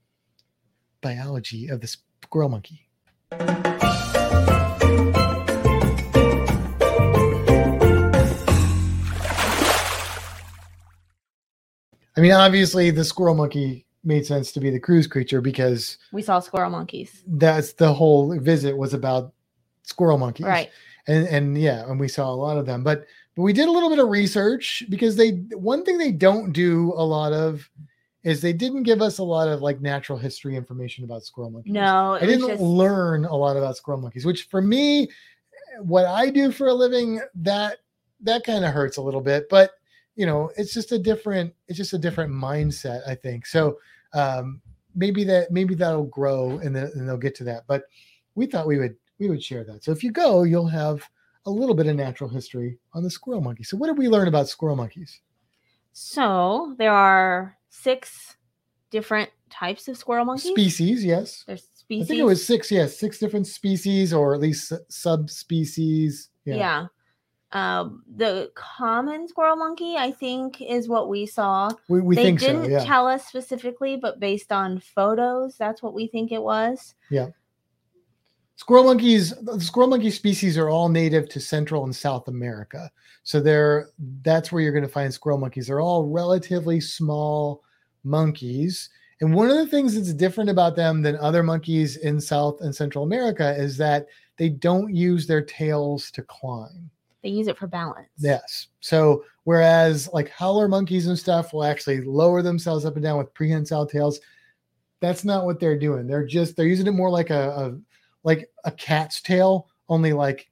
biology 1.02 1.68
of 1.70 1.80
the 1.82 1.88
squirrel 1.88 2.50
monkey. 2.50 2.86
I 12.18 12.22
mean, 12.22 12.34
obviously, 12.34 12.92
the 12.92 13.06
squirrel 13.06 13.36
monkey 13.36 13.86
made 14.10 14.26
sense 14.26 14.52
to 14.52 14.60
be 14.60 14.70
the 14.70 14.80
cruise 14.80 15.08
creature 15.08 15.40
because 15.40 15.98
We 16.12 16.22
saw 16.22 16.40
squirrel 16.42 16.70
monkeys. 16.72 17.24
that's 17.26 17.72
the 17.74 17.94
whole 17.94 18.38
visit 18.40 18.76
was 18.76 18.94
about 18.94 19.32
squirrel 19.84 20.18
monkeys 20.18 20.46
Right. 20.48 20.70
and 21.08 21.26
and 21.28 21.58
yeah 21.58 21.90
and 21.90 21.98
we 22.00 22.10
saw 22.10 22.30
a 22.30 22.36
lot 22.36 22.58
of 22.58 22.66
them 22.66 22.84
but 22.84 23.06
but 23.36 23.44
we 23.44 23.54
did 23.54 23.70
a 23.70 23.72
little 23.72 23.90
bit 23.90 24.00
of 24.00 24.10
research 24.10 24.84
because 24.90 25.16
they 25.16 25.30
one 25.72 25.86
thing 25.86 25.98
they 25.98 26.12
don't 26.12 26.52
do 26.52 26.92
a 26.98 27.06
lot 27.06 27.32
of 27.32 27.70
is 28.24 28.42
they 28.42 28.52
didn't 28.52 28.84
give 28.84 29.02
us 29.02 29.20
a 29.20 29.24
lot 29.24 29.48
of 29.48 29.62
like 29.62 29.80
natural 29.80 30.18
history 30.18 30.56
information 30.58 31.06
about 31.06 31.24
squirrel 31.24 31.50
monkeys 31.52 31.72
No, 31.74 32.16
i 32.16 32.26
didn't 32.26 32.48
just 32.48 32.62
learn 32.62 33.24
a 33.26 33.36
lot 33.36 33.56
about 33.58 33.78
squirrel 33.78 34.02
monkeys 34.02 34.26
which 34.26 34.44
for 34.52 34.62
me 34.62 35.08
what 35.82 36.06
i 36.06 36.30
do 36.30 36.52
for 36.52 36.68
a 36.68 36.74
living 36.74 37.22
that 37.36 37.78
that 38.22 38.44
kind 38.44 38.66
of 38.66 38.74
hurts 38.74 38.98
a 38.98 39.02
little 39.02 39.22
bit, 39.22 39.48
but 39.50 39.72
you 40.18 40.26
know, 40.26 40.52
it's 40.58 40.74
just 40.74 40.92
a 40.92 41.00
different, 41.00 41.54
it's 41.70 41.78
just 41.78 41.94
a 41.94 41.98
different 41.98 42.34
mindset, 42.34 43.00
I 43.08 43.16
think. 43.16 43.46
So 43.46 43.78
um, 44.14 44.62
maybe 44.96 45.24
that 45.24 45.52
maybe 45.52 45.76
that'll 45.76 46.06
grow 46.06 46.60
and 46.60 46.76
then 46.76 46.92
and 46.96 47.08
they'll 47.08 47.18
get 47.18 47.36
to 47.36 47.44
that. 47.46 47.64
But 47.68 47.84
we 48.36 48.46
thought 48.46 48.68
we 48.68 48.78
would 48.78 48.96
we 49.20 49.30
would 49.30 49.44
share 49.44 49.64
that. 49.66 49.84
So 49.84 49.92
if 49.92 50.04
you 50.04 50.12
go, 50.12 50.44
you'll 50.44 50.68
have 50.68 51.04
a 51.46 51.52
little 51.52 51.76
bit 51.76 51.88
of 51.88 51.96
natural 51.96 52.30
history 52.30 52.78
on 52.94 53.04
the 53.04 53.10
squirrel 53.10 53.42
monkey. 53.42 53.64
So 53.64 53.78
what 53.78 53.88
did 53.88 53.98
we 53.98 54.08
learn 54.08 54.28
about 54.28 54.50
squirrel 54.50 54.76
monkeys? 54.76 55.22
So 55.94 56.76
there 56.78 56.94
are 56.94 57.58
six 57.70 58.38
different 58.92 59.30
types 59.50 59.88
of 59.88 59.98
squirrel 59.98 60.26
monkeys. 60.26 60.52
Species, 60.52 61.04
yes. 61.04 61.44
There's 61.48 61.68
species. 61.74 62.06
I 62.06 62.08
think 62.08 62.20
it 62.20 62.26
was 62.26 62.46
six, 62.46 62.72
yes, 62.72 62.98
six 62.98 63.20
different 63.20 63.48
species 63.48 64.14
or 64.14 64.34
at 64.34 64.42
least 64.42 64.72
subspecies. 64.90 66.30
Yeah. 66.46 66.56
yeah. 66.56 66.86
Um, 67.52 68.04
the 68.16 68.52
common 68.54 69.28
squirrel 69.28 69.56
monkey, 69.56 69.96
I 69.98 70.12
think, 70.12 70.62
is 70.62 70.88
what 70.88 71.10
we 71.10 71.26
saw. 71.26 71.72
We, 71.88 72.00
we 72.02 72.16
they 72.16 72.32
didn't 72.32 72.66
so. 72.66 72.70
Yeah. 72.70 72.84
tell 72.84 73.08
us 73.08 73.26
specifically, 73.26 73.96
but 73.96 74.20
based 74.20 74.52
on 74.52 74.80
photos, 74.80 75.58
that's 75.58 75.82
what 75.82 75.96
we 75.96 76.08
think 76.08 76.32
it 76.32 76.42
was. 76.42 76.94
Yeah. 77.10 77.30
Squirrel 78.56 78.84
monkeys, 78.84 79.34
the 79.42 79.60
squirrel 79.60 79.88
monkey 79.88 80.12
species 80.12 80.58
are 80.58 80.70
all 80.70 80.90
native 80.90 81.30
to 81.30 81.40
Central 81.40 81.86
and 81.86 81.96
South 81.96 82.28
America. 82.28 82.92
So 83.24 83.40
they're 83.40 83.90
that's 84.22 84.52
where 84.52 84.62
you're 84.62 84.74
going 84.74 84.84
to 84.84 84.90
find 84.90 85.14
squirrel 85.14 85.38
monkeys. 85.38 85.68
They're 85.68 85.82
all 85.82 86.06
relatively 86.06 86.82
small 86.82 87.64
monkeys. 88.04 88.90
And 89.22 89.34
one 89.34 89.50
of 89.50 89.58
the 89.58 89.68
things 89.68 89.96
that's 89.96 90.14
different 90.14 90.50
about 90.50 90.76
them 90.76 91.02
than 91.02 91.18
other 91.18 91.44
monkeys 91.44 91.98
in 91.98 92.22
South 92.22 92.62
and 92.62 92.76
Central 92.76 93.04
America 93.04 93.56
is 93.58 93.76
that 93.78 94.08
they 94.38 94.50
don't 94.50 94.94
use 94.94 95.26
their 95.26 95.42
tails 95.42 96.12
to 96.12 96.22
climb. 96.24 96.90
They 97.22 97.30
use 97.30 97.48
it 97.48 97.58
for 97.58 97.68
balance. 97.68 98.10
Yes. 98.18 98.68
So 98.80 99.24
whereas 99.44 100.10
like 100.14 100.30
howler 100.30 100.68
monkeys 100.68 101.08
and 101.08 101.20
stuff 101.20 101.54
will 101.54 101.64
actually 101.64 102.02
lower 102.02 102.42
themselves 102.42 102.86
up 102.86 102.96
and 102.96 103.04
down 103.04 103.18
with 103.18 103.34
prehensile 103.34 103.86
tails, 103.86 104.20
that's 105.02 105.26
not 105.26 105.46
what 105.46 105.60
they're 105.60 105.78
doing. 105.78 106.08
They're 106.08 106.26
just 106.26 106.56
they're 106.56 106.66
using 106.68 106.88
it 106.88 106.92
more 106.92 107.10
like 107.10 107.30
a, 107.30 107.50
a 107.50 107.80
like 108.24 108.50
a 108.66 108.72
cat's 108.72 109.22
tail, 109.22 109.68
only 109.88 110.14
like 110.14 110.50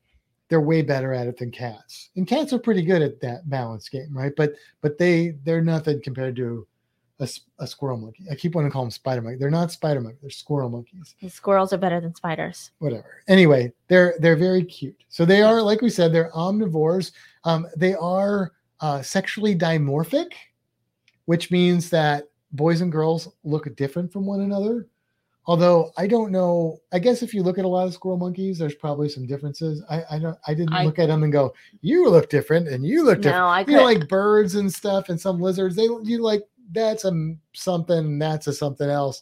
they're 0.50 0.62
way 0.62 0.82
better 0.82 1.14
at 1.14 1.28
it 1.28 1.38
than 1.38 1.52
cats. 1.52 2.10
And 2.16 2.28
cats 2.28 2.54
are 2.54 2.60
pretty 2.60 2.82
good 2.82 3.02
at 3.02 3.20
that 3.22 3.50
balance 3.50 3.90
game, 3.90 4.16
right? 4.16 4.34
But 4.36 4.54
but 4.82 4.98
they 4.98 5.36
they're 5.44 5.62
nothing 5.62 6.02
compared 6.02 6.36
to 6.38 6.68
a, 7.20 7.28
a 7.60 7.66
squirrel 7.68 7.98
monkey. 7.98 8.26
I 8.32 8.36
keep 8.36 8.54
wanting 8.56 8.70
to 8.70 8.74
call 8.74 8.84
them 8.84 8.92
spider 8.92 9.22
monkey. 9.22 9.40
They're 9.40 9.50
not 9.50 9.72
spider 9.72 10.02
monkey. 10.02 10.20
They're 10.22 10.30
squirrel 10.30 10.70
monkeys 10.70 11.16
The 11.22 11.30
squirrels 11.30 11.74
are 11.74 11.78
better 11.78 12.00
than 12.00 12.14
spiders. 12.14 12.72
whatever. 12.80 13.24
Anyway, 13.28 13.74
they're 13.88 14.16
they're 14.20 14.36
very 14.36 14.64
cute. 14.64 15.04
So 15.10 15.26
they 15.26 15.42
are, 15.42 15.62
like 15.62 15.82
we 15.82 15.90
said, 15.90 16.14
they're 16.14 16.32
omnivores. 16.32 17.12
Um, 17.44 17.68
they 17.76 17.96
are 17.96 18.52
uh, 18.82 19.02
sexually 19.02 19.56
dimorphic, 19.56 20.32
which 21.26 21.50
means 21.52 21.90
that 21.90 22.26
boys 22.52 22.82
and 22.82 22.92
girls 22.92 23.30
look 23.44 23.74
different 23.76 24.12
from 24.14 24.26
one 24.26 24.42
another. 24.42 24.88
Although 25.48 25.92
I 25.98 26.08
don't 26.08 26.32
know, 26.32 26.82
I 26.92 27.00
guess 27.00 27.24
if 27.24 27.34
you 27.34 27.42
look 27.42 27.58
at 27.58 27.64
a 27.64 27.68
lot 27.70 27.88
of 27.88 27.94
squirrel 27.94 28.18
monkeys, 28.18 28.60
there's 28.60 28.76
probably 28.76 29.08
some 29.08 29.26
differences. 29.26 29.82
I 29.90 30.04
I 30.12 30.20
don't 30.20 30.38
I 30.46 30.54
didn't 30.54 30.74
I- 30.74 30.84
look 30.84 31.00
at 31.00 31.08
them 31.08 31.24
and 31.24 31.32
go, 31.32 31.54
you 31.82 32.10
look 32.10 32.30
different 32.30 32.68
and 32.68 32.86
you 32.86 33.04
look 33.06 33.22
different. 33.22 33.38
No, 33.44 33.48
I 33.48 33.62
You 33.62 33.78
know, 33.78 33.84
like 33.86 34.08
birds 34.10 34.56
and 34.56 34.72
stuff, 34.72 35.08
and 35.10 35.20
some 35.20 35.40
lizards. 35.40 35.76
They 35.78 35.84
you 35.86 36.20
like 36.22 36.44
that's 36.72 37.06
a 37.06 37.36
something, 37.54 38.20
that's 38.20 38.48
a 38.48 38.54
something 38.54 38.90
else. 38.90 39.22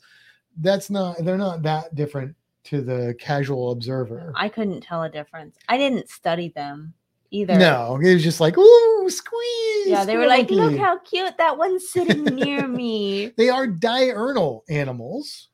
That's 0.58 0.90
not. 0.90 1.18
They're 1.24 1.38
not 1.38 1.64
that 1.64 1.96
different 1.96 2.36
to 2.66 2.82
the 2.82 3.16
casual 3.20 3.72
observer. 3.72 4.34
I 4.36 4.50
couldn't 4.50 4.82
tell 4.82 5.04
a 5.04 5.10
difference. 5.10 5.58
I 5.70 5.78
didn't 5.78 6.10
study 6.10 6.50
them 6.50 6.94
either. 7.32 7.58
No, 7.58 8.00
it 8.02 8.14
was 8.14 8.24
just 8.24 8.40
like, 8.40 8.58
ooh, 8.58 9.10
squeeze. 9.10 9.88
Yeah, 9.88 10.06
they 10.06 10.18
were 10.18 10.28
like, 10.28 10.50
look 10.50 10.78
how 10.78 10.98
cute 11.00 11.38
that 11.38 11.58
one's 11.58 11.90
sitting 11.90 12.24
near 12.24 12.68
me. 12.68 13.34
They 13.38 13.50
are 13.50 13.68
diurnal 13.68 14.64
animals, 14.70 15.50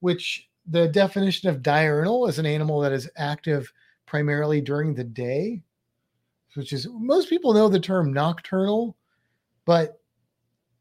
which 0.00 0.48
the 0.66 0.88
definition 0.88 1.48
of 1.48 1.62
diurnal 1.62 2.26
is 2.26 2.38
an 2.38 2.46
animal 2.46 2.80
that 2.80 2.92
is 2.92 3.08
active 3.16 3.72
primarily 4.06 4.60
during 4.60 4.94
the 4.94 5.04
day, 5.04 5.62
which 6.54 6.72
is 6.72 6.88
most 6.92 7.28
people 7.28 7.54
know 7.54 7.68
the 7.68 7.78
term 7.78 8.12
nocturnal, 8.12 8.96
but 9.64 10.00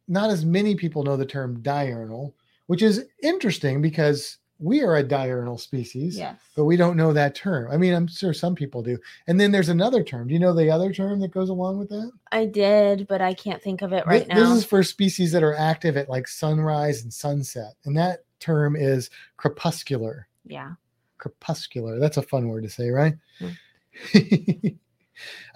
not 0.07 0.29
as 0.29 0.45
many 0.45 0.75
people 0.75 1.03
know 1.03 1.17
the 1.17 1.25
term 1.25 1.61
diurnal, 1.61 2.35
which 2.67 2.81
is 2.81 3.05
interesting 3.23 3.81
because 3.81 4.37
we 4.59 4.81
are 4.81 4.95
a 4.95 5.03
diurnal 5.03 5.57
species. 5.57 6.17
Yes. 6.17 6.39
But 6.55 6.63
we 6.65 6.77
don't 6.77 6.95
know 6.95 7.11
that 7.11 7.35
term. 7.35 7.69
I 7.71 7.77
mean, 7.77 7.93
I'm 7.93 8.07
sure 8.07 8.33
some 8.33 8.55
people 8.55 8.81
do. 8.81 8.97
And 9.27 9.39
then 9.39 9.51
there's 9.51 9.69
another 9.69 10.03
term. 10.03 10.27
Do 10.27 10.33
you 10.33 10.39
know 10.39 10.53
the 10.53 10.69
other 10.69 10.93
term 10.93 11.19
that 11.19 11.31
goes 11.31 11.49
along 11.49 11.77
with 11.77 11.89
that? 11.89 12.11
I 12.31 12.45
did, 12.45 13.07
but 13.07 13.21
I 13.21 13.33
can't 13.33 13.61
think 13.61 13.81
of 13.81 13.91
it 13.91 14.05
right 14.07 14.21
This 14.21 14.27
now. 14.29 14.35
This 14.35 14.59
is 14.59 14.65
for 14.65 14.81
species 14.83 15.31
that 15.33 15.43
are 15.43 15.55
active 15.55 15.97
at 15.97 16.09
like 16.09 16.27
sunrise 16.27 17.03
and 17.03 17.13
sunset. 17.13 17.73
And 17.83 17.97
that 17.97 18.23
term 18.39 18.75
is 18.75 19.09
crepuscular. 19.37 20.27
yeah. 20.45 20.73
Crepuscular. 21.17 21.97
That's 21.97 22.17
a 22.17 22.21
fun 22.21 22.47
word 22.49 22.63
to 22.63 22.69
say, 22.69 22.89
right? 22.89 23.15
Hmm. 23.39 24.67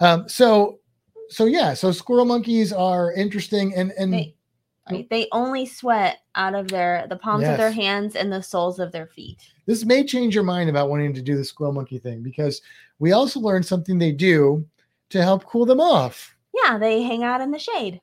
um, 0.00 0.28
so 0.28 0.80
so 1.28 1.44
yeah, 1.44 1.74
so 1.74 1.92
squirrel 1.92 2.24
monkeys 2.24 2.72
are 2.72 3.12
interesting 3.12 3.74
and 3.74 3.92
and 3.96 4.12
They, 4.12 4.34
they 4.88 5.28
only 5.32 5.66
sweat 5.66 6.18
out 6.34 6.54
of 6.54 6.68
their 6.68 7.06
the 7.08 7.16
palms 7.16 7.46
of 7.46 7.56
their 7.56 7.70
hands 7.70 8.16
and 8.16 8.32
the 8.32 8.42
soles 8.42 8.78
of 8.78 8.92
their 8.92 9.06
feet. 9.06 9.38
this 9.66 9.84
may 9.84 10.04
change 10.04 10.34
your 10.34 10.44
mind 10.44 10.68
about 10.70 10.90
wanting 10.90 11.14
to 11.14 11.22
do 11.22 11.36
the 11.36 11.44
squirrel 11.44 11.72
monkey 11.72 11.98
thing 11.98 12.22
because 12.22 12.62
we 12.98 13.12
also 13.12 13.40
learned 13.40 13.64
something 13.64 13.98
they 13.98 14.12
do 14.12 14.64
to 15.10 15.22
help 15.22 15.44
cool 15.44 15.66
them 15.66 15.80
off. 15.80 16.34
Yeah, 16.54 16.78
they 16.78 17.02
hang 17.02 17.24
out 17.24 17.40
in 17.40 17.50
the 17.50 17.58
shade. 17.58 18.00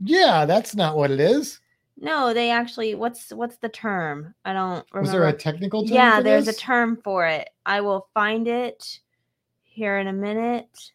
Yeah, 0.00 0.46
that's 0.46 0.74
not 0.74 0.96
what 0.96 1.10
it 1.10 1.20
is. 1.20 1.60
No, 1.98 2.32
they 2.32 2.50
actually 2.50 2.94
what's 2.94 3.30
what's 3.30 3.58
the 3.58 3.68
term? 3.68 4.34
I 4.44 4.54
don't 4.54 4.86
remember. 4.92 5.00
Was 5.00 5.12
there 5.12 5.28
a 5.28 5.32
technical 5.32 5.86
term? 5.86 5.94
yeah, 5.94 6.20
there's 6.20 6.46
this? 6.46 6.56
a 6.56 6.58
term 6.58 6.98
for 7.04 7.26
it. 7.26 7.50
I 7.66 7.82
will 7.82 8.08
find 8.14 8.48
it 8.48 9.00
here 9.64 9.98
in 9.98 10.06
a 10.06 10.12
minute. 10.12 10.92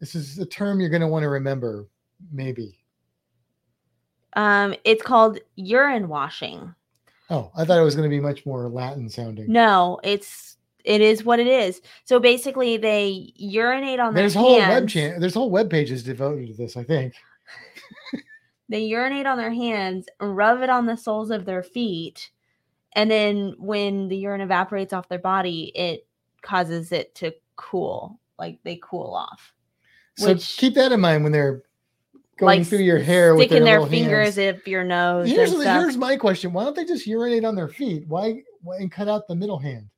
This 0.00 0.14
is 0.14 0.38
a 0.38 0.46
term 0.46 0.80
you're 0.80 0.90
going 0.90 1.02
to 1.02 1.08
want 1.08 1.22
to 1.22 1.28
remember, 1.28 1.86
maybe. 2.32 2.79
Um, 4.34 4.74
it's 4.84 5.02
called 5.02 5.38
urine 5.56 6.08
washing. 6.08 6.74
Oh, 7.28 7.50
I 7.56 7.64
thought 7.64 7.78
it 7.78 7.84
was 7.84 7.94
going 7.94 8.08
to 8.10 8.14
be 8.14 8.20
much 8.20 8.44
more 8.44 8.68
Latin 8.68 9.08
sounding. 9.08 9.50
No, 9.50 10.00
it's 10.02 10.56
it 10.84 11.00
is 11.00 11.24
what 11.24 11.38
it 11.38 11.46
is. 11.46 11.80
So 12.04 12.18
basically, 12.18 12.76
they 12.76 13.32
urinate 13.36 14.00
on 14.00 14.14
there's 14.14 14.34
their 14.34 14.42
whole 14.42 14.60
hands. 14.60 14.94
web 14.94 15.20
There's 15.20 15.34
whole 15.34 15.50
web 15.50 15.70
pages 15.70 16.02
devoted 16.02 16.48
to 16.48 16.54
this. 16.54 16.76
I 16.76 16.84
think. 16.84 17.14
They 18.70 18.84
urinate 18.84 19.26
on 19.26 19.36
their 19.36 19.52
hands, 19.52 20.06
rub 20.20 20.62
it 20.62 20.70
on 20.70 20.86
the 20.86 20.96
soles 20.96 21.32
of 21.32 21.44
their 21.44 21.64
feet, 21.64 22.30
and 22.92 23.10
then 23.10 23.56
when 23.58 24.06
the 24.06 24.16
urine 24.16 24.40
evaporates 24.40 24.92
off 24.92 25.08
their 25.08 25.18
body, 25.18 25.72
it 25.74 26.06
causes 26.40 26.92
it 26.92 27.12
to 27.16 27.34
cool. 27.56 28.20
Like 28.38 28.60
they 28.62 28.78
cool 28.80 29.12
off. 29.12 29.52
So 30.16 30.28
Which- 30.28 30.56
keep 30.56 30.74
that 30.74 30.92
in 30.92 31.00
mind 31.00 31.24
when 31.24 31.32
they're 31.32 31.64
going 32.40 32.60
like 32.60 32.68
through 32.68 32.78
your 32.78 32.98
s- 32.98 33.06
hair 33.06 33.34
with 33.34 33.46
sticking 33.48 33.64
their, 33.64 33.80
their, 33.80 33.88
fingers 33.88 34.36
hands. 34.36 34.58
up 34.58 34.66
your 34.66 34.82
nose. 34.84 35.28
Here's, 35.28 35.50
and 35.52 35.60
the- 35.60 35.64
stuff. 35.64 35.80
here's 35.82 35.96
my 35.96 36.16
question: 36.16 36.52
Why 36.52 36.64
don't 36.64 36.74
they 36.74 36.84
just 36.84 37.06
urinate 37.06 37.44
on 37.44 37.54
their 37.54 37.68
feet? 37.68 38.04
Why, 38.08 38.42
why 38.62 38.76
and 38.78 38.90
cut 38.90 39.08
out 39.08 39.28
the 39.28 39.34
middle 39.36 39.58
hand? 39.58 39.88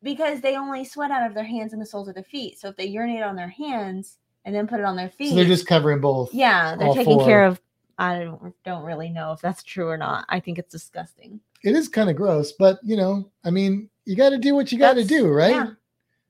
because 0.00 0.40
they 0.40 0.56
only 0.56 0.84
sweat 0.84 1.10
out 1.10 1.26
of 1.26 1.34
their 1.34 1.42
hands 1.42 1.72
and 1.72 1.82
the 1.82 1.86
soles 1.86 2.06
of 2.06 2.14
their 2.14 2.22
feet. 2.22 2.56
So 2.56 2.68
if 2.68 2.76
they 2.76 2.84
urinate 2.86 3.24
on 3.24 3.34
their 3.34 3.48
hands 3.48 4.18
and 4.44 4.54
then 4.54 4.68
put 4.68 4.78
it 4.78 4.84
on 4.86 4.94
their 4.94 5.10
feet, 5.10 5.30
So 5.30 5.34
they're 5.34 5.44
just 5.44 5.66
covering 5.66 6.00
both. 6.00 6.32
yeah, 6.32 6.76
they're 6.76 6.94
taking 6.94 7.18
four. 7.18 7.26
care 7.26 7.44
of. 7.44 7.60
I 7.98 8.20
don't 8.20 8.54
don't 8.64 8.84
really 8.84 9.08
know 9.10 9.32
if 9.32 9.40
that's 9.40 9.64
true 9.64 9.88
or 9.88 9.96
not. 9.96 10.24
I 10.28 10.38
think 10.38 10.56
it's 10.60 10.70
disgusting. 10.70 11.40
It 11.64 11.74
is 11.74 11.88
kind 11.88 12.08
of 12.08 12.14
gross, 12.14 12.52
but 12.52 12.78
you 12.84 12.96
know, 12.96 13.28
I 13.44 13.50
mean, 13.50 13.90
you 14.04 14.14
got 14.14 14.30
to 14.30 14.38
do 14.38 14.54
what 14.54 14.70
you 14.70 14.78
got 14.78 14.94
to 14.94 15.04
do, 15.04 15.26
right? 15.28 15.50
yeah. 15.56 15.70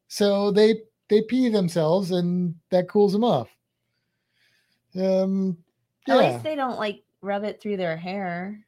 So 0.08 0.50
they 0.50 0.80
they 1.10 1.20
pee 1.22 1.50
themselves, 1.50 2.10
and 2.10 2.54
that 2.70 2.88
cools 2.88 3.12
them 3.12 3.22
off. 3.24 3.48
Um, 4.96 5.58
At 6.08 6.18
least 6.18 6.44
they 6.44 6.56
don't 6.56 6.78
like 6.78 7.02
rub 7.20 7.44
it 7.44 7.60
through 7.60 7.76
their 7.76 7.96
hair. 7.96 8.64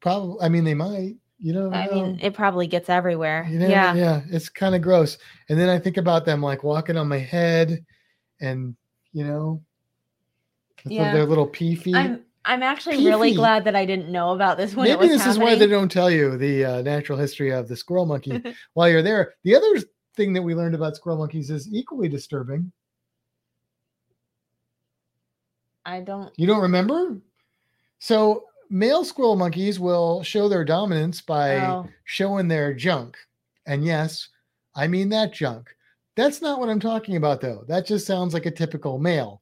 probably. 0.00 0.36
I 0.40 0.48
mean, 0.48 0.64
they 0.64 0.74
might. 0.74 1.16
You 1.38 1.52
know. 1.54 1.72
I 1.72 1.88
mean, 1.88 2.20
it 2.22 2.34
probably 2.34 2.68
gets 2.68 2.88
everywhere. 2.88 3.46
You 3.50 3.58
know, 3.58 3.68
yeah. 3.68 3.94
yeah, 3.94 4.20
it's 4.30 4.48
kind 4.48 4.74
of 4.76 4.82
gross. 4.82 5.18
And 5.48 5.58
then 5.58 5.68
I 5.68 5.78
think 5.78 5.96
about 5.96 6.24
them 6.24 6.40
like 6.40 6.62
walking 6.62 6.96
on 6.96 7.08
my 7.08 7.18
head, 7.18 7.84
and 8.40 8.76
you 9.12 9.24
know, 9.24 9.62
Yeah. 10.84 11.12
their 11.12 11.26
little 11.26 11.46
pee 11.46 11.74
feet. 11.74 11.96
I'm 11.96 12.24
I'm 12.44 12.62
actually 12.62 12.96
Pea 12.96 13.08
really 13.08 13.34
glad 13.34 13.64
that 13.64 13.76
I 13.76 13.84
didn't 13.86 14.10
know 14.10 14.30
about 14.30 14.56
this 14.56 14.74
when 14.74 14.86
it 14.86 14.98
Maybe 14.98 15.08
this 15.08 15.26
is 15.26 15.38
why 15.38 15.54
they 15.54 15.66
don't 15.66 15.90
tell 15.90 16.10
you 16.10 16.36
the 16.36 16.64
uh, 16.64 16.82
natural 16.82 17.18
history 17.18 17.50
of 17.50 17.68
the 17.68 17.76
squirrel 17.76 18.06
monkey 18.06 18.42
while 18.74 18.88
you're 18.88 19.02
there. 19.02 19.34
The 19.44 19.54
other 19.54 19.80
thing 20.16 20.32
that 20.32 20.42
we 20.42 20.54
learned 20.54 20.74
about 20.74 20.96
squirrel 20.96 21.18
monkeys 21.18 21.50
is 21.50 21.72
equally 21.72 22.08
disturbing. 22.08 22.72
I 25.84 26.00
don't. 26.00 26.32
You 26.36 26.46
don't 26.46 26.62
remember? 26.62 27.18
So 27.98 28.44
male 28.70 29.04
squirrel 29.04 29.36
monkeys 29.36 29.78
will 29.78 30.22
show 30.22 30.48
their 30.48 30.64
dominance 30.64 31.20
by 31.20 31.56
Oh, 31.58 31.88
showing 32.04 32.48
their 32.48 32.72
junk. 32.74 33.16
And 33.66 33.84
yes, 33.84 34.28
I 34.74 34.86
mean 34.88 35.08
that 35.10 35.32
junk. 35.32 35.74
That's 36.16 36.42
not 36.42 36.58
what 36.58 36.68
I'm 36.68 36.80
talking 36.80 37.16
about, 37.16 37.40
though. 37.40 37.64
That 37.68 37.86
just 37.86 38.06
sounds 38.06 38.34
like 38.34 38.46
a 38.46 38.50
typical 38.50 38.98
male. 38.98 39.40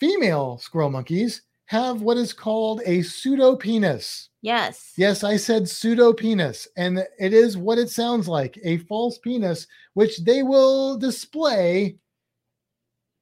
Female 0.00 0.58
squirrel 0.58 0.90
monkeys 0.90 1.42
have 1.66 2.00
what 2.02 2.16
is 2.16 2.32
called 2.32 2.80
a 2.86 2.98
pseudopenis. 3.00 4.28
Yes. 4.40 4.92
Yes, 4.96 5.22
I 5.22 5.36
said 5.36 5.64
pseudopenis, 5.64 6.66
and 6.76 6.98
it 7.18 7.32
is 7.32 7.56
what 7.56 7.78
it 7.78 7.90
sounds 7.90 8.26
like 8.28 8.58
a 8.64 8.78
false 8.78 9.18
penis, 9.18 9.66
which 9.94 10.18
they 10.18 10.42
will 10.42 10.96
display 10.96 11.96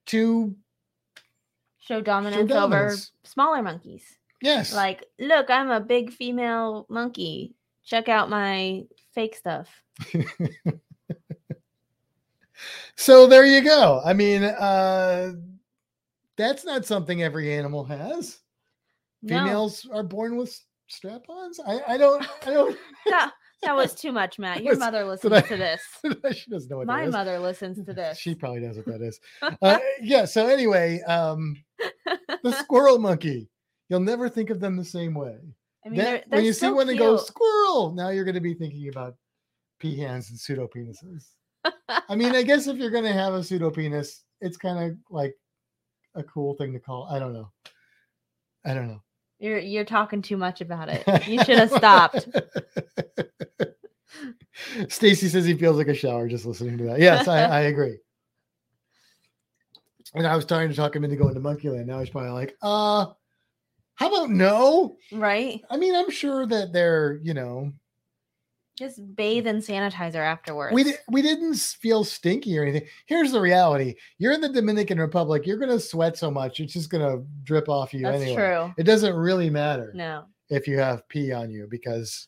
to, 0.07 0.55
Show 1.87 2.01
dominance, 2.01 2.41
over 2.51 2.53
dominance. 2.53 3.11
smaller 3.23 3.61
monkeys. 3.63 4.03
yes, 4.41 4.73
Like, 4.73 5.05
look, 5.19 5.49
I'm 5.49 5.69
a 5.71 5.79
big 5.79 6.11
female 6.11 6.85
monkey. 6.89 7.55
Check 7.85 8.09
out 8.09 8.29
my 8.29 8.83
fake 9.13 9.35
stuff. 9.35 9.69
so 12.95 13.27
there 13.27 13.45
you 13.45 13.61
go. 13.63 14.01
I 14.03 14.13
mean, 14.13 14.43
uh, 14.43 15.33
that's 16.35 16.65
not 16.65 16.85
something 16.85 17.21
every 17.23 17.53
animal 17.53 17.83
has. 17.85 18.39
No, 19.21 19.39
Females 19.39 19.87
are 19.93 20.03
born 20.03 20.35
with 20.37 20.57
strap-ons. 20.87 21.59
I, 21.65 21.79
I 21.87 21.97
don't, 21.97 22.23
I 22.45 22.51
don't. 22.53 22.77
that, 23.07 23.31
that 23.63 23.75
was 23.75 23.93
too 23.95 24.11
much, 24.11 24.37
Matt. 24.39 24.63
Your 24.63 24.73
Was- 24.73 24.79
mother 24.79 25.03
listens 25.05 25.33
I- 25.33 25.41
to 25.41 25.57
this. 25.57 25.81
she 26.37 26.49
doesn't 26.49 26.69
know 26.69 26.77
what 26.77 26.87
My 26.87 27.01
that 27.01 27.07
is. 27.07 27.13
mother 27.13 27.39
listens 27.39 27.83
to 27.85 27.93
this. 27.93 28.17
She 28.17 28.35
probably 28.35 28.59
knows 28.61 28.77
what 28.77 28.85
that 28.87 29.01
is. 29.01 29.19
Uh, 29.61 29.79
yeah. 30.01 30.25
So 30.25 30.47
anyway, 30.47 31.01
um, 31.01 31.55
the 32.43 32.51
squirrel 32.53 32.99
monkey. 32.99 33.49
You'll 33.89 33.99
never 34.01 34.27
think 34.29 34.49
of 34.49 34.59
them 34.59 34.75
the 34.75 34.83
same 34.85 35.13
way. 35.13 35.37
I 35.85 35.89
mean, 35.89 35.99
That- 35.99 36.03
they're, 36.03 36.23
they're 36.29 36.37
when 36.39 36.45
you 36.45 36.53
see 36.53 36.69
one 36.69 36.89
and 36.89 36.97
go 36.97 37.17
squirrel, 37.17 37.93
now 37.93 38.09
you're 38.09 38.25
going 38.25 38.35
to 38.35 38.41
be 38.41 38.53
thinking 38.53 38.89
about 38.89 39.15
peahens 39.81 40.29
and 40.29 40.39
pseudo 40.39 40.67
penises. 40.67 41.23
I 42.09 42.15
mean, 42.15 42.35
I 42.35 42.43
guess 42.43 42.67
if 42.67 42.77
you're 42.77 42.91
going 42.91 43.03
to 43.03 43.13
have 43.13 43.33
a 43.33 43.43
pseudo 43.43 43.69
penis, 43.71 44.23
it's 44.41 44.57
kind 44.57 44.91
of 44.91 44.97
like 45.09 45.35
a 46.15 46.23
cool 46.23 46.55
thing 46.55 46.73
to 46.73 46.79
call. 46.79 47.07
I 47.11 47.19
don't 47.19 47.33
know. 47.33 47.51
I 48.65 48.73
don't 48.73 48.87
know. 48.87 49.01
You're 49.39 49.59
you're 49.59 49.85
talking 49.85 50.21
too 50.21 50.35
much 50.37 50.61
about 50.61 50.89
it. 50.89 51.27
You 51.27 51.43
should 51.43 51.59
have 51.59 51.71
stopped. 51.71 52.27
Stacy 54.89 55.29
says 55.29 55.45
he 55.45 55.53
feels 55.53 55.77
like 55.77 55.87
a 55.87 55.93
shower 55.93 56.27
just 56.27 56.45
listening 56.45 56.77
to 56.79 56.83
that. 56.85 56.99
Yes, 56.99 57.27
I, 57.27 57.41
I 57.43 57.59
agree. 57.61 57.99
And 60.15 60.25
I 60.27 60.35
was 60.35 60.45
trying 60.45 60.69
to 60.69 60.75
talk 60.75 60.95
him 60.95 61.03
into 61.03 61.15
going 61.15 61.33
to 61.33 61.39
Monkeyland. 61.39 61.85
Now 61.85 61.99
he's 61.99 62.09
probably 62.09 62.29
like, 62.31 62.55
uh, 62.61 63.07
how 63.95 64.07
about 64.07 64.29
no? 64.29 64.95
Right? 65.11 65.61
I 65.69 65.77
mean, 65.77 65.95
I'm 65.95 66.09
sure 66.11 66.45
that 66.45 66.71
they're, 66.73 67.19
you 67.23 67.33
know, 67.33 67.71
Just 68.77 68.99
bathe 69.15 69.47
in 69.47 69.57
sanitizer 69.57 70.15
afterwards. 70.23 70.73
we 70.73 70.83
di- 70.83 70.93
we 71.09 71.21
didn't 71.23 71.55
feel 71.55 72.03
stinky 72.03 72.57
or 72.57 72.63
anything. 72.63 72.87
Here's 73.07 73.31
the 73.31 73.41
reality: 73.41 73.95
you're 74.19 74.33
in 74.33 74.41
the 74.41 74.49
Dominican 74.49 74.99
Republic. 74.99 75.45
You're 75.47 75.57
gonna 75.57 75.79
sweat 75.79 76.15
so 76.17 76.29
much, 76.29 76.59
it's 76.59 76.73
just 76.73 76.89
gonna 76.91 77.23
drip 77.43 77.69
off 77.69 77.91
you 77.93 78.03
That's 78.03 78.21
anyway. 78.21 78.35
true. 78.35 78.73
It 78.77 78.83
doesn't 78.83 79.15
really 79.15 79.49
matter 79.49 79.91
No. 79.95 80.25
if 80.49 80.67
you 80.67 80.77
have 80.77 81.07
pee 81.09 81.31
on 81.31 81.49
you 81.49 81.67
because 81.69 82.27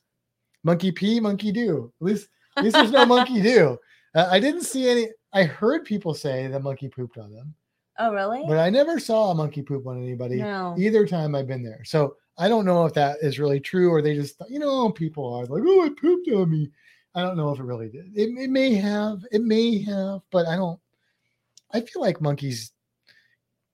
monkey 0.64 0.92
pee, 0.92 1.20
monkey 1.20 1.52
do. 1.52 1.94
At 2.02 2.06
least, 2.08 2.28
at 2.58 2.64
least 2.64 2.76
there's 2.78 2.92
no 2.92 3.06
monkey 3.06 3.42
do. 3.54 3.78
Uh, 4.16 4.28
I 4.32 4.40
didn't 4.40 4.64
see 4.64 4.90
any. 4.90 5.10
I 5.34 5.44
heard 5.44 5.86
people 5.86 6.16
say 6.16 6.48
the 6.48 6.60
monkey 6.60 6.90
pooped 6.90 7.20
on 7.20 7.32
them, 7.32 7.54
Oh, 8.00 8.14
really? 8.14 8.44
but 8.48 8.58
I 8.58 8.70
never 8.70 9.00
saw 9.00 9.32
a 9.32 9.36
monkey 9.36 9.62
poop 9.62 9.86
on 9.86 10.02
anybody 10.02 10.38
no. 10.38 10.74
either 10.78 11.06
time 11.06 11.36
I've 11.36 11.48
been 11.48 11.64
there. 11.64 11.84
So 11.84 12.16
I 12.38 12.48
don't 12.48 12.66
know 12.66 12.86
if 12.86 12.94
that 12.94 13.18
is 13.22 13.40
really 13.40 13.60
true 13.60 13.92
or 13.92 14.02
they 14.02 14.16
just, 14.16 14.42
you 14.50 14.60
know, 14.60 14.90
people 14.90 15.34
are 15.34 15.46
like, 15.46 15.64
oh, 15.66 15.86
it 15.86 15.98
pooped 16.00 16.30
on 16.30 16.50
me. 16.50 16.70
I 17.14 17.22
don't 17.22 17.36
know 17.36 17.50
if 17.52 17.60
it 17.60 17.64
really 17.64 17.90
did. 17.90 18.12
It, 18.16 18.30
it 18.38 18.50
may 18.50 18.74
have, 18.76 19.20
it 19.32 19.42
may 19.44 19.82
have, 19.84 20.22
but 20.32 20.48
I 20.48 20.56
don't. 20.56 20.80
I 21.74 21.82
feel 21.82 22.02
like 22.02 22.22
monkeys 22.22 22.72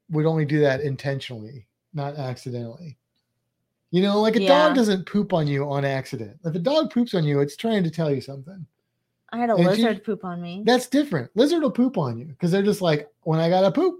would 0.10 0.26
only 0.26 0.46
do 0.46 0.60
that 0.62 0.82
intentionally, 0.82 1.68
not 1.94 2.16
accidentally. 2.16 2.98
You 3.92 4.02
know, 4.02 4.20
like 4.22 4.36
a 4.36 4.42
Yeah. 4.42 4.48
dog 4.50 4.76
doesn't 4.76 5.06
poop 5.06 5.32
on 5.34 5.48
you 5.48 5.70
on 5.70 5.86
accident. 5.86 6.38
If 6.44 6.56
a 6.56 6.60
dog 6.60 6.92
poops 6.92 7.14
on 7.14 7.24
you, 7.24 7.40
it's 7.42 7.56
trying 7.56 7.84
to 7.84 7.92
tell 7.92 8.14
you 8.14 8.22
something. 8.22 8.66
I 9.32 9.38
had 9.38 9.50
a 9.50 9.54
And 9.56 9.64
you- 9.64 9.70
lizard 9.70 10.04
poop 10.04 10.26
on 10.26 10.42
me. 10.42 10.64
That's 10.66 10.88
different. 10.88 11.30
Lizard 11.36 11.62
will 11.62 11.72
poop 11.72 11.98
on 11.98 12.18
you 12.18 12.26
because 12.26 12.52
they're 12.52 12.64
just 12.64 12.82
like, 12.82 13.10
when 13.22 13.40
I 13.40 13.50
gotta 13.50 13.72
poop, 13.72 14.00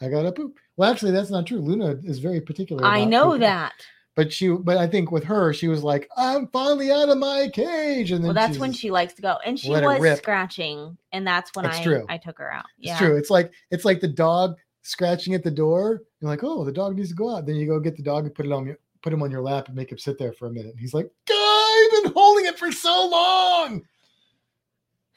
I 0.00 0.08
gotta 0.08 0.32
poop. 0.32 0.58
Well, 0.76 0.90
actually, 0.90 1.12
that's 1.12 1.30
not 1.30 1.46
true. 1.46 1.58
Luna 1.58 1.96
is 2.04 2.18
very 2.18 2.40
particular. 2.40 2.84
I 2.84 3.04
know 3.04 3.26
pooping. 3.26 3.40
that. 3.40 3.72
But 4.16 4.32
she, 4.32 4.48
but 4.48 4.76
I 4.76 4.86
think 4.86 5.12
with 5.12 5.24
her, 5.24 5.52
she 5.52 5.68
was 5.68 5.82
like, 5.82 6.08
"I'm 6.16 6.48
finally 6.48 6.90
out 6.90 7.08
of 7.08 7.18
my 7.18 7.48
cage," 7.52 8.10
and 8.10 8.22
then 8.22 8.28
Well, 8.28 8.34
that's 8.34 8.58
when 8.58 8.72
she 8.72 8.90
likes 8.90 9.14
to 9.14 9.22
go, 9.22 9.36
and 9.44 9.58
she 9.58 9.70
was 9.70 10.18
scratching, 10.18 10.96
and 11.12 11.26
that's 11.26 11.54
when 11.54 11.64
That's 11.64 11.78
I 11.78 11.82
true. 11.82 12.06
I 12.08 12.18
took 12.18 12.38
her 12.38 12.52
out. 12.52 12.66
Yeah. 12.78 12.92
It's 12.92 13.00
true. 13.00 13.16
It's 13.16 13.30
like 13.30 13.52
it's 13.70 13.84
like 13.84 14.00
the 14.00 14.08
dog 14.08 14.56
scratching 14.82 15.34
at 15.34 15.44
the 15.44 15.50
door. 15.50 16.02
You're 16.20 16.30
like, 16.30 16.42
"Oh, 16.42 16.64
the 16.64 16.72
dog 16.72 16.96
needs 16.96 17.10
to 17.10 17.14
go 17.14 17.34
out." 17.34 17.46
Then 17.46 17.56
you 17.56 17.66
go 17.66 17.78
get 17.78 17.96
the 17.96 18.02
dog 18.02 18.24
and 18.24 18.34
put 18.34 18.46
it 18.46 18.52
on 18.52 18.66
your 18.66 18.78
put 19.02 19.12
him 19.12 19.22
on 19.22 19.30
your 19.30 19.42
lap 19.42 19.68
and 19.68 19.76
make 19.76 19.92
him 19.92 19.98
sit 19.98 20.18
there 20.18 20.32
for 20.32 20.48
a 20.48 20.50
minute. 20.50 20.72
And 20.72 20.80
he's 20.80 20.92
like, 20.92 21.08
"God, 21.26 21.36
"I've 21.36 22.02
been 22.02 22.12
holding 22.12 22.46
it 22.46 22.58
for 22.58 22.72
so 22.72 23.08
long." 23.08 23.82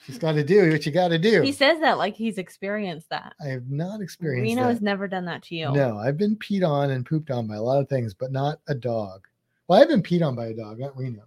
She's 0.05 0.17
got 0.17 0.33
to 0.33 0.43
do 0.43 0.69
what 0.71 0.85
you 0.85 0.91
got 0.91 1.09
to 1.09 1.17
do. 1.17 1.41
He 1.41 1.53
says 1.53 1.79
that 1.79 1.97
like 1.97 2.15
he's 2.15 2.37
experienced 2.37 3.09
that. 3.09 3.33
I 3.43 3.49
have 3.49 3.69
not 3.69 4.01
experienced 4.01 4.43
Reno 4.43 4.63
that. 4.63 4.69
has 4.69 4.81
never 4.81 5.07
done 5.07 5.25
that 5.25 5.43
to 5.43 5.55
you. 5.55 5.71
No, 5.71 5.97
I've 5.97 6.17
been 6.17 6.35
peed 6.35 6.67
on 6.67 6.91
and 6.91 7.05
pooped 7.05 7.31
on 7.31 7.47
by 7.47 7.55
a 7.55 7.61
lot 7.61 7.79
of 7.79 7.87
things, 7.87 8.13
but 8.13 8.31
not 8.31 8.59
a 8.67 8.75
dog. 8.75 9.25
Well, 9.67 9.81
I've 9.81 9.87
been 9.87 10.03
peed 10.03 10.25
on 10.25 10.35
by 10.35 10.47
a 10.47 10.53
dog, 10.53 10.79
not 10.79 10.97
Reno. 10.97 11.23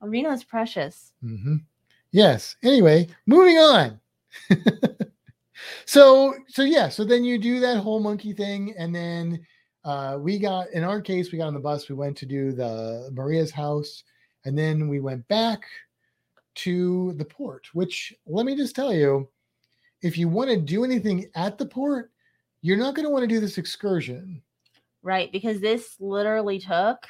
Reno's 0.00 0.44
precious. 0.44 1.12
Mm-hmm. 1.24 1.56
Yes. 2.12 2.56
Anyway, 2.62 3.08
moving 3.26 3.56
on. 3.56 4.00
so, 5.84 6.34
so 6.46 6.62
yeah. 6.62 6.88
So 6.88 7.04
then 7.04 7.24
you 7.24 7.36
do 7.36 7.58
that 7.60 7.78
whole 7.78 7.98
monkey 7.98 8.32
thing, 8.32 8.74
and 8.78 8.94
then 8.94 9.44
uh, 9.84 10.18
we 10.20 10.38
got 10.38 10.70
in 10.70 10.84
our 10.84 11.00
case, 11.00 11.32
we 11.32 11.38
got 11.38 11.48
on 11.48 11.54
the 11.54 11.60
bus. 11.60 11.88
We 11.88 11.96
went 11.96 12.16
to 12.18 12.26
do 12.26 12.52
the 12.52 13.10
Maria's 13.12 13.50
house, 13.50 14.04
and 14.44 14.56
then 14.56 14.88
we 14.88 15.00
went 15.00 15.26
back 15.26 15.64
to 16.58 17.12
the 17.14 17.24
port. 17.24 17.68
Which 17.72 18.12
let 18.26 18.46
me 18.46 18.56
just 18.56 18.74
tell 18.74 18.92
you, 18.92 19.28
if 20.02 20.16
you 20.18 20.28
want 20.28 20.50
to 20.50 20.56
do 20.56 20.84
anything 20.84 21.26
at 21.34 21.58
the 21.58 21.66
port, 21.66 22.10
you're 22.62 22.76
not 22.76 22.94
going 22.94 23.04
to 23.04 23.10
want 23.10 23.22
to 23.22 23.28
do 23.28 23.40
this 23.40 23.58
excursion. 23.58 24.42
Right, 25.02 25.30
because 25.30 25.60
this 25.60 25.96
literally 26.00 26.58
took 26.58 27.06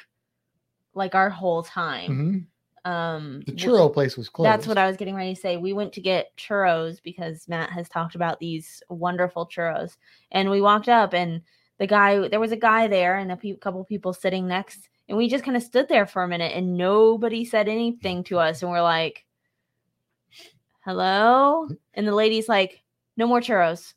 like 0.93 1.15
our 1.15 1.29
whole 1.29 1.63
time. 1.63 2.47
Mhm. 2.85 2.89
Um 2.89 3.41
The 3.45 3.51
churro 3.51 3.91
place 3.91 4.15
was 4.15 4.29
closed. 4.29 4.47
That's 4.47 4.67
what 4.67 4.77
I 4.77 4.87
was 4.87 4.95
getting 4.95 5.15
ready 5.15 5.35
to 5.35 5.39
say. 5.39 5.57
We 5.57 5.73
went 5.73 5.91
to 5.93 6.01
get 6.01 6.35
churros 6.37 7.01
because 7.03 7.47
Matt 7.47 7.71
has 7.71 7.89
talked 7.89 8.15
about 8.15 8.39
these 8.39 8.81
wonderful 8.89 9.47
churros. 9.47 9.97
And 10.31 10.49
we 10.49 10.61
walked 10.61 10.87
up 10.87 11.13
and 11.13 11.41
the 11.77 11.87
guy 11.87 12.27
there 12.27 12.39
was 12.39 12.51
a 12.51 12.57
guy 12.57 12.87
there 12.87 13.17
and 13.17 13.31
a 13.31 13.37
pe- 13.37 13.57
couple 13.57 13.83
people 13.83 14.13
sitting 14.13 14.47
next 14.47 14.89
and 15.07 15.17
we 15.17 15.27
just 15.27 15.43
kind 15.43 15.57
of 15.57 15.63
stood 15.63 15.87
there 15.89 16.05
for 16.05 16.23
a 16.23 16.27
minute 16.27 16.53
and 16.55 16.77
nobody 16.77 17.43
said 17.43 17.67
anything 17.67 18.23
to 18.25 18.37
us 18.37 18.61
and 18.61 18.71
we're 18.71 18.81
like 18.81 19.25
hello 20.89 21.69
and 21.93 22.07
the 22.07 22.15
lady's 22.15 22.49
like 22.49 22.81
no 23.15 23.27
more 23.27 23.39
churros 23.39 23.93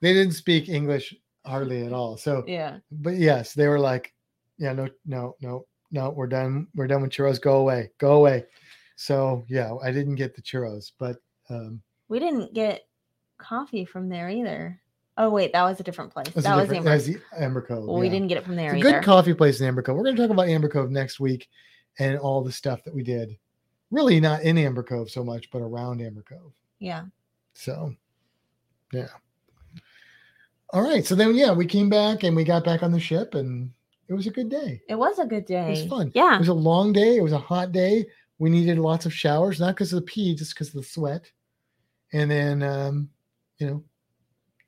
They 0.00 0.12
didn't 0.12 0.32
speak 0.44 0.68
English 0.68 1.14
hardly 1.46 1.86
at 1.86 1.92
all. 1.92 2.16
So 2.16 2.42
yeah 2.48 2.78
but 2.90 3.14
yes, 3.14 3.54
they 3.54 3.68
were 3.68 3.78
like, 3.78 4.12
yeah, 4.58 4.72
no, 4.72 4.88
no, 5.06 5.36
no, 5.40 5.66
no, 5.92 6.10
we're 6.10 6.26
done. 6.26 6.66
We're 6.74 6.88
done 6.88 7.00
with 7.02 7.12
churros. 7.12 7.40
Go 7.40 7.58
away. 7.58 7.92
Go 7.98 8.14
away. 8.14 8.46
So 8.96 9.44
yeah, 9.48 9.72
I 9.84 9.92
didn't 9.92 10.16
get 10.16 10.34
the 10.34 10.42
churros, 10.42 10.90
but 10.98 11.18
um 11.48 11.80
we 12.08 12.18
didn't 12.18 12.52
get 12.54 12.88
coffee 13.38 13.84
from 13.84 14.08
there 14.08 14.28
either 14.28 14.80
oh 15.18 15.30
wait 15.30 15.52
that 15.52 15.62
was 15.62 15.78
a 15.78 15.84
different 15.84 16.12
place 16.12 16.26
that 16.34 16.56
was 16.56 16.72
Amber. 16.72 16.82
that's 16.82 17.06
the 17.06 17.20
Amber 17.38 17.62
Cove. 17.62 17.86
well 17.86 18.00
we 18.00 18.08
didn't 18.08 18.26
get 18.26 18.38
it 18.38 18.44
from 18.44 18.56
there 18.56 18.74
It's 18.74 18.84
a 18.84 18.88
either 18.88 18.98
good 18.98 19.04
coffee 19.04 19.34
place 19.34 19.60
in 19.60 19.68
Amber 19.68 19.82
Cove. 19.82 19.96
We're 19.96 20.04
gonna 20.04 20.16
talk 20.16 20.30
about 20.30 20.48
Amber 20.48 20.68
Cove 20.68 20.90
next 20.90 21.20
week 21.20 21.48
and 22.00 22.18
all 22.18 22.42
the 22.42 22.50
stuff 22.50 22.82
that 22.82 22.94
we 22.94 23.04
did. 23.04 23.36
Really 23.92 24.18
not 24.20 24.42
in 24.42 24.58
Amber 24.58 24.82
Cove 24.82 25.08
so 25.10 25.22
much, 25.22 25.50
but 25.52 25.58
around 25.62 26.00
Amber 26.02 26.22
Cove. 26.28 26.52
yeah 26.80 27.04
So 27.54 27.94
yeah. 28.92 29.08
All 30.70 30.82
right. 30.82 31.04
So 31.04 31.14
then 31.14 31.34
yeah, 31.34 31.52
we 31.52 31.66
came 31.66 31.88
back 31.88 32.22
and 32.24 32.34
we 32.34 32.42
got 32.44 32.64
back 32.64 32.82
on 32.82 32.90
the 32.92 32.98
ship 33.00 33.34
and 33.34 33.70
it 34.08 34.14
was 34.14 34.26
a 34.26 34.30
good 34.30 34.48
day. 34.48 34.82
it 34.88 34.94
was 34.96 35.18
a 35.18 35.26
good 35.26 35.44
day 35.46 35.68
It 35.68 35.70
was 35.70 35.86
fun. 35.86 36.10
yeah 36.14 36.34
It 36.34 36.40
was 36.40 36.48
a 36.48 36.54
long 36.54 36.92
day. 36.92 37.16
It 37.16 37.22
was 37.22 37.32
a 37.32 37.38
hot 37.38 37.72
day. 37.72 38.06
We 38.38 38.50
needed 38.50 38.78
lots 38.78 39.06
of 39.06 39.12
showers, 39.14 39.60
not 39.60 39.74
because 39.74 39.92
of 39.92 40.00
the 40.00 40.06
pee, 40.10 40.34
just 40.34 40.54
because 40.54 40.68
of 40.68 40.74
the 40.74 40.82
sweat. 40.82 41.30
And 42.12 42.30
then, 42.30 42.62
um, 42.62 43.08
you 43.58 43.66
know, 43.68 43.84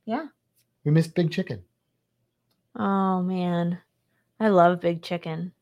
Yeah. 0.06 0.26
we 0.84 0.92
missed 0.92 1.14
Big 1.14 1.30
Chicken. 1.32 1.62
Oh 2.76 3.22
man, 3.22 3.78
I 4.40 4.48
love 4.48 4.80
big 4.80 5.02
chicken. 5.02 5.52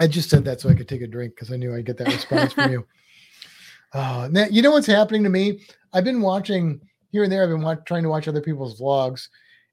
I 0.00 0.06
just 0.06 0.30
said 0.30 0.44
that 0.46 0.60
so 0.60 0.68
I 0.68 0.74
could 0.74 0.88
take 0.88 1.02
a 1.02 1.06
drink 1.06 1.34
because 1.34 1.52
I 1.52 1.56
knew 1.56 1.74
I'd 1.74 1.84
get 1.86 1.98
that 1.98 2.08
response 2.08 2.52
from 2.54 2.72
you. 2.72 2.86
Oh, 3.94 4.28
now, 4.32 4.46
you 4.50 4.62
know 4.62 4.70
what's 4.72 4.86
happening 4.86 5.22
to 5.24 5.28
me? 5.30 5.60
I've 5.92 6.04
been 6.04 6.20
watching 6.22 6.80
here 7.12 7.22
and 7.22 7.30
there. 7.32 7.42
I've 7.42 7.50
been 7.50 7.62
watch, 7.62 7.80
trying 7.84 8.02
to 8.04 8.08
watch 8.08 8.26
other 8.26 8.40
people's 8.40 8.80
vlogs, 8.80 9.28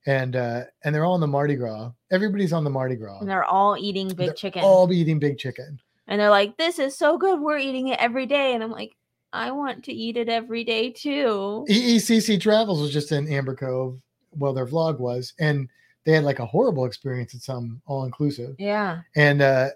and 0.05 0.35
uh, 0.35 0.63
and 0.83 0.93
they're 0.93 1.05
all 1.05 1.13
on 1.13 1.21
the 1.21 1.27
Mardi 1.27 1.55
Gras. 1.55 1.91
Everybody's 2.11 2.53
on 2.53 2.63
the 2.63 2.69
Mardi 2.69 2.95
Gras. 2.95 3.19
And 3.19 3.29
they're 3.29 3.45
all 3.45 3.77
eating 3.79 4.07
big 4.09 4.17
They're 4.17 4.33
chicken. 4.33 4.63
All 4.63 4.85
be 4.87 4.97
eating 4.97 5.19
big 5.19 5.37
chicken. 5.37 5.79
and 6.07 6.19
they're 6.19 6.29
like, 6.29 6.57
"This 6.57 6.77
is 6.79 6.97
so 6.97 7.17
good. 7.17 7.39
We're 7.39 7.57
eating 7.59 7.87
it 7.89 7.99
every 7.99 8.25
day." 8.25 8.53
And 8.53 8.63
I'm 8.63 8.71
like, 8.71 8.95
I 9.33 9.51
want 9.51 9.83
to 9.85 9.93
eat 9.93 10.17
it 10.17 10.29
every 10.29 10.63
day 10.63 10.89
too. 10.91 11.65
EECC 11.69 12.39
Travels 12.41 12.81
was 12.81 12.91
just 12.91 13.11
in 13.11 13.31
Amber 13.31 13.55
Cove. 13.55 14.01
Well, 14.31 14.53
their 14.53 14.65
vlog 14.67 14.99
was, 14.99 15.33
and 15.39 15.69
they 16.05 16.11
had 16.13 16.23
like 16.23 16.39
a 16.39 16.45
horrible 16.45 16.85
experience 16.85 17.33
at 17.35 17.41
some 17.41 17.81
all 17.85 18.03
inclusive, 18.05 18.55
Yeah. 18.57 19.01
and 19.15 19.41
uh, 19.41 19.69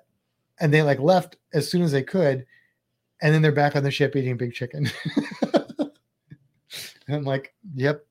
and 0.60 0.74
they 0.74 0.82
like 0.82 1.00
left 1.00 1.38
as 1.54 1.70
soon 1.70 1.82
as 1.82 1.92
they 1.92 2.04
could, 2.04 2.46
and 3.22 3.34
then 3.34 3.42
they're 3.42 3.52
back 3.52 3.76
on 3.76 3.84
the 3.84 3.92
ship 3.92 4.16
eating 4.16 4.38
big 4.38 4.54
chicken. 4.54 4.90
and 5.80 5.92
I'm 7.10 7.24
like, 7.24 7.54
yep, 7.74 8.06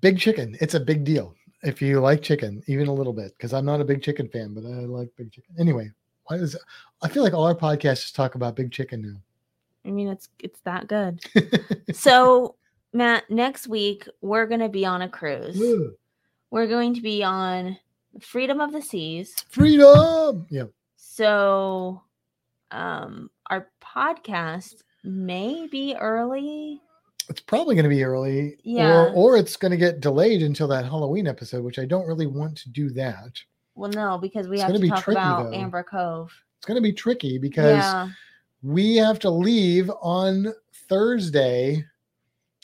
big 0.00 0.18
chicken. 0.18 0.56
It's 0.60 0.74
a 0.74 0.80
big 0.80 1.04
deal 1.04 1.34
if 1.62 1.80
you 1.80 2.00
like 2.00 2.22
chicken, 2.22 2.62
even 2.66 2.88
a 2.88 2.92
little 2.92 3.12
bit, 3.12 3.32
because 3.36 3.52
I'm 3.52 3.64
not 3.64 3.80
a 3.80 3.84
big 3.84 4.02
chicken 4.02 4.28
fan, 4.28 4.54
but 4.54 4.64
I 4.64 4.80
like 4.80 5.10
big 5.16 5.30
chicken. 5.30 5.54
Anyway, 5.58 5.90
why 6.24 6.36
does 6.38 6.56
I 7.02 7.08
feel 7.08 7.22
like 7.22 7.34
all 7.34 7.44
our 7.44 7.54
podcasts 7.54 8.02
just 8.02 8.16
talk 8.16 8.34
about 8.34 8.56
big 8.56 8.72
chicken 8.72 9.02
now. 9.02 9.20
I 9.84 9.90
mean, 9.90 10.08
it's 10.08 10.28
it's 10.38 10.60
that 10.60 10.86
good. 10.88 11.20
So, 11.92 12.54
Matt, 12.92 13.28
next 13.30 13.66
week 13.68 14.08
we're 14.20 14.46
going 14.46 14.60
to 14.60 14.68
be 14.68 14.86
on 14.86 15.02
a 15.02 15.08
cruise. 15.08 15.60
We're 16.50 16.66
going 16.66 16.94
to 16.94 17.00
be 17.00 17.22
on 17.22 17.76
Freedom 18.20 18.60
of 18.60 18.72
the 18.72 18.80
Seas. 18.80 19.34
Freedom. 19.50 20.46
Yeah. 20.50 20.64
So, 21.14 22.00
um, 22.70 23.28
our 23.50 23.68
podcast 23.84 24.76
may 25.04 25.66
be 25.66 25.94
early. 25.94 26.80
It's 27.28 27.42
probably 27.42 27.74
going 27.74 27.84
to 27.84 27.90
be 27.94 28.02
early, 28.02 28.56
Yeah. 28.64 28.94
or 28.94 29.10
or 29.10 29.36
it's 29.36 29.56
going 29.56 29.72
to 29.72 29.76
get 29.76 30.00
delayed 30.00 30.42
until 30.42 30.66
that 30.68 30.86
Halloween 30.86 31.26
episode, 31.26 31.64
which 31.64 31.78
I 31.78 31.84
don't 31.84 32.06
really 32.06 32.26
want 32.26 32.56
to 32.58 32.70
do 32.70 32.88
that. 32.90 33.38
Well, 33.74 33.90
no, 33.90 34.16
because 34.16 34.48
we 34.48 34.54
It's 34.56 34.62
have 34.62 34.72
to 34.72 34.78
be 34.78 34.88
talk 34.88 35.04
tricky, 35.04 35.18
about 35.20 35.50
though. 35.50 35.52
Amber 35.52 35.82
Cove. 35.82 36.32
It's 36.56 36.66
going 36.66 36.76
to 36.76 36.88
be 36.88 36.94
tricky 36.94 37.36
because 37.36 37.76
yeah, 37.76 38.08
we 38.62 38.96
have 38.96 39.18
to 39.18 39.30
leave 39.30 39.90
on 40.00 40.46
Thursday 40.88 41.84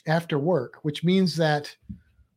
after 0.07 0.39
work, 0.39 0.79
which 0.81 1.03
means 1.03 1.35
that 1.35 1.75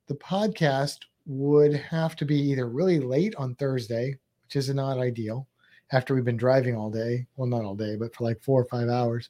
the 0.08 0.16
podcast 0.16 0.98
would 1.24 1.72
have 1.72 2.16
to 2.16 2.26
be 2.26 2.38
either 2.38 2.68
really 2.68 3.00
late 3.00 3.34
on 3.36 3.54
Thursday, 3.54 4.18
which 4.44 4.56
is 4.56 4.68
not 4.68 4.98
ideal 4.98 5.48
after 5.92 6.14
we've 6.14 6.24
been 6.24 6.36
driving 6.36 6.74
all 6.76 6.90
day. 6.90 7.26
Well, 7.36 7.48
not 7.48 7.64
all 7.64 7.74
day, 7.74 7.96
but 7.96 8.14
for 8.14 8.24
like 8.24 8.42
four 8.42 8.60
or 8.60 8.64
five 8.66 8.88
hours, 8.88 9.28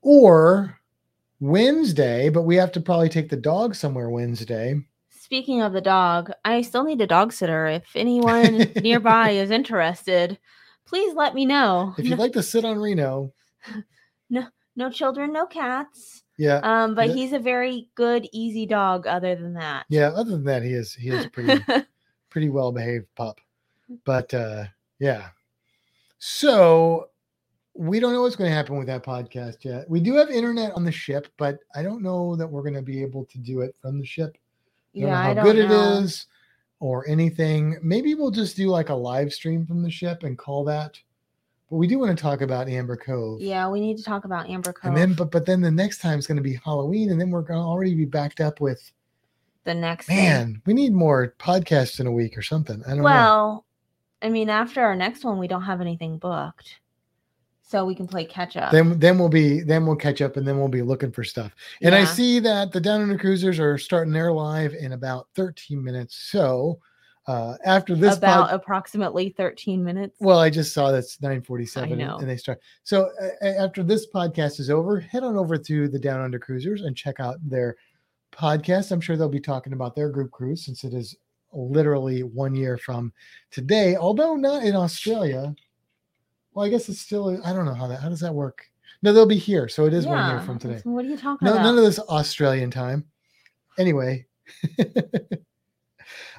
or 0.00 0.78
Wednesday, 1.40 2.28
but 2.28 2.42
we 2.42 2.56
have 2.56 2.72
to 2.72 2.80
probably 2.80 3.08
take 3.08 3.28
the 3.28 3.36
dog 3.36 3.74
somewhere 3.74 4.10
Wednesday. 4.10 4.80
Speaking 5.10 5.62
of 5.62 5.72
the 5.72 5.80
dog, 5.80 6.30
I 6.44 6.62
still 6.62 6.84
need 6.84 7.00
a 7.00 7.06
dog 7.06 7.32
sitter. 7.32 7.66
If 7.66 7.84
anyone 7.96 8.70
nearby 8.82 9.30
is 9.30 9.50
interested, 9.50 10.38
please 10.84 11.14
let 11.14 11.34
me 11.34 11.46
know. 11.46 11.94
If 11.98 12.06
you'd 12.06 12.18
like 12.18 12.32
to 12.34 12.42
sit 12.42 12.64
on 12.64 12.78
Reno, 12.78 13.32
no 14.76 14.90
children, 14.90 15.32
no 15.32 15.46
cats. 15.46 16.22
yeah, 16.36 16.60
Um, 16.62 16.94
but 16.94 17.10
he's 17.10 17.32
a 17.32 17.38
very 17.38 17.88
good, 17.94 18.28
easy 18.32 18.66
dog. 18.66 19.06
Other 19.06 19.34
than 19.34 19.54
that, 19.54 19.86
yeah. 19.88 20.08
Other 20.08 20.32
than 20.32 20.44
that, 20.44 20.62
he 20.62 20.72
is 20.72 20.94
he 20.94 21.08
is 21.10 21.26
pretty 21.26 21.64
pretty 22.30 22.48
well 22.50 22.72
behaved 22.72 23.06
pup. 23.16 23.40
But 24.04 24.32
uh 24.34 24.64
yeah. 24.98 25.28
So 26.24 27.08
we 27.74 27.98
don't 27.98 28.12
know 28.12 28.22
what's 28.22 28.36
going 28.36 28.48
to 28.48 28.54
happen 28.54 28.78
with 28.78 28.86
that 28.86 29.02
podcast 29.02 29.64
yet. 29.64 29.90
We 29.90 29.98
do 29.98 30.14
have 30.14 30.30
internet 30.30 30.70
on 30.76 30.84
the 30.84 30.92
ship, 30.92 31.26
but 31.36 31.58
I 31.74 31.82
don't 31.82 32.00
know 32.00 32.36
that 32.36 32.46
we're 32.46 32.62
going 32.62 32.76
to 32.76 32.80
be 32.80 33.02
able 33.02 33.24
to 33.24 33.38
do 33.38 33.62
it 33.62 33.74
from 33.82 33.98
the 33.98 34.06
ship. 34.06 34.38
Don't 34.94 35.02
yeah, 35.02 35.08
know 35.08 35.16
how 35.16 35.30
I 35.30 35.34
don't 35.34 35.44
good 35.44 35.56
know. 35.56 35.64
it 35.64 36.04
is 36.04 36.26
or 36.78 37.08
anything. 37.08 37.76
Maybe 37.82 38.14
we'll 38.14 38.30
just 38.30 38.54
do 38.54 38.68
like 38.68 38.88
a 38.88 38.94
live 38.94 39.32
stream 39.32 39.66
from 39.66 39.82
the 39.82 39.90
ship 39.90 40.22
and 40.22 40.38
call 40.38 40.62
that. 40.66 40.96
But 41.68 41.78
we 41.78 41.88
do 41.88 41.98
want 41.98 42.16
to 42.16 42.22
talk 42.22 42.40
about 42.40 42.68
Amber 42.68 42.96
Cove. 42.96 43.40
Yeah, 43.40 43.68
we 43.68 43.80
need 43.80 43.96
to 43.96 44.04
talk 44.04 44.24
about 44.24 44.48
Amber 44.48 44.72
Cove. 44.72 44.90
And 44.90 44.96
then 44.96 45.14
but 45.14 45.32
but 45.32 45.44
then 45.44 45.60
the 45.60 45.72
next 45.72 46.00
time 46.00 46.20
is 46.20 46.28
going 46.28 46.36
to 46.36 46.42
be 46.42 46.54
Halloween 46.64 47.10
and 47.10 47.20
then 47.20 47.30
we're 47.30 47.42
going 47.42 47.58
to 47.58 47.66
already 47.66 47.96
be 47.96 48.04
backed 48.04 48.40
up 48.40 48.60
with 48.60 48.92
the 49.64 49.74
next 49.74 50.06
thing. 50.06 50.18
man, 50.18 50.62
we 50.66 50.72
need 50.72 50.92
more 50.92 51.34
podcasts 51.40 51.98
in 51.98 52.06
a 52.06 52.12
week 52.12 52.38
or 52.38 52.42
something. 52.42 52.80
I 52.86 52.90
don't 52.90 52.98
know. 52.98 53.02
Well, 53.02 53.66
I 54.22 54.28
mean, 54.28 54.48
after 54.48 54.80
our 54.82 54.94
next 54.94 55.24
one, 55.24 55.38
we 55.38 55.48
don't 55.48 55.62
have 55.62 55.80
anything 55.80 56.18
booked, 56.18 56.80
so 57.62 57.84
we 57.84 57.94
can 57.94 58.06
play 58.06 58.24
catch 58.24 58.56
up. 58.56 58.70
then 58.72 58.98
then 58.98 59.18
we'll 59.18 59.28
be 59.28 59.60
then 59.62 59.86
we'll 59.86 59.96
catch 59.96 60.20
up 60.22 60.36
and 60.36 60.46
then 60.46 60.58
we'll 60.58 60.68
be 60.68 60.82
looking 60.82 61.10
for 61.12 61.24
stuff. 61.24 61.52
And 61.82 61.94
i 61.94 62.04
see 62.04 62.38
that 62.40 62.70
the 62.72 62.80
down 62.80 63.00
under 63.02 63.18
cruisers 63.18 63.58
are 63.58 63.78
starting 63.78 64.12
their 64.12 64.32
live 64.32 64.74
in 64.74 64.92
about 64.92 65.28
13 65.34 65.82
minutes. 65.82 66.16
So 66.30 66.78
uh 67.28 67.54
after 67.64 67.94
this 67.94 68.16
about 68.16 68.48
pod- 68.50 68.54
approximately 68.60 69.28
13 69.36 69.82
minutes. 69.84 70.16
well 70.18 70.40
i 70.40 70.50
just 70.50 70.74
saw 70.74 70.90
that's 70.90 71.20
947 71.22 71.92
and- 71.92 72.20
and 72.20 72.28
they 72.28 72.36
start. 72.36 72.60
So 72.82 73.10
uh, 73.22 73.46
after 73.46 73.82
this 73.84 74.08
podcast 74.12 74.58
is 74.58 74.70
over 74.70 74.98
head 74.98 75.22
on 75.22 75.36
over 75.36 75.56
to 75.56 75.88
the 75.88 75.98
down 76.00 76.20
under 76.20 76.38
cruisers 76.40 76.82
and 76.82 76.96
check 76.96 77.20
out 77.20 77.36
their 77.48 77.76
podcast. 78.32 78.90
I'm 78.92 79.00
sure 79.00 79.16
they'll 79.16 79.28
be 79.28 79.38
talking 79.40 79.72
about 79.72 79.94
their 79.94 80.08
group 80.08 80.30
cruise 80.32 80.64
since 80.64 80.82
it 80.84 80.94
is 80.94 81.16
literally 81.52 82.22
one 82.22 82.54
year 82.54 82.78
from 82.78 83.12
today 83.50 83.96
although 83.96 84.34
not 84.36 84.64
in 84.64 84.74
australia. 84.74 85.54
Well 86.54 86.66
i 86.66 86.68
guess 86.68 86.88
it's 86.88 87.00
still 87.00 87.40
i 87.44 87.52
don't 87.52 87.66
know 87.66 87.74
how 87.74 87.86
that 87.86 88.00
how 88.00 88.08
does 88.08 88.20
that 88.20 88.34
work? 88.34 88.70
No 89.02 89.12
they'll 89.12 89.26
be 89.26 89.38
here 89.38 89.68
so 89.68 89.86
it 89.86 89.94
is 89.94 90.06
one 90.06 90.28
year 90.30 90.40
from 90.40 90.58
today. 90.58 90.80
What 90.84 91.04
are 91.04 91.08
you 91.08 91.16
talking 91.16 91.46
no 91.46 91.52
about? 91.52 91.62
none 91.62 91.78
of 91.78 91.84
this 91.84 91.98
australian 91.98 92.70
time. 92.70 93.04
Anyway. 93.78 94.26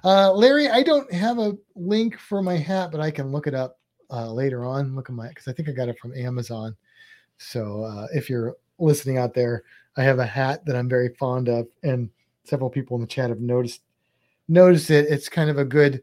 Uh 0.04 0.32
larry 0.34 0.68
i 0.70 0.84
don't 0.84 1.12
have 1.14 1.40
a 1.40 1.58
link 1.76 2.20
for 2.20 2.42
my 2.42 2.58
hat 2.58 2.92
but 2.92 3.00
i 3.00 3.10
can 3.10 3.32
look 3.32 3.48
it 3.48 3.56
up 3.56 3.80
uh 4.12 4.30
later 4.32 4.66
on. 4.66 4.96
Look 4.96 5.10
at 5.10 5.16
my 5.16 5.30
because 5.30 5.48
i 5.48 5.54
think 5.54 5.70
i 5.70 5.72
got 5.72 5.88
it 5.88 5.98
from 5.98 6.14
amazon. 6.14 6.76
So 7.38 7.84
uh 7.84 8.08
if 8.14 8.30
you're 8.30 8.56
listening 8.80 9.18
out 9.18 9.34
there 9.34 9.64
i 9.96 10.04
have 10.04 10.20
a 10.20 10.26
hat 10.26 10.66
that 10.66 10.76
i'm 10.76 10.90
very 10.90 11.10
fond 11.16 11.48
of 11.48 11.68
and 11.84 12.10
several 12.44 12.70
people 12.70 12.96
in 12.96 13.02
the 13.02 13.08
chat 13.08 13.30
have 13.30 13.40
noticed 13.40 13.82
noticed 14.48 14.90
it 14.92 15.06
it's 15.10 15.30
kind 15.30 15.50
of 15.50 15.58
a 15.58 15.66
good 15.66 16.02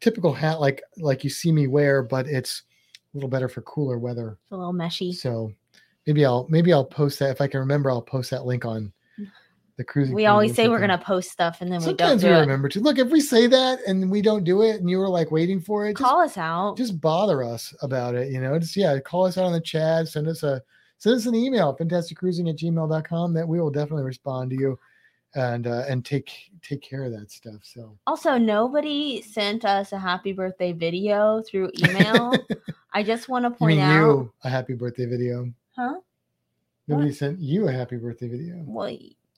typical 0.00 0.32
hat 0.32 0.60
like 0.60 0.82
like 0.98 1.24
you 1.24 1.30
see 1.30 1.50
me 1.52 1.66
wear 1.66 2.02
but 2.02 2.26
it's 2.26 2.62
a 2.94 3.16
little 3.16 3.28
better 3.28 3.48
for 3.48 3.62
cooler 3.62 3.98
weather 3.98 4.38
It's 4.44 4.52
a 4.52 4.56
little 4.56 4.72
meshy. 4.72 5.14
so 5.14 5.52
maybe 6.06 6.24
I'll 6.24 6.46
maybe 6.48 6.72
I'll 6.72 6.84
post 6.84 7.18
that 7.18 7.30
if 7.30 7.40
I 7.40 7.46
can 7.46 7.60
remember. 7.60 7.90
I'll 7.90 8.02
post 8.02 8.30
that 8.30 8.44
link 8.46 8.64
on 8.64 8.92
the 9.76 9.84
cruising. 9.84 10.14
We 10.14 10.26
always 10.26 10.54
say 10.54 10.68
we're 10.68 10.78
gonna 10.80 10.98
post 10.98 11.30
stuff 11.30 11.60
and 11.60 11.72
then 11.72 11.80
we 11.80 11.86
don't 11.94 11.98
Sometimes 11.98 12.20
do 12.22 12.28
we 12.28 12.34
it. 12.34 12.40
remember 12.40 12.68
to 12.68 12.80
look. 12.80 12.98
If 12.98 13.08
we 13.10 13.20
say 13.20 13.46
that 13.46 13.78
and 13.86 14.10
we 14.10 14.20
don't 14.22 14.44
do 14.44 14.62
it, 14.62 14.80
and 14.80 14.88
you 14.90 14.98
were 14.98 15.08
like 15.08 15.30
waiting 15.30 15.60
for 15.60 15.86
it, 15.86 15.96
just, 15.96 16.04
Call 16.08 16.20
us 16.20 16.36
out. 16.38 16.76
just 16.76 17.00
bother 17.00 17.42
us 17.42 17.74
about 17.82 18.14
it. 18.14 18.30
You 18.30 18.40
know, 18.40 18.58
just 18.58 18.76
yeah, 18.76 18.98
call 19.00 19.24
us 19.26 19.38
out 19.38 19.44
on 19.44 19.52
the 19.52 19.60
chat. 19.60 20.08
Send 20.08 20.28
us 20.28 20.42
a 20.42 20.60
send 20.98 21.16
us 21.16 21.26
an 21.26 21.34
email, 21.34 21.74
fantasticcruising 21.76 22.48
at 22.50 22.56
gmail.com. 22.56 23.32
That 23.34 23.48
we 23.48 23.60
will 23.60 23.70
definitely 23.70 24.04
respond 24.04 24.50
to 24.50 24.56
you 24.56 24.78
and 25.34 25.66
uh, 25.66 25.84
and 25.88 26.04
take 26.04 26.30
take 26.62 26.82
care 26.82 27.04
of 27.04 27.12
that 27.12 27.30
stuff. 27.30 27.60
So 27.62 27.96
also, 28.06 28.36
nobody 28.36 29.22
sent 29.22 29.64
us 29.64 29.92
a 29.92 29.98
happy 29.98 30.32
birthday 30.32 30.72
video 30.72 31.42
through 31.42 31.70
email. 31.78 32.32
I 32.92 33.02
just 33.02 33.28
want 33.28 33.44
to 33.44 33.50
point 33.50 33.78
mean 33.78 33.86
out, 33.86 34.02
you 34.02 34.32
a 34.44 34.48
happy 34.50 34.74
birthday 34.74 35.06
video? 35.06 35.52
huh? 35.76 35.96
Nobody 36.88 37.12
sent 37.12 37.38
you 37.38 37.68
a 37.68 37.72
happy 37.72 37.96
birthday 37.96 38.26
video. 38.26 38.64
Well, 38.66 38.96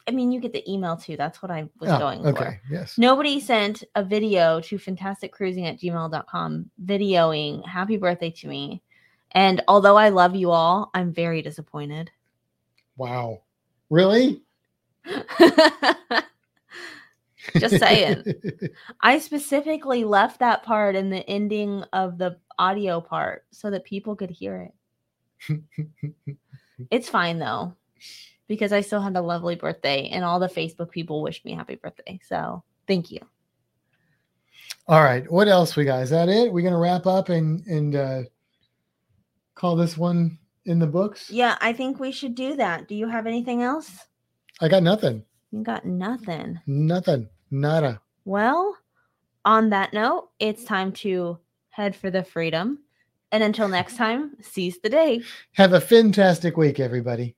I 0.09 0.11
mean, 0.11 0.33
you 0.33 0.41
get 0.41 0.55
the 0.55 0.69
email 0.71 0.97
too. 0.97 1.17
That's 1.17 1.43
what 1.43 1.51
I 1.51 1.69
was 1.79 1.91
Oh, 1.91 1.99
going 1.99 2.27
okay. 2.27 2.45
for. 2.45 2.61
Yes. 2.71 2.97
Nobody 2.97 3.39
sent 3.39 3.85
a 3.95 4.03
video 4.03 4.61
to 4.63 4.77
fantasticcruising 4.79 5.69
at 5.69 5.79
gmail.com 5.79 6.71
videoing 6.85 7.67
happy 7.67 7.99
birthday 7.99 8.31
to 8.31 8.49
me. 8.49 8.83
And 9.33 9.63
although 9.69 9.97
I 9.97 10.09
love 10.09 10.35
you 10.35 10.51
all, 10.51 10.91
I'm 10.95 11.13
very 11.13 11.43
disappointed. 11.43 12.11
Wow. 12.97 13.43
Really? 13.91 14.43
Just 17.59 17.79
saying. 17.79 18.25
I 19.01 19.19
specifically 19.19 20.05
left 20.05 20.39
that 20.41 20.63
part 20.63 20.95
in 20.95 21.11
the 21.11 21.29
ending 21.29 21.85
of 21.93 22.19
the 22.19 22.39
audio 22.59 23.01
part 23.01 23.45
so 23.51 23.71
that 23.71 23.85
people 23.85 24.15
could 24.17 24.31
hear 24.31 24.71
it. 25.49 25.63
It's 26.91 27.09
fine 27.09 27.39
though, 27.39 27.77
because 28.49 28.73
I 28.73 28.81
still 28.81 29.01
had 29.01 29.17
a 29.17 29.21
lovely 29.21 29.55
birthday 29.55 30.09
and 30.09 30.25
all 30.25 30.41
the 30.41 30.49
Facebook 30.49 30.91
people 30.91 31.23
wished 31.23 31.45
me 31.45 31.55
happy 31.55 31.77
birthday. 31.77 32.19
So 32.27 32.65
thank 32.89 33.13
you. 33.13 33.21
All 34.89 35.03
right. 35.03 35.31
What 35.31 35.47
else 35.47 35.77
we 35.77 35.85
got? 35.85 36.03
Is 36.03 36.11
that 36.11 36.29
it? 36.29 36.53
We're 36.53 36.65
gonna 36.65 36.79
wrap 36.79 37.07
up 37.07 37.29
and 37.29 37.65
and 37.67 37.95
uh 37.95 38.23
call 39.55 39.77
this 39.77 39.97
one 39.97 40.39
in 40.65 40.79
the 40.79 40.87
books? 40.87 41.31
Yeah, 41.31 41.57
I 41.61 41.73
think 41.73 42.01
we 42.01 42.13
should 42.13 42.35
do 42.35 42.57
that. 42.57 42.89
Do 42.89 42.95
you 42.95 43.09
have 43.09 43.27
anything 43.27 43.63
else? 43.63 43.91
I 44.61 44.69
got 44.69 44.83
nothing. 44.83 45.25
You 45.51 45.63
got 45.63 45.85
nothing. 45.85 46.61
Nothing. 46.67 47.29
Nada. 47.51 48.01
Well, 48.25 48.77
on 49.45 49.71
that 49.71 49.93
note, 49.93 50.31
it's 50.39 50.65
time 50.65 50.93
to 50.93 51.39
head 51.71 51.97
for 51.97 52.11
the 52.11 52.25
freedom. 52.25 52.79
And 53.31 53.43
until 53.43 53.69
next 53.69 53.97
time, 53.99 54.37
seize 54.41 54.79
the 54.81 54.89
day. 54.89 55.23
Have 55.53 55.73
a 55.73 55.81
fantastic 55.81 56.57
week, 56.57 56.81
everybody. 56.81 57.35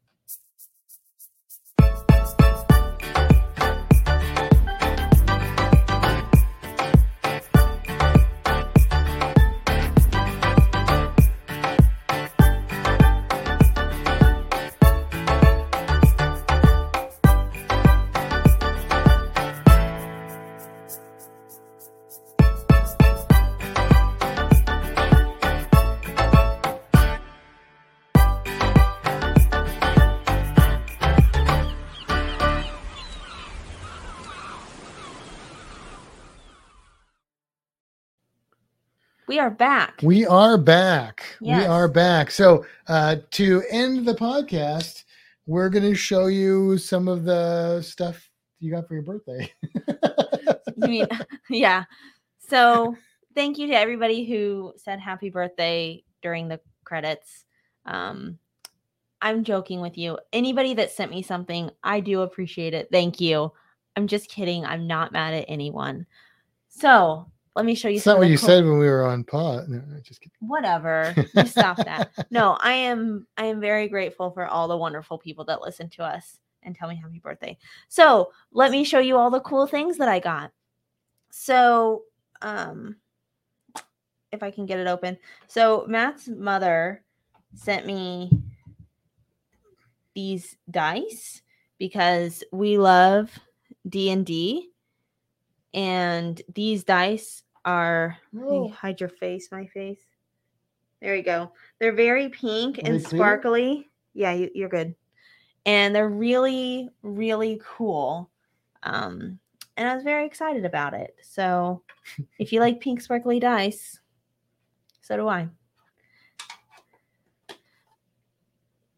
We 39.35 39.41
are 39.41 39.51
back. 39.51 39.99
We 40.01 40.24
are 40.26 40.57
back. 40.57 41.24
We 41.41 41.51
are 41.51 41.89
back. 41.89 42.30
So, 42.30 42.64
uh, 42.87 43.16
to 43.32 43.64
end 43.68 44.07
the 44.07 44.14
podcast, 44.14 45.03
we're 45.47 45.70
going 45.70 45.82
to 45.82 45.97
show 45.97 46.26
you 46.26 46.78
some 46.78 47.09
of 47.09 47.24
the 47.24 47.82
stuff 47.82 48.30
you 48.61 48.70
got 48.70 48.87
for 48.87 48.95
your 48.95 49.03
birthday. 49.03 49.53
You 50.76 50.89
mean, 50.89 51.07
yeah. 51.51 51.85
So 52.49 52.97
thank 53.35 53.59
you 53.59 53.68
to 53.68 53.74
everybody 53.74 54.24
who 54.24 54.72
said 54.76 55.01
happy 55.01 55.30
birthday 55.30 56.05
during 56.20 56.49
the 56.49 56.61
credits. 56.85 57.45
Um, 57.87 58.39
I'm 59.20 59.43
joking 59.43 59.80
with 59.80 59.97
you. 59.99 60.18
Anybody 60.32 60.74
that 60.74 60.91
sent 60.91 61.11
me 61.11 61.22
something, 61.22 61.70
I 61.82 62.01
do 62.01 62.20
appreciate 62.20 62.74
it. 62.74 62.89
Thank 62.93 63.20
you. 63.20 63.53
I'm 63.97 64.07
just 64.07 64.30
kidding. 64.30 64.64
I'm 64.64 64.87
not 64.87 65.12
mad 65.12 65.35
at 65.35 65.47
anyone. 65.49 66.07
So 66.68 67.30
let 67.55 67.65
me 67.65 67.75
show 67.75 67.89
you. 67.89 67.97
It's 67.97 68.07
not 68.07 68.19
what 68.19 68.29
you 68.29 68.39
cool- 68.39 68.49
said 68.49 68.65
when 68.65 68.79
we 68.79 68.89
were 68.89 69.05
on 69.05 69.25
pod. 69.25 69.69
No, 69.69 69.81
just 70.03 70.21
kidding. 70.21 70.33
Whatever. 70.41 71.15
You 71.35 71.47
stop 71.47 71.77
that. 71.79 72.11
No, 72.31 72.57
I 72.61 72.73
am. 72.73 73.27
I 73.37 73.47
am 73.47 73.61
very 73.61 73.89
grateful 73.89 74.31
for 74.31 74.47
all 74.47 74.69
the 74.69 74.77
wonderful 74.77 75.19
people 75.19 75.45
that 75.47 75.63
listen 75.63 75.89
to 75.91 76.03
us 76.03 76.39
and 76.63 76.75
tell 76.75 76.89
me 76.89 76.97
happy 76.97 77.19
birthday. 77.19 77.57
So 77.89 78.33
let 78.53 78.71
me 78.71 78.85
show 78.85 78.99
you 78.99 79.17
all 79.17 79.31
the 79.31 79.41
cool 79.41 79.67
things 79.67 79.99
that 79.99 80.09
I 80.09 80.19
got. 80.19 80.51
So, 81.31 82.03
um, 82.43 82.97
if 84.33 84.43
I 84.43 84.51
can 84.51 84.67
get 84.67 84.81
it 84.81 84.89
open. 84.89 85.17
So 85.47 85.85
Matt's 85.89 86.29
mother 86.29 87.05
sent 87.55 87.87
me 87.87 88.31
these 90.15 90.57
dice 90.71 91.41
because 91.79 92.43
we 92.53 92.79
love 92.79 93.31
D 93.89 94.11
and 94.11 94.27
D, 94.27 94.71
and 95.73 96.41
these 96.53 96.83
dice 96.85 97.43
are. 97.65 98.17
Oh, 98.39 98.69
hide 98.69 99.01
your 99.01 99.09
face, 99.09 99.49
my 99.51 99.67
face. 99.67 100.01
There 101.01 101.17
you 101.17 101.23
go. 101.23 101.53
They're 101.79 101.93
very 101.93 102.29
pink 102.29 102.79
Are 102.79 102.87
and 102.87 103.07
sparkly. 103.07 103.91
Yeah, 104.15 104.33
you, 104.33 104.51
you're 104.55 104.69
good. 104.69 104.95
And 105.67 105.95
they're 105.95 106.09
really, 106.09 106.89
really 107.03 107.61
cool. 107.65 108.31
Um, 108.83 109.39
and 109.77 109.89
I 109.89 109.95
was 109.95 110.05
very 110.05 110.27
excited 110.27 110.65
about 110.65 110.95
it. 110.95 111.17
So 111.23 111.83
if 112.39 112.53
you 112.53 112.61
like 112.61 112.81
pink 112.81 113.01
sparkly 113.01 113.41
dice, 113.41 113.99
so 115.03 115.17
do 115.17 115.29
I. 115.29 115.49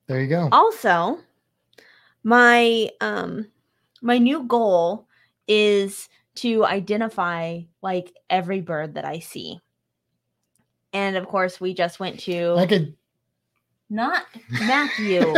there 0.07 0.21
you 0.21 0.29
go. 0.29 0.49
also 0.53 1.19
my 2.23 2.89
um 3.01 3.47
my 4.03 4.19
new 4.19 4.45
goal 4.45 5.09
is 5.49 6.09
to 6.37 6.65
identify 6.65 7.61
like 7.83 8.13
every 8.31 8.61
bird 8.61 8.95
that 8.95 9.05
i 9.05 9.19
see 9.19 9.59
and 10.93 11.17
of 11.17 11.27
course 11.27 11.61
we 11.61 11.75
just 11.75 12.01
went 12.01 12.21
to 12.21 12.55
I 12.57 12.67
could. 12.67 12.97
not 13.91 14.25
matthew 14.51 15.35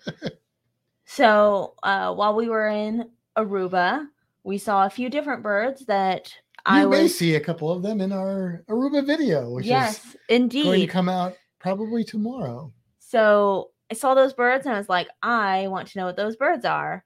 so 1.04 1.74
uh 1.82 2.14
while 2.14 2.34
we 2.34 2.48
were 2.48 2.68
in 2.68 3.08
aruba 3.36 4.06
we 4.44 4.58
saw 4.58 4.86
a 4.86 4.90
few 4.90 5.10
different 5.10 5.42
birds 5.42 5.86
that 5.86 6.32
i 6.64 6.84
may 6.84 7.02
was 7.04 7.18
see 7.18 7.34
a 7.34 7.40
couple 7.40 7.70
of 7.70 7.82
them 7.82 8.00
in 8.00 8.12
our 8.12 8.64
Aruba 8.68 9.06
video, 9.06 9.50
which 9.50 9.66
yes 9.66 10.16
is 10.28 10.48
going 10.48 10.80
to 10.80 10.86
come 10.86 11.08
out 11.08 11.36
probably 11.58 12.04
tomorrow. 12.04 12.72
So 12.98 13.70
I 13.90 13.94
saw 13.94 14.14
those 14.14 14.32
birds 14.32 14.66
and 14.66 14.74
I 14.74 14.78
was 14.78 14.88
like, 14.88 15.08
I 15.22 15.68
want 15.68 15.88
to 15.88 15.98
know 15.98 16.06
what 16.06 16.16
those 16.16 16.36
birds 16.36 16.64
are. 16.64 17.04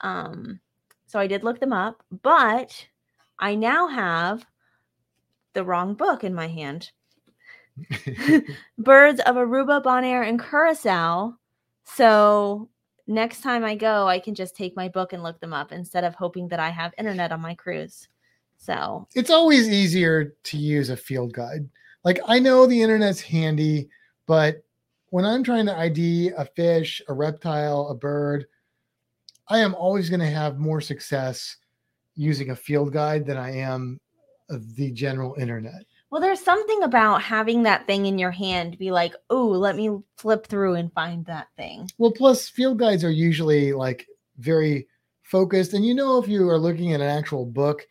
Um, 0.00 0.60
so 1.14 1.20
I 1.20 1.28
did 1.28 1.44
look 1.44 1.60
them 1.60 1.72
up, 1.72 2.02
but 2.24 2.88
I 3.38 3.54
now 3.54 3.86
have 3.86 4.44
the 5.52 5.62
wrong 5.62 5.94
book 5.94 6.24
in 6.24 6.34
my 6.34 6.48
hand. 6.48 6.90
Birds 8.78 9.20
of 9.20 9.36
Aruba, 9.36 9.80
Bonaire, 9.80 10.28
and 10.28 10.42
Curacao. 10.42 11.36
So 11.84 12.68
next 13.06 13.42
time 13.42 13.64
I 13.64 13.76
go, 13.76 14.08
I 14.08 14.18
can 14.18 14.34
just 14.34 14.56
take 14.56 14.74
my 14.74 14.88
book 14.88 15.12
and 15.12 15.22
look 15.22 15.38
them 15.38 15.52
up 15.52 15.70
instead 15.70 16.02
of 16.02 16.16
hoping 16.16 16.48
that 16.48 16.58
I 16.58 16.70
have 16.70 16.92
internet 16.98 17.30
on 17.30 17.40
my 17.40 17.54
cruise. 17.54 18.08
So 18.56 19.06
it's 19.14 19.30
always 19.30 19.68
easier 19.68 20.34
to 20.42 20.58
use 20.58 20.90
a 20.90 20.96
field 20.96 21.32
guide. 21.32 21.68
Like 22.02 22.18
I 22.26 22.40
know 22.40 22.66
the 22.66 22.82
internet's 22.82 23.20
handy, 23.20 23.88
but 24.26 24.64
when 25.10 25.24
I'm 25.24 25.44
trying 25.44 25.66
to 25.66 25.78
ID 25.78 26.30
a 26.30 26.44
fish, 26.44 27.00
a 27.06 27.14
reptile, 27.14 27.86
a 27.90 27.94
bird, 27.94 28.46
I 29.48 29.58
am 29.58 29.74
always 29.74 30.08
going 30.08 30.20
to 30.20 30.30
have 30.30 30.58
more 30.58 30.80
success 30.80 31.56
using 32.14 32.50
a 32.50 32.56
field 32.56 32.92
guide 32.92 33.26
than 33.26 33.36
I 33.36 33.56
am 33.56 34.00
of 34.48 34.76
the 34.76 34.90
general 34.92 35.34
internet. 35.38 35.84
Well, 36.10 36.20
there's 36.20 36.40
something 36.40 36.82
about 36.84 37.22
having 37.22 37.64
that 37.64 37.86
thing 37.86 38.06
in 38.06 38.18
your 38.18 38.30
hand, 38.30 38.78
be 38.78 38.92
like, 38.92 39.14
oh, 39.30 39.48
let 39.48 39.74
me 39.74 39.98
flip 40.16 40.46
through 40.46 40.74
and 40.74 40.92
find 40.92 41.26
that 41.26 41.48
thing. 41.56 41.90
Well, 41.98 42.12
plus 42.12 42.48
field 42.48 42.78
guides 42.78 43.02
are 43.02 43.10
usually 43.10 43.72
like 43.72 44.06
very 44.38 44.86
focused, 45.22 45.74
and 45.74 45.84
you 45.84 45.94
know 45.94 46.22
if 46.22 46.28
you 46.28 46.48
are 46.48 46.58
looking 46.58 46.92
at 46.92 47.00
an 47.00 47.08
actual 47.08 47.44
book 47.44 47.86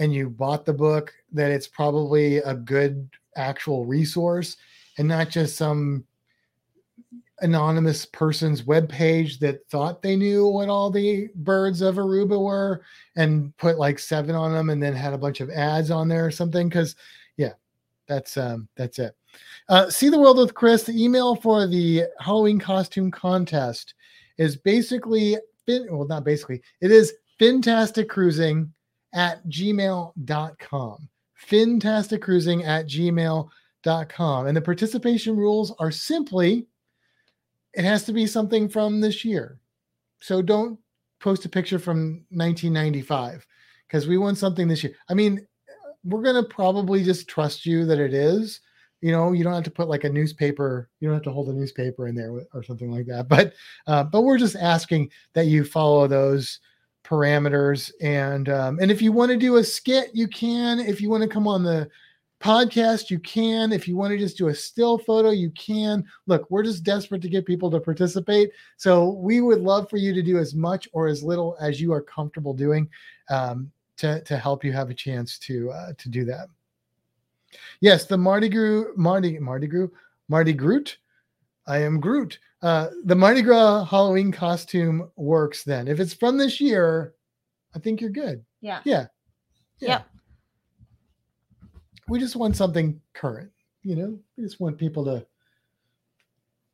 and 0.00 0.12
you 0.12 0.28
bought 0.28 0.64
the 0.64 0.72
book, 0.72 1.12
that 1.32 1.52
it's 1.52 1.68
probably 1.68 2.38
a 2.38 2.54
good 2.54 3.08
actual 3.36 3.86
resource 3.86 4.56
and 4.98 5.06
not 5.06 5.28
just 5.28 5.56
some 5.56 6.04
anonymous 7.40 8.04
person's 8.06 8.62
webpage 8.62 9.38
that 9.38 9.66
thought 9.68 10.02
they 10.02 10.16
knew 10.16 10.46
what 10.46 10.68
all 10.68 10.90
the 10.90 11.28
birds 11.36 11.82
of 11.82 11.96
Aruba 11.96 12.40
were 12.40 12.82
and 13.16 13.56
put 13.56 13.78
like 13.78 13.98
seven 13.98 14.34
on 14.34 14.52
them 14.52 14.70
and 14.70 14.82
then 14.82 14.94
had 14.94 15.14
a 15.14 15.18
bunch 15.18 15.40
of 15.40 15.50
ads 15.50 15.90
on 15.90 16.08
there 16.08 16.26
or 16.26 16.30
something. 16.30 16.68
Cause 16.68 16.96
yeah, 17.36 17.52
that's 18.06 18.36
um 18.36 18.68
that's 18.76 18.98
it. 18.98 19.14
Uh, 19.68 19.90
See 19.90 20.08
the 20.08 20.18
World 20.18 20.38
with 20.38 20.54
Chris. 20.54 20.84
The 20.84 21.02
email 21.02 21.36
for 21.36 21.66
the 21.66 22.04
Halloween 22.20 22.58
costume 22.58 23.10
contest 23.10 23.94
is 24.38 24.56
basically, 24.56 25.36
well, 25.66 26.06
not 26.06 26.24
basically, 26.24 26.62
it 26.80 26.90
is 26.90 27.14
fantastic 27.38 28.08
cruising 28.08 28.72
at 29.14 29.46
gmail.com. 29.48 31.08
Fantastic 31.34 32.22
cruising 32.22 32.64
at 32.64 32.86
gmail.com. 32.86 34.46
And 34.46 34.56
the 34.56 34.60
participation 34.60 35.36
rules 35.36 35.74
are 35.78 35.90
simply 35.90 36.66
it 37.74 37.84
has 37.84 38.04
to 38.04 38.12
be 38.12 38.26
something 38.26 38.68
from 38.68 39.00
this 39.00 39.24
year. 39.24 39.58
So 40.20 40.42
don't 40.42 40.78
post 41.20 41.44
a 41.44 41.48
picture 41.48 41.78
from 41.78 42.24
1995 42.30 43.46
because 43.86 44.06
we 44.06 44.18
want 44.18 44.38
something 44.38 44.68
this 44.68 44.82
year. 44.82 44.94
I 45.08 45.14
mean, 45.14 45.46
we're 46.04 46.22
going 46.22 46.42
to 46.42 46.48
probably 46.48 47.02
just 47.02 47.28
trust 47.28 47.66
you 47.66 47.84
that 47.86 47.98
it 47.98 48.14
is 48.14 48.60
you 49.00 49.12
know 49.12 49.32
you 49.32 49.44
don't 49.44 49.54
have 49.54 49.64
to 49.64 49.70
put 49.70 49.88
like 49.88 50.04
a 50.04 50.08
newspaper 50.08 50.88
you 51.00 51.08
don't 51.08 51.14
have 51.14 51.22
to 51.22 51.30
hold 51.30 51.48
a 51.48 51.52
newspaper 51.52 52.06
in 52.08 52.14
there 52.14 52.32
or 52.52 52.62
something 52.62 52.90
like 52.90 53.06
that 53.06 53.28
but 53.28 53.52
uh, 53.86 54.02
but 54.02 54.22
we're 54.22 54.38
just 54.38 54.56
asking 54.56 55.10
that 55.34 55.46
you 55.46 55.64
follow 55.64 56.06
those 56.06 56.60
parameters 57.04 57.90
and 58.02 58.48
um, 58.48 58.78
and 58.80 58.90
if 58.90 59.00
you 59.00 59.12
want 59.12 59.30
to 59.30 59.36
do 59.36 59.56
a 59.56 59.64
skit 59.64 60.10
you 60.14 60.28
can 60.28 60.78
if 60.78 61.00
you 61.00 61.08
want 61.08 61.22
to 61.22 61.28
come 61.28 61.46
on 61.46 61.62
the 61.62 61.88
podcast 62.40 63.10
you 63.10 63.18
can 63.18 63.72
if 63.72 63.88
you 63.88 63.96
want 63.96 64.12
to 64.12 64.18
just 64.18 64.38
do 64.38 64.46
a 64.46 64.54
still 64.54 64.96
photo 64.96 65.30
you 65.30 65.50
can 65.50 66.04
look 66.26 66.48
we're 66.50 66.62
just 66.62 66.84
desperate 66.84 67.20
to 67.20 67.28
get 67.28 67.44
people 67.44 67.68
to 67.68 67.80
participate 67.80 68.50
so 68.76 69.10
we 69.10 69.40
would 69.40 69.60
love 69.60 69.90
for 69.90 69.96
you 69.96 70.14
to 70.14 70.22
do 70.22 70.38
as 70.38 70.54
much 70.54 70.88
or 70.92 71.08
as 71.08 71.22
little 71.22 71.56
as 71.60 71.80
you 71.80 71.92
are 71.92 72.00
comfortable 72.00 72.54
doing 72.54 72.88
um, 73.28 73.68
to 73.96 74.22
to 74.22 74.36
help 74.36 74.62
you 74.62 74.72
have 74.72 74.88
a 74.88 74.94
chance 74.94 75.36
to 75.36 75.70
uh, 75.72 75.92
to 75.98 76.08
do 76.08 76.24
that 76.24 76.48
Yes, 77.80 78.04
the 78.04 78.18
Mardi 78.18 78.48
Gras, 78.48 78.84
Mardi, 78.96 79.38
Mardi 79.38 79.66
Gras, 79.66 79.88
Mardi 80.28 80.52
Groot. 80.52 80.98
I 81.66 81.78
am 81.78 82.00
Groot. 82.00 82.38
Uh, 82.62 82.88
the 83.04 83.14
Mardi 83.14 83.42
Gras 83.42 83.84
Halloween 83.84 84.32
costume 84.32 85.10
works 85.16 85.64
then. 85.64 85.86
If 85.86 86.00
it's 86.00 86.14
from 86.14 86.38
this 86.38 86.60
year, 86.60 87.14
I 87.74 87.78
think 87.78 88.00
you're 88.00 88.10
good. 88.10 88.44
Yeah. 88.60 88.80
Yeah. 88.84 89.06
Yeah. 89.78 89.88
Yep. 89.88 90.06
We 92.08 92.18
just 92.18 92.36
want 92.36 92.56
something 92.56 93.00
current, 93.12 93.50
you 93.82 93.94
know? 93.94 94.18
We 94.36 94.44
just 94.44 94.60
want 94.60 94.78
people 94.78 95.04
to 95.04 95.26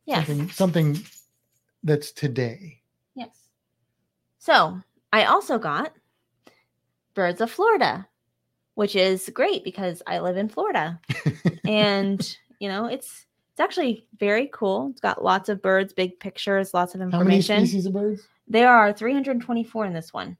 Yes. 0.05 0.27
something 0.27 0.49
something 0.49 0.97
that's 1.83 2.11
today. 2.11 2.81
Yes. 3.15 3.49
So 4.37 4.79
I 5.11 5.25
also 5.25 5.57
got 5.57 5.93
Birds 7.15 7.41
of 7.41 7.49
Florida, 7.51 8.07
which 8.75 8.95
is 8.95 9.29
great 9.33 9.63
because 9.63 10.03
I 10.05 10.19
live 10.19 10.37
in 10.37 10.49
Florida. 10.49 10.99
and 11.65 12.37
you 12.59 12.69
know, 12.69 12.85
it's 12.85 13.25
it's 13.51 13.59
actually 13.59 14.05
very 14.19 14.49
cool. 14.53 14.89
It's 14.91 15.01
got 15.01 15.23
lots 15.23 15.49
of 15.49 15.61
birds, 15.61 15.93
big 15.93 16.19
pictures, 16.19 16.73
lots 16.73 16.93
of 16.93 17.01
information. 17.01 17.53
How 17.55 17.57
many 17.57 17.67
species 17.67 17.85
of 17.85 17.93
birds? 17.93 18.27
There 18.47 18.69
are 18.69 18.93
324 18.93 19.85
in 19.85 19.93
this 19.93 20.13
one. 20.13 20.37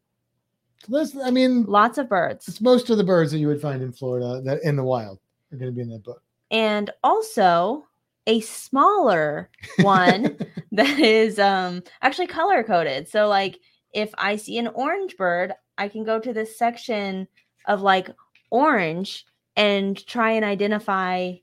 I 1.24 1.32
mean, 1.32 1.64
Lots 1.64 1.98
of 1.98 2.08
birds. 2.10 2.48
it's 2.48 2.62
most 2.62 2.90
of 2.90 2.98
the 2.98 3.04
birds 3.04 3.32
that 3.32 3.40
you 3.40 3.48
would 3.48 3.62
find 3.62 3.82
in 3.82 3.92
Florida 3.92 4.42
that 4.44 4.64
in 4.64 4.76
the 4.76 4.84
wild 4.84 5.20
are 5.52 5.58
going 5.58 5.72
to 5.72 5.76
be 5.76 5.82
in 5.82 5.90
that 5.90 6.04
book. 6.04 6.22
and 6.52 6.90
also 7.04 7.86
a 8.28 8.40
smaller 8.42 9.50
one 9.82 10.38
that 10.72 11.00
is 11.00 11.40
um 11.40 11.82
actually 12.02 12.28
color 12.28 12.64
coded. 12.64 13.08
So 13.08 13.28
like 13.28 13.60
if 13.94 14.12
I 14.18 14.36
see 14.36 14.58
an 14.58 14.68
orange 14.68 15.16
bird, 15.18 15.54
I 15.78 15.88
can 15.88 16.04
go 16.04 16.20
to 16.20 16.34
this 16.34 16.58
section 16.58 17.28
of 17.68 17.82
like 17.82 18.10
orange 18.52 19.26
and 19.56 20.06
try 20.06 20.32
and 20.32 20.44
identify 20.46 21.34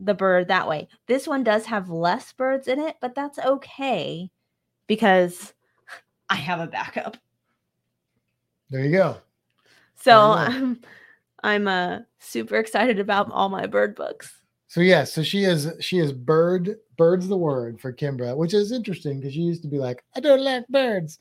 the 0.00 0.14
bird 0.14 0.48
that 0.48 0.68
way. 0.68 0.88
This 1.06 1.26
one 1.26 1.44
does 1.44 1.64
have 1.66 1.88
less 1.88 2.32
birds 2.32 2.66
in 2.68 2.78
it, 2.80 2.96
but 3.00 3.14
that's 3.14 3.38
okay 3.38 4.30
because 4.86 5.52
I 6.28 6.34
have 6.36 6.60
a 6.60 6.66
backup. 6.66 7.16
There 8.70 8.84
you 8.84 8.92
go. 8.92 9.16
So 9.96 10.32
I'm 10.32 10.80
I'm 11.42 11.68
uh 11.68 12.00
super 12.18 12.56
excited 12.56 12.98
about 12.98 13.30
all 13.30 13.48
my 13.48 13.66
bird 13.66 13.94
books. 13.94 14.32
So 14.66 14.80
yeah, 14.80 15.04
so 15.04 15.22
she 15.22 15.44
is 15.44 15.72
she 15.80 15.98
is 15.98 16.12
bird 16.12 16.76
birds 16.96 17.28
the 17.28 17.36
word 17.36 17.80
for 17.80 17.92
Kimbra, 17.92 18.36
which 18.36 18.54
is 18.54 18.72
interesting 18.72 19.20
because 19.20 19.36
you 19.36 19.46
used 19.46 19.62
to 19.62 19.68
be 19.68 19.78
like, 19.78 20.02
I 20.16 20.20
don't 20.20 20.42
like 20.42 20.66
birds. 20.68 21.18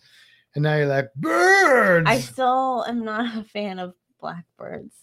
And 0.55 0.63
now 0.63 0.75
you're 0.75 0.87
like, 0.87 1.13
birds. 1.15 2.07
I 2.07 2.19
still 2.19 2.85
am 2.87 3.03
not 3.03 3.37
a 3.37 3.43
fan 3.43 3.79
of 3.79 3.93
blackbirds. 4.19 4.95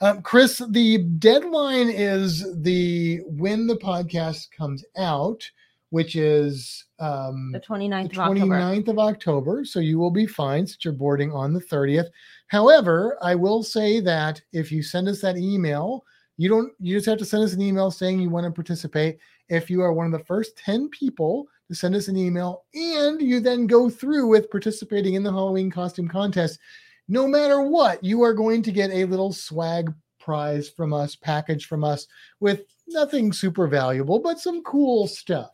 Um, 0.00 0.22
Chris, 0.22 0.60
the 0.70 0.98
deadline 1.18 1.88
is 1.88 2.44
the 2.62 3.20
when 3.26 3.66
the 3.66 3.76
podcast 3.76 4.50
comes 4.50 4.84
out, 4.96 5.48
which 5.94 6.16
is 6.16 6.86
um, 6.98 7.52
The 7.52 7.60
29th 7.60 8.12
the 8.12 8.20
of 8.20 8.30
October. 8.30 8.54
29th 8.56 8.88
of 8.88 8.98
October. 8.98 9.64
So 9.64 9.78
you 9.78 9.96
will 9.96 10.10
be 10.10 10.26
fine 10.26 10.66
since 10.66 10.84
you're 10.84 10.92
boarding 10.92 11.30
on 11.30 11.52
the 11.52 11.60
30th. 11.60 12.08
However, 12.48 13.16
I 13.22 13.36
will 13.36 13.62
say 13.62 14.00
that 14.00 14.42
if 14.52 14.72
you 14.72 14.82
send 14.82 15.06
us 15.06 15.20
that 15.20 15.36
email, 15.36 16.04
you 16.36 16.48
don't 16.48 16.72
you 16.80 16.96
just 16.96 17.06
have 17.06 17.18
to 17.18 17.24
send 17.24 17.44
us 17.44 17.52
an 17.52 17.62
email 17.62 17.92
saying 17.92 18.18
you 18.18 18.28
want 18.28 18.44
to 18.44 18.50
participate. 18.50 19.18
If 19.48 19.70
you 19.70 19.82
are 19.82 19.92
one 19.92 20.06
of 20.06 20.10
the 20.10 20.24
first 20.24 20.58
10 20.58 20.88
people 20.88 21.46
to 21.68 21.76
send 21.76 21.94
us 21.94 22.08
an 22.08 22.16
email 22.16 22.64
and 22.74 23.22
you 23.22 23.38
then 23.38 23.68
go 23.68 23.88
through 23.88 24.26
with 24.26 24.50
participating 24.50 25.14
in 25.14 25.22
the 25.22 25.30
Halloween 25.30 25.70
costume 25.70 26.08
contest, 26.08 26.58
no 27.06 27.28
matter 27.28 27.62
what, 27.62 28.02
you 28.02 28.20
are 28.22 28.34
going 28.34 28.64
to 28.64 28.72
get 28.72 28.90
a 28.90 29.04
little 29.04 29.32
swag 29.32 29.94
prize 30.18 30.68
from 30.68 30.92
us, 30.92 31.14
package 31.14 31.66
from 31.66 31.84
us 31.84 32.08
with 32.40 32.62
nothing 32.88 33.32
super 33.32 33.68
valuable, 33.68 34.18
but 34.18 34.40
some 34.40 34.60
cool 34.64 35.06
stuff 35.06 35.52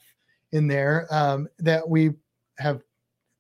in 0.53 0.67
there 0.67 1.07
um, 1.11 1.49
that 1.59 1.89
we 1.89 2.11
have 2.59 2.83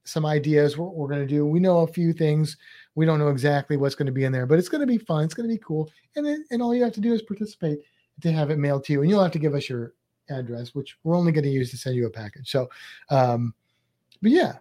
some 0.05 0.27
ideas 0.27 0.77
what 0.77 0.95
we're 0.95 1.09
going 1.09 1.21
to 1.21 1.27
do. 1.27 1.47
We 1.47 1.61
know 1.61 1.81
a 1.81 1.87
few 1.87 2.13
things. 2.13 2.57
We 2.95 3.07
don't 3.07 3.19
know 3.19 3.29
exactly 3.29 3.77
what's 3.77 3.95
going 3.95 4.07
to 4.07 4.13
be 4.13 4.25
in 4.25 4.33
there, 4.33 4.47
but 4.47 4.59
it's 4.59 4.69
going 4.69 4.81
to 4.81 4.87
be 4.87 4.99
fun. 4.99 5.25
It's 5.25 5.35
going 5.35 5.49
to 5.49 5.55
be 5.55 5.63
cool. 5.65 5.91
And 6.17 6.27
then, 6.27 6.45
and 6.51 6.63
all 6.63 6.75
you 6.75 6.83
have 6.83 6.93
to 6.95 7.01
do 7.01 7.13
is 7.13 7.23
participate 7.23 7.81
to 8.23 8.33
have 8.33 8.51
it 8.51 8.59
mailed 8.59 8.85
to 8.85 8.93
you. 8.93 9.03
And 9.03 9.11
you'll 9.11 9.23
have 9.23 9.33
to 9.33 9.39
give 9.39 9.55
us 9.55 9.69
your 9.69 9.95
address, 10.29 10.75
which 10.75 10.97
we're 11.05 11.17
only 11.17 11.33
going 11.33 11.45
to 11.45 11.51
use 11.51 11.71
to 11.71 11.77
send 11.77 11.97
you 11.97 12.07
a 12.07 12.11
package. 12.11 12.51
So, 12.51 12.69
um, 13.11 13.55
but 14.23 14.31
yeah, 14.33 14.55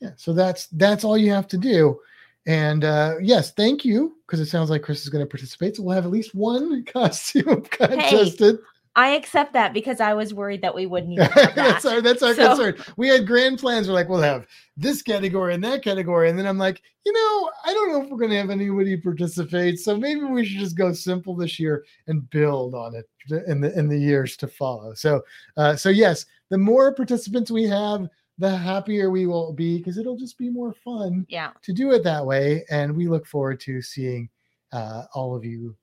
yeah. 0.00 0.10
So 0.16 0.32
that's 0.32 0.66
that's 0.68 1.04
all 1.04 1.18
you 1.18 1.30
have 1.32 1.48
to 1.48 1.58
do. 1.58 2.00
And 2.46 2.84
uh, 2.84 3.14
yes, 3.20 3.52
thank 3.52 3.84
you 3.84 4.16
because 4.26 4.40
it 4.40 4.46
sounds 4.46 4.70
like 4.70 4.82
Chris 4.82 5.02
is 5.02 5.08
going 5.08 5.24
to 5.24 5.30
participate. 5.30 5.76
So 5.76 5.82
we'll 5.82 5.94
have 5.94 6.04
at 6.04 6.10
least 6.10 6.34
one 6.34 6.84
costume 6.86 7.62
contested. 7.62 8.58
I 8.94 9.10
accept 9.10 9.54
that 9.54 9.72
because 9.72 10.00
I 10.00 10.12
was 10.12 10.34
worried 10.34 10.60
that 10.62 10.74
we 10.74 10.84
wouldn't 10.84 11.16
that. 11.16 11.52
that's 11.54 11.84
our 11.84 12.00
that's 12.00 12.22
our 12.22 12.34
So- 12.34 12.48
concern. 12.48 12.94
We 12.96 13.08
had 13.08 13.26
grand 13.26 13.58
plans. 13.58 13.88
We're 13.88 13.94
like, 13.94 14.08
we'll 14.08 14.20
have 14.20 14.46
this 14.76 15.02
category 15.02 15.54
and 15.54 15.64
that 15.64 15.82
category, 15.82 16.28
and 16.28 16.38
then 16.38 16.46
I'm 16.46 16.58
like, 16.58 16.82
you 17.06 17.12
know, 17.12 17.50
I 17.64 17.72
don't 17.72 17.92
know 17.92 18.02
if 18.02 18.10
we're 18.10 18.18
going 18.18 18.30
to 18.30 18.36
have 18.36 18.50
anybody 18.50 18.96
participate. 18.96 19.78
So 19.78 19.96
maybe 19.96 20.22
we 20.22 20.44
should 20.44 20.60
just 20.60 20.76
go 20.76 20.92
simple 20.92 21.34
this 21.34 21.58
year 21.58 21.84
and 22.06 22.28
build 22.30 22.74
on 22.74 22.94
it 22.94 23.08
in 23.46 23.60
the 23.60 23.76
in 23.78 23.88
the 23.88 23.98
years 23.98 24.36
to 24.38 24.48
follow. 24.48 24.94
So, 24.94 25.22
uh, 25.56 25.74
so 25.76 25.88
yes, 25.88 26.26
the 26.50 26.58
more 26.58 26.94
participants 26.94 27.50
we 27.50 27.64
have, 27.64 28.08
the 28.38 28.54
happier 28.54 29.10
we 29.10 29.26
will 29.26 29.52
be 29.52 29.78
because 29.78 29.98
it'll 29.98 30.16
just 30.16 30.36
be 30.36 30.50
more 30.50 30.72
fun 30.72 31.24
yeah. 31.28 31.50
to 31.62 31.72
do 31.72 31.92
it 31.92 32.04
that 32.04 32.24
way. 32.24 32.64
And 32.70 32.94
we 32.94 33.08
look 33.08 33.26
forward 33.26 33.60
to 33.60 33.80
seeing 33.80 34.28
uh, 34.72 35.04
all 35.14 35.34
of 35.34 35.44
you 35.44 35.76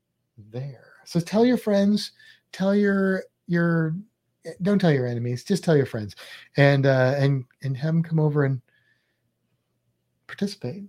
there. 0.52 0.94
So 1.06 1.20
tell 1.20 1.46
your 1.46 1.58
friends, 1.58 2.12
tell 2.52 2.76
your 2.76 3.24
your 3.48 3.96
don't 4.62 4.80
tell 4.80 4.92
your 4.92 5.08
enemies, 5.08 5.44
just 5.44 5.64
tell 5.64 5.76
your 5.78 5.86
friends, 5.86 6.16
and 6.58 6.86
uh, 6.86 7.16
and 7.18 7.46
and 7.64 7.76
have 7.78 7.94
them 7.94 8.04
come 8.04 8.20
over 8.20 8.46
and 8.46 8.62
participate. 10.28 10.84